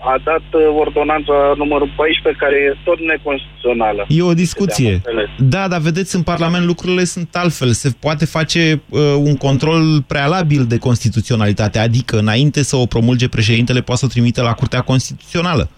a 0.00 0.20
dat 0.24 0.60
uh, 0.60 0.60
ordonanța 0.78 1.32
numărul 1.56 1.92
14, 1.96 2.42
care 2.44 2.56
e 2.56 2.76
tot 2.84 2.98
neconstituțională. 3.00 4.04
E 4.08 4.22
o 4.22 4.34
discuție. 4.34 4.92
Câte 4.92 5.08
am 5.08 5.16
înțeles. 5.16 5.50
Da, 5.50 5.68
dar 5.68 5.80
vedeți, 5.80 6.16
în 6.16 6.22
Parlament 6.22 6.64
lucrurile 6.64 7.04
sunt 7.04 7.28
altfel. 7.32 7.70
Se 7.72 7.90
poate 8.00 8.24
face 8.24 8.82
uh, 8.88 9.00
un 9.18 9.36
control 9.36 10.02
prealabil 10.06 10.64
de 10.64 10.78
constituționalitate, 10.78 11.78
adică 11.78 12.18
înainte 12.18 12.62
să 12.62 12.76
o 12.76 12.86
promulge 12.86 13.28
președintele, 13.28 13.80
poate 13.80 14.00
să 14.00 14.06
o 14.06 14.12
trimite 14.12 14.42
la 14.42 14.52
Curtea 14.52 14.80
Constituțională. 14.80 15.68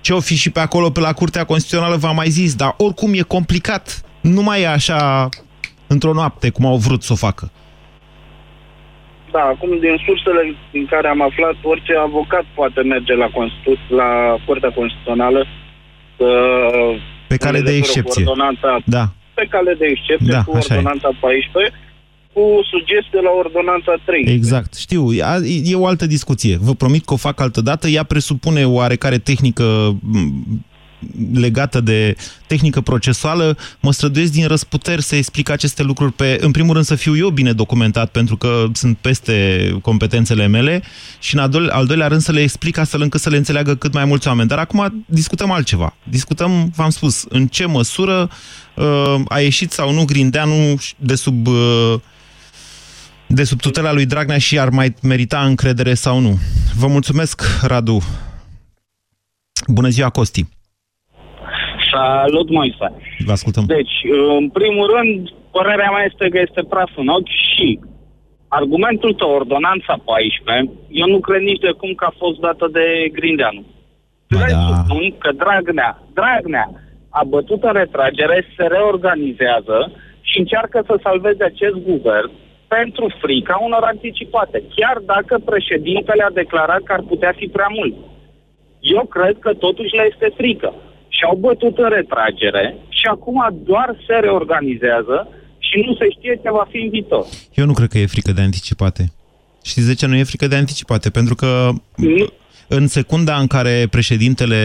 Ce 0.00 0.12
o 0.12 0.20
fi 0.20 0.36
și 0.36 0.50
pe 0.50 0.60
acolo, 0.60 0.90
pe 0.90 1.00
la 1.00 1.12
Curtea 1.12 1.44
Constituțională, 1.44 1.96
v-am 1.96 2.14
mai 2.14 2.28
zis, 2.28 2.54
dar 2.54 2.74
oricum 2.78 3.12
e 3.14 3.20
complicat. 3.20 4.02
Nu 4.20 4.42
mai 4.42 4.60
e 4.62 4.68
așa 4.68 5.28
într-o 5.86 6.12
noapte, 6.12 6.50
cum 6.50 6.66
au 6.66 6.76
vrut 6.76 7.02
să 7.02 7.12
o 7.12 7.16
facă. 7.16 7.50
Da, 9.32 9.40
acum 9.54 9.70
din 9.78 9.96
sursele 10.06 10.42
din 10.72 10.86
care 10.86 11.08
am 11.08 11.22
aflat, 11.22 11.54
orice 11.62 11.92
avocat 12.06 12.44
poate 12.54 12.80
merge 12.82 13.14
la, 13.14 13.28
Constitu- 13.36 13.94
la 13.94 14.36
Curtea 14.46 14.72
Constituțională 14.78 15.46
să... 16.16 16.28
Pe 17.28 17.36
cale 17.36 17.58
în 17.58 17.64
de 17.64 17.70
legătură 17.70 17.92
cu 17.92 17.98
excepție. 17.98 18.24
Ordonanța, 18.26 18.80
Da. 18.84 19.04
Pe 19.34 19.46
cale 19.50 19.74
de 19.78 19.86
excepție, 19.86 20.32
Da, 20.32 20.42
cu 20.44 20.56
așa 20.56 20.74
e. 20.74 20.76
ordonanța 20.76 21.10
14, 21.20 21.74
cu 22.32 22.42
sugestie 22.72 23.20
la 23.28 23.32
ordonanța 23.42 23.92
3. 24.04 24.24
Exact, 24.38 24.74
știu, 24.74 25.02
A- 25.22 25.44
e 25.72 25.74
o 25.74 25.86
altă 25.86 26.06
discuție. 26.06 26.56
Vă 26.60 26.72
promit 26.74 27.04
că 27.04 27.12
o 27.12 27.16
fac 27.28 27.40
altă 27.40 27.60
dată. 27.60 27.88
Ea 27.88 28.02
presupune 28.02 28.64
oarecare 28.66 29.18
tehnică 29.18 29.64
m, 30.02 30.64
legată 31.32 31.80
de 31.80 32.16
tehnică 32.46 32.80
procesuală. 32.80 33.56
Mă 33.80 33.92
străduiesc 33.92 34.32
din 34.32 34.46
răsputeri 34.46 35.02
să 35.02 35.16
explic 35.16 35.48
aceste 35.48 35.82
lucruri 35.82 36.12
pe, 36.12 36.38
în 36.40 36.50
primul 36.50 36.72
rând 36.72 36.84
să 36.84 36.94
fiu 36.94 37.16
eu 37.16 37.28
bine 37.28 37.52
documentat 37.52 38.10
pentru 38.10 38.36
că 38.36 38.66
sunt 38.72 38.96
peste 38.96 39.68
competențele 39.82 40.46
mele 40.46 40.82
și 41.18 41.34
în 41.34 41.40
al 41.40 41.48
doilea, 41.48 41.74
al 41.74 41.86
doilea 41.86 42.06
rând 42.06 42.20
să 42.20 42.32
le 42.32 42.40
explic 42.40 42.78
astfel 42.78 43.02
încât 43.02 43.20
să 43.20 43.30
le 43.30 43.36
înțeleagă 43.36 43.74
cât 43.74 43.92
mai 43.92 44.04
mulți 44.04 44.28
oameni. 44.28 44.48
Dar 44.48 44.58
acum 44.58 45.04
discutăm 45.06 45.50
altceva. 45.50 45.96
Discutăm, 46.02 46.72
v-am 46.76 46.90
spus, 46.90 47.24
în 47.28 47.46
ce 47.46 47.66
măsură 47.66 48.30
uh, 48.74 49.14
a 49.28 49.40
ieșit 49.40 49.72
sau 49.72 49.92
nu 49.92 50.04
Grindeanu 50.04 50.80
de 50.96 51.14
sub 51.14 51.46
uh, 51.46 51.94
de 53.32 53.44
sub 53.44 53.60
tutela 53.60 53.92
lui 53.92 54.06
Dragnea 54.06 54.38
și 54.38 54.58
ar 54.58 54.68
mai 54.68 54.94
merita 55.02 55.44
încredere 55.44 55.94
sau 55.94 56.18
nu. 56.18 56.38
Vă 56.76 56.86
mulțumesc, 56.86 57.42
Radu. 57.62 58.02
Bună 59.66 59.88
ziua, 59.88 60.10
Costi. 60.10 60.46
Salut, 61.92 62.48
Moise. 62.50 62.86
Vă 63.26 63.32
ascultăm. 63.32 63.64
Deci, 63.66 63.96
în 64.38 64.48
primul 64.48 64.86
rând, 64.96 65.28
părerea 65.50 65.90
mea 65.90 66.04
este 66.10 66.28
că 66.28 66.38
este 66.46 66.62
praf 66.72 66.90
în 66.96 67.08
ochi 67.08 67.34
și 67.50 67.78
argumentul 68.48 69.12
tău, 69.14 69.30
ordonanța 69.30 69.94
14, 70.04 70.72
eu 71.02 71.06
nu 71.14 71.20
cred 71.20 71.40
nici 71.40 71.64
de 71.66 71.72
cum 71.80 71.92
că 71.94 72.04
a 72.08 72.18
fost 72.22 72.38
dată 72.46 72.68
de 72.72 72.86
Grindeanu. 73.12 73.64
Presupun 74.26 75.04
că 75.18 75.30
Dragnea, 75.42 76.02
Dragnea 76.18 76.68
a 77.20 77.22
bătut 77.24 77.62
în 77.62 77.72
retragere, 77.72 78.46
se 78.56 78.64
reorganizează 78.66 79.78
și 80.20 80.38
încearcă 80.38 80.82
să 80.86 80.94
salveze 81.02 81.44
acest 81.44 81.76
guvern 81.90 82.30
pentru 82.76 83.06
frica 83.22 83.56
unor 83.66 83.82
anticipate, 83.82 84.62
chiar 84.76 84.96
dacă 85.12 85.34
președintele 85.44 86.22
a 86.22 86.38
declarat 86.42 86.82
că 86.82 86.92
ar 86.92 87.02
putea 87.12 87.32
fi 87.36 87.46
prea 87.46 87.70
mult. 87.78 87.94
Eu 88.80 89.04
cred 89.04 89.36
că 89.38 89.50
totuși 89.54 89.94
le 89.94 90.08
este 90.10 90.28
frică. 90.36 90.74
Și 91.16 91.22
au 91.30 91.36
bătut 91.36 91.78
în 91.78 91.90
retragere 91.98 92.64
și 92.88 93.06
acum 93.10 93.38
doar 93.64 93.88
se 94.06 94.14
reorganizează 94.26 95.28
și 95.58 95.76
nu 95.86 95.94
se 95.94 96.06
știe 96.10 96.40
ce 96.42 96.50
va 96.50 96.66
fi 96.70 96.76
în 96.76 96.90
viitor. 96.90 97.24
Eu 97.54 97.66
nu 97.66 97.72
cred 97.72 97.88
că 97.88 97.98
e 97.98 98.06
frică 98.06 98.32
de 98.32 98.40
anticipate. 98.40 99.12
Știți 99.64 99.86
de 99.86 99.94
ce 99.94 100.06
nu 100.06 100.16
e 100.16 100.22
frică 100.22 100.46
de 100.46 100.56
anticipate? 100.56 101.10
Pentru 101.10 101.34
că 101.34 101.68
în 102.68 102.86
secunda 102.86 103.36
în 103.36 103.46
care 103.46 103.86
președintele 103.90 104.60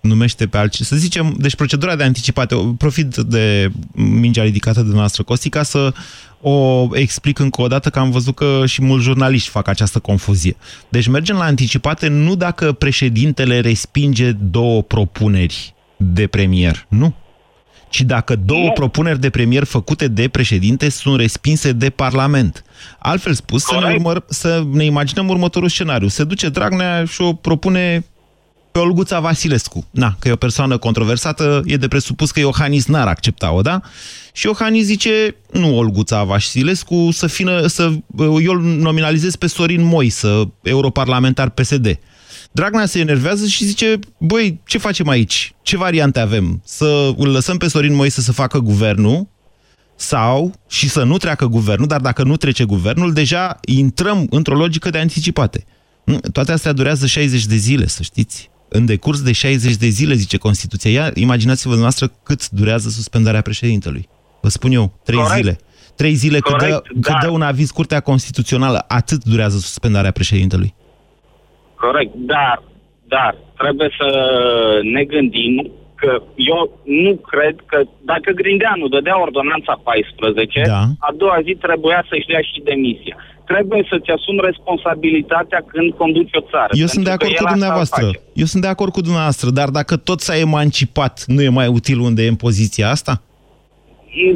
numește 0.00 0.46
pe 0.46 0.56
altcineva, 0.56 0.94
să 0.94 1.00
zicem, 1.00 1.34
deci 1.38 1.54
procedura 1.54 1.96
de 1.96 2.02
anticipate, 2.02 2.74
profit 2.78 3.16
de 3.16 3.70
mingea 3.94 4.42
ridicată 4.42 4.76
de 4.76 4.82
dumneavoastră, 4.82 5.22
Costi, 5.22 5.48
ca 5.48 5.62
să 5.62 5.92
o 6.40 6.86
explic 6.92 7.38
încă 7.38 7.62
o 7.62 7.66
dată, 7.66 7.90
că 7.90 7.98
am 7.98 8.10
văzut 8.10 8.34
că 8.34 8.62
și 8.66 8.82
mulți 8.82 9.04
jurnaliști 9.04 9.48
fac 9.48 9.68
această 9.68 9.98
confuzie. 9.98 10.56
Deci 10.88 11.06
mergem 11.06 11.36
la 11.36 11.44
anticipate 11.44 12.08
nu 12.08 12.36
dacă 12.36 12.72
președintele 12.72 13.60
respinge 13.60 14.32
două 14.32 14.82
propuneri 14.82 15.74
de 15.98 16.26
premier, 16.26 16.86
nu 16.88 17.14
ci 17.88 18.00
dacă 18.00 18.36
două 18.36 18.70
propuneri 18.70 19.20
de 19.20 19.30
premier 19.30 19.64
făcute 19.64 20.08
de 20.08 20.28
președinte 20.28 20.88
sunt 20.88 21.20
respinse 21.20 21.72
de 21.72 21.90
Parlament. 21.90 22.64
Altfel 22.98 23.34
spus, 23.34 23.62
să 23.62 23.78
ne, 23.82 23.92
urmăr, 23.92 24.24
să 24.28 24.64
ne 24.72 24.84
imaginăm 24.84 25.28
următorul 25.28 25.68
scenariu. 25.68 26.08
Se 26.08 26.24
duce 26.24 26.48
Dragnea 26.48 27.04
și 27.04 27.20
o 27.20 27.32
propune 27.32 28.04
pe 28.72 28.78
Olguța 28.78 29.20
Vasilescu. 29.20 29.86
Na, 29.90 30.16
că 30.18 30.28
e 30.28 30.32
o 30.32 30.36
persoană 30.36 30.78
controversată, 30.78 31.62
e 31.64 31.76
de 31.76 31.88
presupus 31.88 32.30
că 32.30 32.40
Iohannis 32.40 32.86
n-ar 32.86 33.06
accepta-o, 33.06 33.60
da? 33.60 33.80
Și 34.32 34.46
Iohannis 34.46 34.84
zice, 34.84 35.36
nu 35.52 35.76
Olguța 35.76 36.24
Vasilescu, 36.24 37.08
să 37.12 37.26
fină, 37.26 37.66
să, 37.66 37.90
eu 38.18 38.52
îl 38.52 38.60
nominalizez 38.60 39.36
pe 39.36 39.46
Sorin 39.46 39.82
Moisă, 39.82 40.52
europarlamentar 40.62 41.48
PSD. 41.48 41.98
Dragnea 42.52 42.86
se 42.86 42.98
enervează 42.98 43.46
și 43.46 43.64
zice, 43.64 43.98
băi, 44.18 44.60
ce 44.66 44.78
facem 44.78 45.08
aici? 45.08 45.54
Ce 45.62 45.76
variante 45.76 46.20
avem? 46.20 46.62
Să 46.64 47.12
îl 47.16 47.28
lăsăm 47.30 47.56
pe 47.56 47.68
Sorin 47.68 47.94
Moise 47.94 48.20
să 48.20 48.32
facă 48.32 48.58
guvernul 48.58 49.28
sau 49.96 50.54
și 50.68 50.88
să 50.88 51.02
nu 51.02 51.16
treacă 51.16 51.46
guvernul, 51.46 51.86
dar 51.86 52.00
dacă 52.00 52.22
nu 52.22 52.36
trece 52.36 52.64
guvernul, 52.64 53.12
deja 53.12 53.58
intrăm 53.64 54.26
într-o 54.30 54.54
logică 54.54 54.90
de 54.90 54.98
anticipate. 54.98 55.64
Toate 56.32 56.52
astea 56.52 56.72
durează 56.72 57.06
60 57.06 57.44
de 57.46 57.56
zile, 57.56 57.86
să 57.86 58.02
știți. 58.02 58.50
În 58.68 58.84
decurs 58.86 59.20
de 59.22 59.32
60 59.32 59.74
de 59.74 59.88
zile, 59.88 60.14
zice 60.14 60.36
Constituția. 60.36 60.90
Ia, 60.90 61.10
imaginați-vă 61.14 61.68
dumneavoastră 61.74 62.12
cât 62.22 62.48
durează 62.50 62.88
suspendarea 62.88 63.40
președintelui. 63.40 64.08
Vă 64.40 64.48
spun 64.48 64.72
eu, 64.72 64.98
3 65.04 65.18
Corect. 65.18 65.36
zile. 65.36 65.58
3 65.96 66.14
zile 66.14 66.40
cât 66.40 66.58
dă, 66.58 66.64
Corect, 66.64 66.86
cât 66.86 67.00
dar- 67.12 67.22
dă 67.22 67.30
un 67.30 67.42
aviz 67.42 67.70
Curtea 67.70 68.00
Constituțională, 68.00 68.84
atât 68.88 69.24
durează 69.24 69.58
suspendarea 69.58 70.10
președintelui. 70.10 70.74
Corect, 71.82 72.14
dar, 72.14 72.62
dar 73.14 73.32
trebuie 73.60 73.90
să 74.00 74.08
ne 74.94 75.02
gândim 75.04 75.70
că 76.00 76.22
eu 76.36 76.60
nu 76.84 77.12
cred 77.32 77.56
că 77.70 77.78
dacă 78.12 78.28
Grindeanu 78.40 78.86
dădea 78.88 79.20
ordonanța 79.26 79.80
14, 79.84 80.62
Da. 80.66 80.82
a 80.98 81.10
doua 81.16 81.38
zi 81.44 81.52
trebuia 81.66 82.04
să-și 82.08 82.26
dea 82.32 82.40
și 82.40 82.60
demisia. 82.70 83.16
Trebuie 83.50 83.82
să-ți 83.90 84.10
asumi 84.10 84.40
responsabilitatea 84.50 85.60
când 85.72 85.92
conduci 85.92 86.34
o 86.40 86.40
țară. 86.50 86.70
Eu 86.72 86.86
sunt 86.86 87.04
de 87.04 87.10
pentru 87.10 87.26
că 87.26 87.34
acord 87.34 87.38
el 87.38 87.38
cu 87.38 87.44
asta 87.44 87.54
dumneavoastră. 87.58 88.04
face. 88.04 88.20
Eu 88.42 88.44
sunt 88.52 88.62
de 88.62 88.68
acord 88.74 88.92
cu 88.92 89.00
dumneavoastră, 89.00 89.48
dar 89.50 89.68
dacă 89.68 89.94
tot 89.96 90.20
s-a 90.20 90.36
emancipat, 90.46 91.24
nu 91.34 91.40
e 91.42 91.48
mai 91.60 91.66
util 91.78 91.98
unde 92.08 92.22
e 92.24 92.28
în 92.34 92.42
poziția 92.46 92.88
asta? 92.96 93.14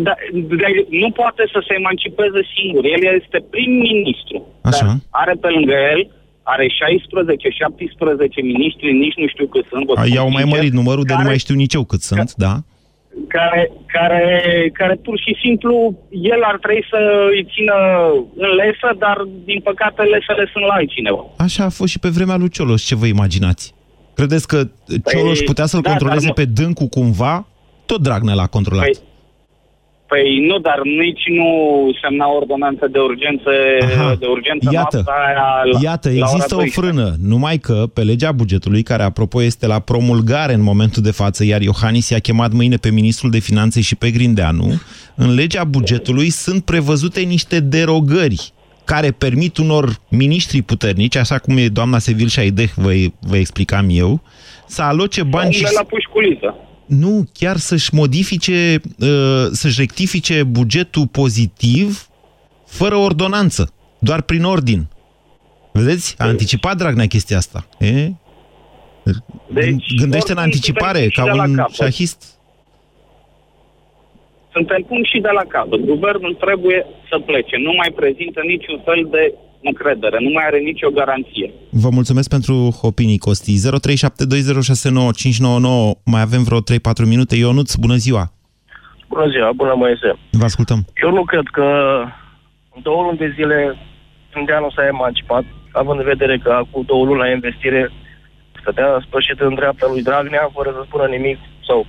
Da, 0.07 0.15
de- 0.33 0.87
nu 0.91 1.11
poate 1.11 1.43
să 1.53 1.59
se 1.67 1.75
emancipeze 1.81 2.41
singur. 2.57 2.85
El 2.85 3.03
este 3.21 3.39
prim-ministru. 3.51 4.37
Așa. 4.71 4.85
Dar 4.87 4.97
are 5.11 5.35
pe 5.41 5.49
lângă 5.57 5.75
el, 5.93 6.01
are 6.43 6.67
16-17 6.67 8.43
miniștri, 8.43 8.93
nici 8.93 9.15
nu 9.17 9.27
știu 9.29 9.47
cât 9.47 9.65
sunt. 9.71 9.87
vă 9.87 9.93
A, 9.97 10.03
spun 10.03 10.13
I-au 10.15 10.31
mai 10.31 10.43
sincer, 10.43 10.59
mărit 10.59 10.73
numărul, 10.73 11.05
de 11.05 11.13
nu 11.13 11.17
care- 11.19 11.29
mai 11.29 11.39
știu 11.39 11.55
nici 11.55 11.75
eu 11.75 11.85
cât 11.85 12.01
sunt, 12.01 12.35
da? 12.35 12.55
care, 13.29 13.71
care, 13.87 14.25
care 14.73 14.95
pur 14.95 15.19
și 15.19 15.37
simplu 15.45 15.99
el 16.11 16.43
ar 16.43 16.59
trebui 16.59 16.85
să 16.91 16.99
îi 17.35 17.47
țină 17.55 17.75
în 18.37 18.51
lesă, 18.61 18.89
dar 18.99 19.17
din 19.45 19.61
păcate 19.61 20.03
lesele 20.03 20.49
sunt 20.53 20.65
la 20.65 20.73
altcineva. 20.75 21.25
Așa 21.37 21.65
a 21.65 21.69
fost 21.69 21.91
și 21.91 21.99
pe 21.99 22.09
vremea 22.09 22.37
lui 22.37 22.49
Cioloș, 22.49 22.83
ce 22.83 22.95
vă 22.95 23.07
imaginați? 23.07 23.75
Credeți 24.15 24.47
că 24.49 24.63
Cioloș 25.11 25.39
putea 25.39 25.67
să-l 25.67 25.81
da, 25.81 25.89
controleze 25.89 26.25
dar 26.27 26.35
pe 26.35 26.45
Dâncu 26.45 26.89
cumva? 26.89 27.47
Tot 27.87 28.01
Dragnea 28.03 28.35
l-a 28.35 28.47
controlat. 28.47 28.85
Păi, 28.85 28.99
Păi 30.13 30.47
nu, 30.49 30.59
dar 30.59 30.81
nici 31.05 31.25
nu 31.27 31.49
semna 32.03 32.27
ordonanță 32.35 32.89
de 32.91 32.99
urgență, 32.99 33.51
Aha. 33.83 34.15
de 34.19 34.27
urgență 34.27 34.69
Iată, 34.73 34.97
noaptea 34.97 35.15
aia 35.27 35.63
la, 35.73 35.79
Iată, 35.83 36.09
la 36.09 36.15
există 36.15 36.55
ora 36.55 36.63
o 36.63 36.65
12. 36.65 36.81
frână, 36.81 37.15
numai 37.29 37.59
că 37.59 37.85
pe 37.95 38.03
legea 38.03 38.33
bugetului, 38.33 38.83
care 38.83 39.03
apropo 39.03 39.43
este 39.43 39.67
la 39.67 39.79
promulgare 39.79 40.53
în 40.53 40.63
momentul 40.63 41.03
de 41.03 41.11
față, 41.11 41.45
iar 41.45 41.61
Iohannis 41.61 42.09
i-a 42.09 42.19
chemat 42.19 42.53
mâine 42.53 42.77
pe 42.77 42.91
ministrul 42.91 43.31
de 43.31 43.39
finanțe 43.39 43.81
și 43.81 43.97
pe 43.97 44.11
Grindeanu, 44.11 44.69
în 45.15 45.35
legea 45.35 45.65
bugetului 45.65 46.31
sunt 46.31 46.65
prevăzute 46.65 47.21
niște 47.21 47.61
derogări 47.61 48.53
care 48.85 49.11
permit 49.11 49.57
unor 49.57 49.97
miniștri 50.11 50.63
puternici, 50.63 51.17
așa 51.17 51.39
cum 51.39 51.57
e 51.57 51.67
doamna 51.67 51.99
Sevil 51.99 52.29
Șaideh, 52.29 52.71
vă, 52.77 52.93
vă 53.21 53.37
explicam 53.37 53.87
eu, 53.91 54.21
să 54.67 54.83
aloce 54.83 55.23
bani 55.23 55.53
și... 55.53 55.63
Unde 55.65 55.75
la 55.77 55.85
pușculiță. 55.85 56.57
Nu, 56.99 57.25
chiar 57.33 57.57
să-și 57.57 57.95
modifice, 57.95 58.81
uh, 58.99 59.47
să-și 59.51 59.81
rectifice 59.81 60.43
bugetul 60.43 61.07
pozitiv 61.07 62.07
fără 62.67 62.97
ordonanță, 62.97 63.73
doar 63.99 64.23
prin 64.23 64.45
ordin. 64.45 64.87
Vedeți? 65.73 66.15
A 66.19 66.27
anticipat 66.27 66.77
Dragnea 66.77 67.07
chestia 67.07 67.37
asta. 67.37 67.67
E? 67.79 68.13
Deci, 69.53 69.95
Gândește 69.97 70.33
în 70.33 70.39
ordin 70.39 70.53
anticipare, 70.53 71.03
putem 71.05 71.11
ca 71.17 71.23
și 71.23 71.31
de 71.31 71.37
la 71.37 71.45
un 71.49 71.55
capăt. 71.55 71.75
șahist. 71.75 72.21
Suntem 74.53 74.83
punct 74.89 75.09
și 75.13 75.19
de 75.21 75.33
la 75.39 75.45
capăt. 75.49 75.81
Guvernul 75.81 76.35
trebuie 76.35 76.87
să 77.11 77.19
plece. 77.19 77.57
Nu 77.57 77.73
mai 77.77 77.91
prezintă 78.01 78.41
niciun 78.55 78.81
fel 78.85 79.09
de 79.11 79.35
încredere. 79.63 80.17
Nu 80.21 80.31
mai 80.37 80.45
are 80.47 80.59
nicio 80.59 80.91
garanție. 80.91 81.53
Vă 81.71 81.89
mulțumesc 81.91 82.29
pentru 82.29 82.79
opinii, 82.83 83.19
Costi. 83.19 83.53
0372069599. 83.53 83.59
Mai 86.05 86.21
avem 86.21 86.43
vreo 86.43 86.61
3-4 86.61 86.63
minute. 87.05 87.37
Ionuț, 87.37 87.75
bună 87.75 87.95
ziua! 87.95 88.33
Bună 89.09 89.27
ziua, 89.35 89.53
bună 89.53 89.75
Moise. 89.77 90.19
Vă 90.31 90.45
ascultăm. 90.45 90.85
Eu 91.03 91.11
nu 91.11 91.25
cred 91.25 91.47
că 91.53 91.65
în 92.75 92.83
două 92.83 93.03
luni 93.03 93.19
de 93.19 93.33
zile 93.37 93.77
Indianul 94.39 94.73
s-a 94.77 94.87
emancipat, 94.87 95.45
având 95.73 95.99
în 95.99 96.05
vedere 96.05 96.39
că 96.39 96.51
acum 96.51 96.83
două 96.87 97.05
luni 97.05 97.19
la 97.19 97.31
investire 97.31 97.91
stătea 98.61 99.03
spășit 99.07 99.41
în 99.41 99.55
dreapta 99.55 99.87
lui 99.93 100.03
Dragnea 100.03 100.51
fără 100.57 100.71
să 100.77 100.83
spună 100.87 101.07
nimic 101.07 101.39
sau 101.69 101.87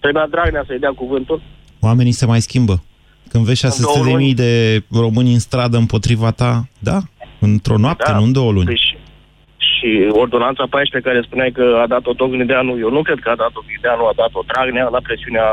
trebuia 0.00 0.26
Dragnea 0.30 0.64
să-i 0.66 0.78
dea 0.78 0.92
cuvântul. 1.02 1.42
Oamenii 1.80 2.12
se 2.12 2.26
mai 2.26 2.40
schimbă. 2.40 2.82
Când 3.32 3.44
vezi 3.44 3.60
600 3.60 4.00
de 4.04 4.14
mii 4.14 4.34
de 4.34 4.82
români 4.90 5.32
în 5.32 5.38
stradă 5.38 5.76
împotriva 5.76 6.30
ta, 6.30 6.68
da, 6.78 6.98
într-o 7.40 7.76
noapte, 7.76 8.10
Da. 8.10 8.18
nu 8.18 8.24
în 8.24 8.32
două 8.32 8.52
luni. 8.52 8.64
Păi 8.66 8.80
și, 8.86 8.96
și 9.72 10.08
ordonanța 10.10 10.66
14 10.70 11.10
care 11.10 11.22
spuneai 11.26 11.50
că 11.50 11.80
a 11.82 11.86
dat-o 11.86 12.12
tot 12.14 12.30
Grindeanu, 12.30 12.78
eu 12.78 12.90
nu 12.90 13.02
cred 13.02 13.18
că 13.18 13.28
a 13.30 13.36
dat-o 13.36 13.60
Grindeanu, 13.66 14.04
a 14.06 14.12
dat-o 14.16 14.40
Dragnea 14.46 14.88
la 14.88 15.00
presiunea 15.02 15.46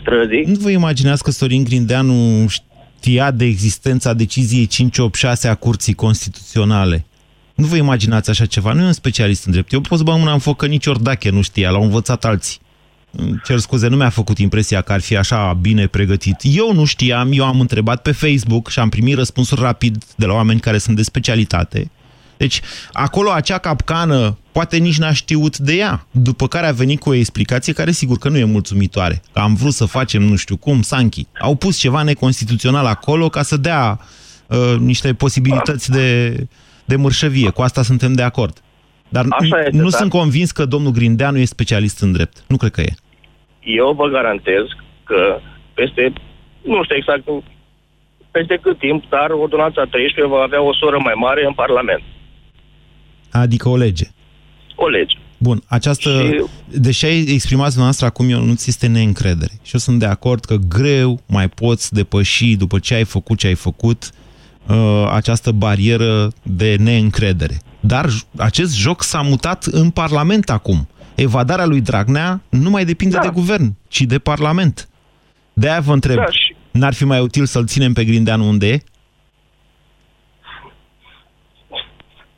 străzii. 0.00 0.44
Nu 0.46 0.58
vă 0.60 0.70
imaginați 0.70 1.22
că 1.22 1.30
Sorin 1.30 1.64
Grindeanu 1.64 2.46
știa 2.48 3.30
de 3.30 3.44
existența 3.44 4.12
deciziei 4.12 4.66
586 4.66 5.48
a 5.48 5.54
Curții 5.54 5.94
Constituționale? 5.94 7.06
Nu 7.54 7.66
vă 7.66 7.76
imaginați 7.76 8.30
așa 8.30 8.46
ceva? 8.46 8.72
Nu 8.72 8.82
e 8.82 8.84
un 8.84 8.92
specialist 8.92 9.46
în 9.46 9.52
drept. 9.52 9.72
Eu 9.72 9.80
pot 9.80 9.98
să 9.98 10.04
bag 10.04 10.18
mâna 10.18 10.32
în 10.32 10.38
foc 10.38 10.56
că 10.56 10.66
nici 10.66 10.86
Ordache 10.86 11.30
nu 11.30 11.42
știa, 11.42 11.70
l-au 11.70 11.82
învățat 11.82 12.24
alții. 12.24 12.58
Îmi 13.20 13.40
Cer 13.44 13.58
scuze, 13.58 13.88
nu 13.88 13.96
mi-a 13.96 14.08
făcut 14.08 14.38
impresia 14.38 14.80
că 14.80 14.92
ar 14.92 15.00
fi 15.00 15.16
așa 15.16 15.52
bine 15.60 15.86
pregătit. 15.86 16.36
Eu 16.42 16.72
nu 16.74 16.84
știam, 16.84 17.28
eu 17.32 17.44
am 17.44 17.60
întrebat 17.60 18.02
pe 18.02 18.12
Facebook 18.12 18.70
și 18.70 18.78
am 18.78 18.88
primit 18.88 19.14
răspunsuri 19.16 19.60
rapid 19.60 20.04
de 20.16 20.26
la 20.26 20.32
oameni 20.32 20.60
care 20.60 20.78
sunt 20.78 20.96
de 20.96 21.02
specialitate. 21.02 21.90
Deci, 22.36 22.60
acolo 22.92 23.30
acea 23.30 23.58
capcană, 23.58 24.38
poate 24.52 24.76
nici 24.76 24.98
n-a 24.98 25.12
știut 25.12 25.58
de 25.58 25.74
ea, 25.74 26.06
după 26.10 26.48
care 26.48 26.66
a 26.66 26.72
venit 26.72 27.00
cu 27.00 27.08
o 27.08 27.14
explicație 27.14 27.72
care 27.72 27.90
sigur 27.90 28.18
că 28.18 28.28
nu 28.28 28.36
e 28.38 28.44
mulțumitoare. 28.44 29.22
Că 29.32 29.38
am 29.38 29.54
vrut 29.54 29.74
să 29.74 29.84
facem 29.84 30.22
nu 30.22 30.36
știu 30.36 30.56
cum, 30.56 30.82
Sanchi. 30.82 31.26
Au 31.40 31.54
pus 31.54 31.76
ceva 31.76 32.02
neconstituțional 32.02 32.86
acolo 32.86 33.28
ca 33.28 33.42
să 33.42 33.56
dea 33.56 34.00
uh, 34.46 34.74
niște 34.78 35.14
posibilități 35.14 35.90
de, 35.90 36.36
de 36.84 36.96
mărșăvie. 36.96 37.50
Cu 37.50 37.62
asta 37.62 37.82
suntem 37.82 38.12
de 38.12 38.22
acord. 38.22 38.62
Dar 39.08 39.26
Așa 39.30 39.58
este, 39.64 39.76
nu 39.76 39.88
dar- 39.88 39.98
sunt 40.00 40.10
convins 40.10 40.50
că 40.50 40.64
domnul 40.64 40.92
Grindeanu 40.92 41.38
e 41.38 41.44
specialist 41.44 42.00
în 42.00 42.12
drept. 42.12 42.44
Nu 42.46 42.56
cred 42.56 42.70
că 42.70 42.80
e. 42.80 42.94
Eu 43.62 43.92
vă 44.00 44.06
garantez 44.08 44.64
că 45.04 45.40
peste, 45.74 46.12
nu 46.62 46.84
știu 46.84 46.96
exact 46.96 47.24
peste 48.30 48.58
cât 48.62 48.78
timp, 48.78 49.04
dar 49.08 49.30
ordonanța 49.30 49.82
13 49.84 50.34
va 50.34 50.42
avea 50.42 50.62
o 50.62 50.74
soră 50.74 50.98
mai 51.04 51.14
mare 51.16 51.44
în 51.46 51.52
Parlament. 51.54 52.02
Adică 53.30 53.68
o 53.68 53.76
lege. 53.76 54.04
O 54.74 54.88
lege. 54.88 55.16
Bun, 55.38 55.62
această... 55.66 56.10
Și- 56.10 56.44
Deși 56.80 57.04
ai 57.04 57.18
exprimat 57.28 57.66
dumneavoastră 57.66 58.06
acum, 58.06 58.30
eu 58.30 58.40
nu 58.40 58.54
ți 58.54 58.68
este 58.68 58.86
neîncredere. 58.86 59.52
Și 59.62 59.70
eu 59.74 59.80
sunt 59.80 59.98
de 59.98 60.06
acord 60.06 60.44
că 60.44 60.56
greu 60.68 61.20
mai 61.26 61.48
poți 61.48 61.94
depăși, 61.94 62.56
după 62.56 62.78
ce 62.78 62.94
ai 62.94 63.04
făcut 63.04 63.38
ce 63.38 63.46
ai 63.46 63.54
făcut, 63.54 64.10
uh, 64.68 65.08
această 65.12 65.50
barieră 65.50 66.28
de 66.42 66.76
neîncredere. 66.78 67.60
Dar 67.80 68.06
j- 68.06 68.36
acest 68.36 68.76
joc 68.76 69.02
s-a 69.02 69.20
mutat 69.20 69.64
în 69.64 69.90
Parlament 69.90 70.50
acum. 70.50 70.88
Evadarea 71.22 71.66
lui 71.66 71.80
Dragnea 71.80 72.40
nu 72.48 72.70
mai 72.70 72.84
depinde 72.84 73.14
Da. 73.16 73.22
de 73.22 73.28
guvern, 73.32 73.74
ci 73.88 74.00
de 74.00 74.18
Parlament. 74.18 74.88
De-aia 75.52 75.80
vă 75.80 75.92
întreb, 75.92 76.16
Da, 76.16 76.24
și- 76.26 76.56
n-ar 76.70 76.94
fi 76.94 77.04
mai 77.04 77.20
util 77.20 77.44
să-l 77.46 77.66
ținem 77.66 77.92
pe 77.92 78.04
Grindeanu 78.04 78.48
unde 78.48 78.68
e? 78.68 78.78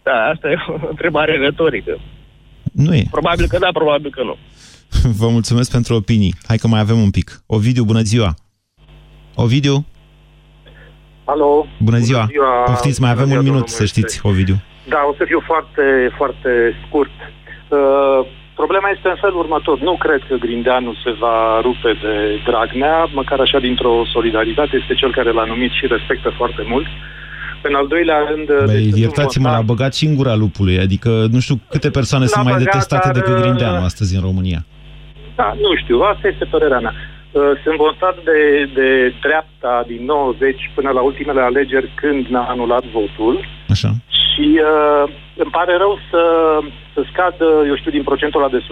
Da, 0.03 0.12
asta 0.35 0.49
e 0.49 0.55
o 0.85 0.89
întrebare 0.89 1.37
retorică. 1.37 2.01
Nu 2.72 2.95
e. 2.95 3.03
Probabil 3.11 3.47
că 3.49 3.59
da, 3.59 3.68
probabil 3.72 4.11
că 4.11 4.22
nu. 4.22 4.37
Vă 5.20 5.28
mulțumesc 5.28 5.70
pentru 5.70 5.95
opinii. 5.95 6.35
Hai 6.47 6.57
că 6.57 6.66
mai 6.68 6.81
avem 6.81 6.99
un 7.03 7.11
pic. 7.11 7.43
Ovidiu, 7.47 7.85
bună 7.85 8.01
ziua! 8.01 8.35
Ovidiu, 9.35 9.87
Alo. 11.24 11.66
bună 11.78 11.99
ziua! 11.99 12.26
ziua. 12.31 12.62
Poftiți, 12.64 13.01
mai 13.01 13.11
avem 13.11 13.24
Bună 13.28 13.37
un 13.39 13.43
ziua, 13.45 13.55
minut, 13.55 13.68
domnul 13.70 13.87
să 13.89 13.93
știți, 13.99 14.20
Ovidiu. 14.26 14.57
Da, 14.89 14.99
o 15.11 15.14
să 15.18 15.24
fiu 15.26 15.43
foarte, 15.47 15.83
foarte 16.16 16.51
scurt. 16.87 17.11
Uh, 17.68 18.26
problema 18.61 18.88
este 18.92 19.08
în 19.08 19.20
felul 19.24 19.38
următor. 19.44 19.76
Nu 19.88 19.94
cred 20.04 20.20
că 20.28 20.34
Grindeanu 20.44 20.92
se 21.04 21.12
va 21.22 21.38
rupe 21.66 21.90
de 22.04 22.14
Dragnea, 22.48 22.96
măcar 23.20 23.38
așa 23.40 23.58
dintr-o 23.66 23.94
solidaritate. 24.14 24.72
Este 24.80 24.94
cel 25.00 25.12
care 25.18 25.30
l-a 25.32 25.46
numit 25.52 25.72
și 25.78 25.84
respectă 25.94 26.28
foarte 26.40 26.62
mult. 26.72 26.86
În 27.68 27.74
al 27.80 27.86
doilea 27.86 28.18
rând... 28.30 28.46
deci 28.46 28.66
Băi, 28.70 28.82
sunt 28.82 28.92
un 28.92 29.04
iertați-mă, 29.04 29.48
votant- 29.48 29.61
l-a 29.61 29.70
băgat 29.72 29.92
și 29.98 30.04
în 30.06 30.14
gura 30.20 30.34
lupului, 30.44 30.78
adică 30.86 31.11
nu 31.34 31.40
știu 31.44 31.56
câte 31.72 31.90
persoane 31.98 32.24
L-a 32.24 32.30
sunt 32.34 32.44
mai 32.44 32.54
băgat, 32.56 32.66
detestate 32.66 33.08
dar, 33.08 33.16
decât 33.18 33.34
uh, 33.36 33.40
Grindeanu 33.42 33.82
astăzi 33.90 34.14
în 34.16 34.22
România. 34.28 34.61
Da, 35.40 35.48
nu 35.64 35.70
știu, 35.82 35.96
asta 36.12 36.28
este 36.28 36.44
părerea 36.54 36.80
mea. 36.86 36.94
Uh, 37.32 37.42
Sunt 37.64 37.76
votat 37.76 38.16
de, 38.24 38.38
de 38.74 38.88
dreapta 39.24 39.84
din 39.86 40.04
90 40.04 40.70
până 40.74 40.90
la 40.90 41.00
ultimele 41.00 41.40
alegeri 41.40 41.92
când 41.94 42.26
n-a 42.26 42.46
anulat 42.54 42.84
votul. 42.98 43.34
Așa. 43.68 43.90
Și 44.20 44.46
uh, 44.70 45.04
îmi 45.42 45.50
pare 45.50 45.76
rău 45.76 45.98
să, 46.11 46.22
să 46.95 47.01
scadă, 47.11 47.47
eu 47.66 47.76
știu, 47.76 47.91
din 47.91 48.03
procentul 48.03 48.43
ăla 48.43 48.51
de 48.51 48.64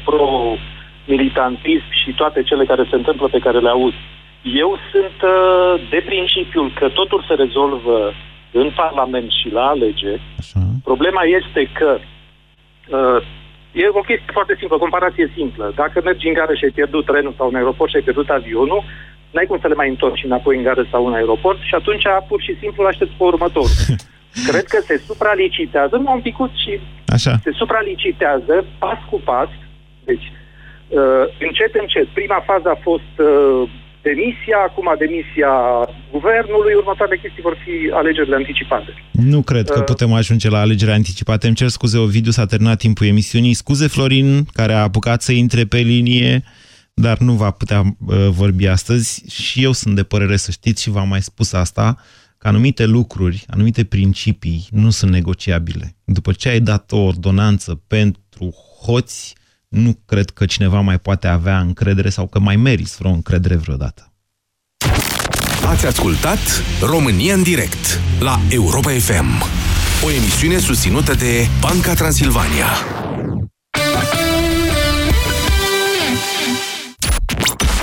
100% 0.00 0.04
pro-militantism 0.04 1.90
și 1.90 2.10
toate 2.12 2.42
cele 2.42 2.64
care 2.64 2.86
se 2.90 2.96
întâmplă 2.96 3.28
pe 3.28 3.38
care 3.38 3.58
le 3.58 3.68
aud. 3.68 3.94
Eu 4.42 4.78
sunt 4.92 5.18
uh, 5.22 5.88
de 5.90 6.02
principiul 6.06 6.72
că 6.78 6.88
totul 6.88 7.24
se 7.28 7.34
rezolvă 7.34 8.12
în 8.52 8.70
Parlament 8.76 9.30
și 9.30 9.48
la 9.52 9.66
alegeri. 9.66 10.22
Așa. 10.38 10.60
Problema 10.84 11.22
este 11.22 11.70
că 11.78 11.98
uh, 12.88 13.22
e 13.72 13.88
o 13.88 14.00
chestie 14.08 14.32
foarte 14.32 14.54
simplă, 14.58 14.76
o 14.76 14.84
comparație 14.86 15.32
simplă. 15.34 15.72
Dacă 15.74 16.00
mergi 16.04 16.28
în 16.28 16.32
gară 16.32 16.54
și 16.54 16.64
ai 16.64 16.78
pierdut 16.78 17.04
trenul 17.04 17.34
sau 17.36 17.48
în 17.48 17.54
aeroport 17.54 17.90
și 17.90 17.96
ai 17.96 18.02
pierdut 18.08 18.28
avionul, 18.28 18.82
n-ai 19.30 19.46
cum 19.46 19.58
să 19.60 19.68
le 19.68 19.74
mai 19.74 19.88
întorci 19.88 20.24
înapoi 20.24 20.56
în 20.56 20.62
gară 20.62 20.86
sau 20.90 21.06
în 21.06 21.14
aeroport 21.14 21.60
și 21.60 21.74
atunci 21.74 22.06
pur 22.28 22.40
și 22.40 22.56
simplu 22.60 22.82
îl 22.82 22.88
aștepți 22.88 23.14
pe 23.18 23.24
următorul. 23.24 23.76
Cred 24.48 24.64
că 24.64 24.78
se 24.80 24.96
supralicitează, 24.96 25.96
nu 25.96 26.12
un 26.12 26.20
picut 26.20 26.50
și 26.64 26.80
Așa. 27.16 27.40
se 27.44 27.50
supralicitează 27.60 28.54
pas 28.78 28.98
cu 29.10 29.20
pas. 29.30 29.50
Deci, 30.04 30.26
uh, 30.88 31.24
încet, 31.46 31.72
încet. 31.82 32.06
Prima 32.18 32.40
fază 32.50 32.68
a 32.70 32.78
fost 32.88 33.14
uh, 33.18 33.70
demisia, 34.08 34.58
acum 34.68 34.86
demisia 35.04 35.52
guvernului, 36.10 36.74
următoarele 36.80 37.18
chestii 37.22 37.42
vor 37.48 37.56
fi 37.64 37.74
alegerile 38.00 38.36
anticipate. 38.42 38.90
Nu 39.32 39.40
cred 39.42 39.66
că 39.70 39.78
Uh. 39.78 39.84
putem 39.84 40.12
ajunge 40.12 40.48
la 40.50 40.60
alegeri 40.60 40.90
anticipate. 40.90 41.46
Îmi 41.46 41.56
cer 41.56 41.68
scuze, 41.68 41.98
Ovidiu, 41.98 42.30
s-a 42.30 42.46
terminat 42.46 42.78
timpul 42.78 43.06
emisiunii. 43.06 43.54
Scuze, 43.54 43.86
Florin, 43.86 44.44
care 44.52 44.72
a 44.72 44.82
apucat 44.82 45.22
să 45.22 45.32
intre 45.32 45.64
pe 45.64 45.78
linie, 45.78 46.42
dar 46.94 47.18
nu 47.18 47.32
va 47.32 47.50
putea 47.50 47.80
uh, 47.82 48.16
vorbi 48.30 48.66
astăzi. 48.66 49.22
Și 49.30 49.64
eu 49.64 49.72
sunt 49.72 49.94
de 49.94 50.02
părere, 50.02 50.36
să 50.36 50.50
știți, 50.50 50.82
și 50.82 50.90
v-am 50.90 51.08
mai 51.08 51.22
spus 51.22 51.52
asta, 51.52 51.96
că 52.38 52.48
anumite 52.48 52.84
lucruri, 52.84 53.44
anumite 53.48 53.84
principii 53.84 54.66
nu 54.70 54.90
sunt 54.90 55.10
negociabile. 55.10 55.96
După 56.04 56.32
ce 56.32 56.48
ai 56.48 56.60
dat 56.60 56.92
o 56.92 56.98
ordonanță 56.98 57.74
pentru 57.86 58.54
hoți, 58.84 59.34
nu 59.68 59.98
cred 60.04 60.30
că 60.30 60.46
cineva 60.46 60.80
mai 60.80 60.98
poate 60.98 61.26
avea 61.26 61.60
încredere 61.60 62.08
sau 62.08 62.26
că 62.26 62.38
mai 62.38 62.56
meriți 62.56 62.96
vreo 62.96 63.10
încredere 63.10 63.56
vreodată. 63.56 64.12
Ați 65.66 65.86
ascultat 65.86 66.38
România 66.80 67.34
în 67.34 67.42
direct 67.42 68.00
la 68.20 68.40
Europa 68.50 68.90
FM, 68.90 69.42
o 70.04 70.10
emisiune 70.10 70.58
susținută 70.58 71.14
de 71.14 71.46
Banca 71.60 71.94
Transilvania. 71.94 72.66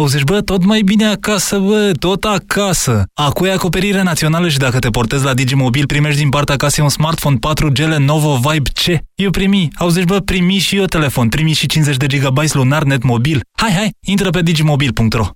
Auzi, 0.00 0.24
bă, 0.24 0.40
tot 0.40 0.64
mai 0.64 0.82
bine 0.82 1.04
acasă, 1.04 1.58
bă, 1.58 1.92
tot 1.98 2.24
acasă. 2.24 3.04
Acum 3.14 3.46
e 3.46 3.52
acoperire 3.52 4.02
națională 4.02 4.48
și 4.48 4.58
dacă 4.58 4.78
te 4.78 4.90
portezi 4.90 5.24
la 5.24 5.34
Digimobil, 5.34 5.86
primești 5.86 6.18
din 6.20 6.28
partea 6.28 6.56
casei 6.56 6.84
un 6.84 6.90
smartphone 6.90 7.36
4G 7.36 7.78
Lenovo 7.78 8.34
Vibe 8.34 8.70
C. 8.70 9.02
Eu 9.14 9.30
primi. 9.30 9.68
Auzi, 9.74 10.04
bă, 10.04 10.20
primi 10.20 10.58
și 10.58 10.76
eu 10.76 10.84
telefon, 10.84 11.28
primi 11.28 11.52
și 11.52 11.66
50 11.66 11.96
de 11.96 12.18
GB 12.18 12.38
lunar 12.52 12.82
net 12.82 13.02
mobil. 13.02 13.40
Hai, 13.58 13.72
hai, 13.72 13.90
intră 14.06 14.30
pe 14.30 14.42
digimobil.ro. 14.42 15.26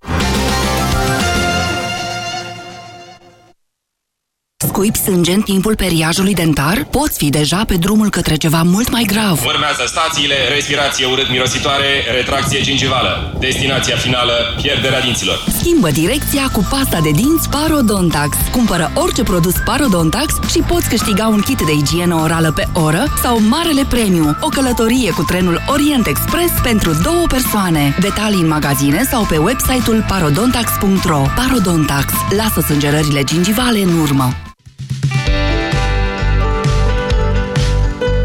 Scuip 4.67 4.97
sânge 4.97 5.33
în 5.33 5.41
timpul 5.41 5.75
periajului 5.77 6.35
dentar? 6.35 6.87
Poți 6.91 7.19
fi 7.19 7.31
deja 7.31 7.65
pe 7.65 7.75
drumul 7.75 8.11
către 8.11 8.35
ceva 8.35 8.63
mult 8.63 8.91
mai 8.91 9.03
grav. 9.03 9.45
Urmează 9.45 9.85
stațiile, 9.87 10.35
respirație 10.55 11.07
urât-mirositoare, 11.07 11.91
retracție 12.15 12.61
gingivală. 12.61 13.37
Destinația 13.39 13.97
finală, 13.97 14.33
pierderea 14.63 15.01
dinților. 15.01 15.45
Schimbă 15.61 15.91
direcția 15.91 16.49
cu 16.53 16.67
pasta 16.71 17.01
de 17.01 17.11
dinți 17.11 17.49
Parodontax. 17.49 18.37
Cumpără 18.53 18.91
orice 18.95 19.23
produs 19.23 19.55
Parodontax 19.65 20.35
și 20.51 20.59
poți 20.59 20.89
câștiga 20.89 21.27
un 21.27 21.41
kit 21.41 21.61
de 21.61 21.73
igienă 21.73 22.15
orală 22.15 22.53
pe 22.53 22.65
oră 22.73 23.05
sau 23.23 23.41
Marele 23.49 23.85
Premiu, 23.89 24.37
o 24.41 24.49
călătorie 24.49 25.11
cu 25.11 25.23
trenul 25.23 25.63
Orient 25.69 26.07
Express 26.07 26.53
pentru 26.63 26.91
două 27.03 27.25
persoane. 27.29 27.97
Detalii 28.01 28.41
în 28.41 28.49
magazine 28.49 29.03
sau 29.11 29.23
pe 29.25 29.37
website-ul 29.37 30.05
parodontax.ro. 30.09 31.23
Parodontax. 31.37 32.13
Lasă 32.37 32.61
sângerările 32.61 33.25
gingivale 33.25 33.79
în 33.83 33.99
urmă. 33.99 34.35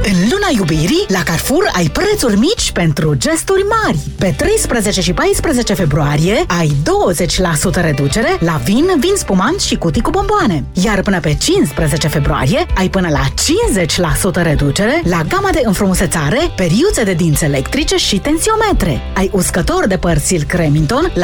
În 0.08 0.22
luna 0.32 0.48
iubirii, 0.58 1.06
la 1.08 1.24
Carrefour 1.24 1.70
ai 1.76 1.90
prețuri 1.90 2.38
mici 2.38 2.72
pentru 2.72 3.14
gesturi 3.14 3.66
mari. 3.84 3.98
Pe 4.20 4.34
13 4.38 5.02
și 5.02 5.14
14 5.14 5.74
februarie 5.74 6.44
ai 6.48 6.72
20% 7.80 7.82
reducere 7.82 8.38
la 8.40 8.62
vin, 8.64 8.86
vin 9.00 9.16
spumant 9.16 9.60
și 9.60 9.76
cutii 9.76 10.02
cu 10.02 10.10
bomboane. 10.10 10.64
Iar 10.74 11.02
până 11.02 11.20
pe 11.20 11.36
15 11.40 12.08
februarie 12.08 12.66
ai 12.76 12.90
până 12.90 13.08
la 13.10 13.24
50% 14.40 14.44
reducere 14.44 15.02
la 15.04 15.22
gama 15.30 15.50
de 15.52 15.62
înfrumusețare, 15.64 16.40
periuțe 16.56 17.04
de 17.04 17.14
dinți 17.14 17.44
electrice 17.44 17.96
și 17.96 18.18
tensiometre. 18.18 19.02
Ai 19.16 19.30
uscător 19.34 19.88
de 19.88 19.98
păr 19.98 20.18
Silk 20.18 20.52
Remington 20.52 21.02
la 21.02 21.10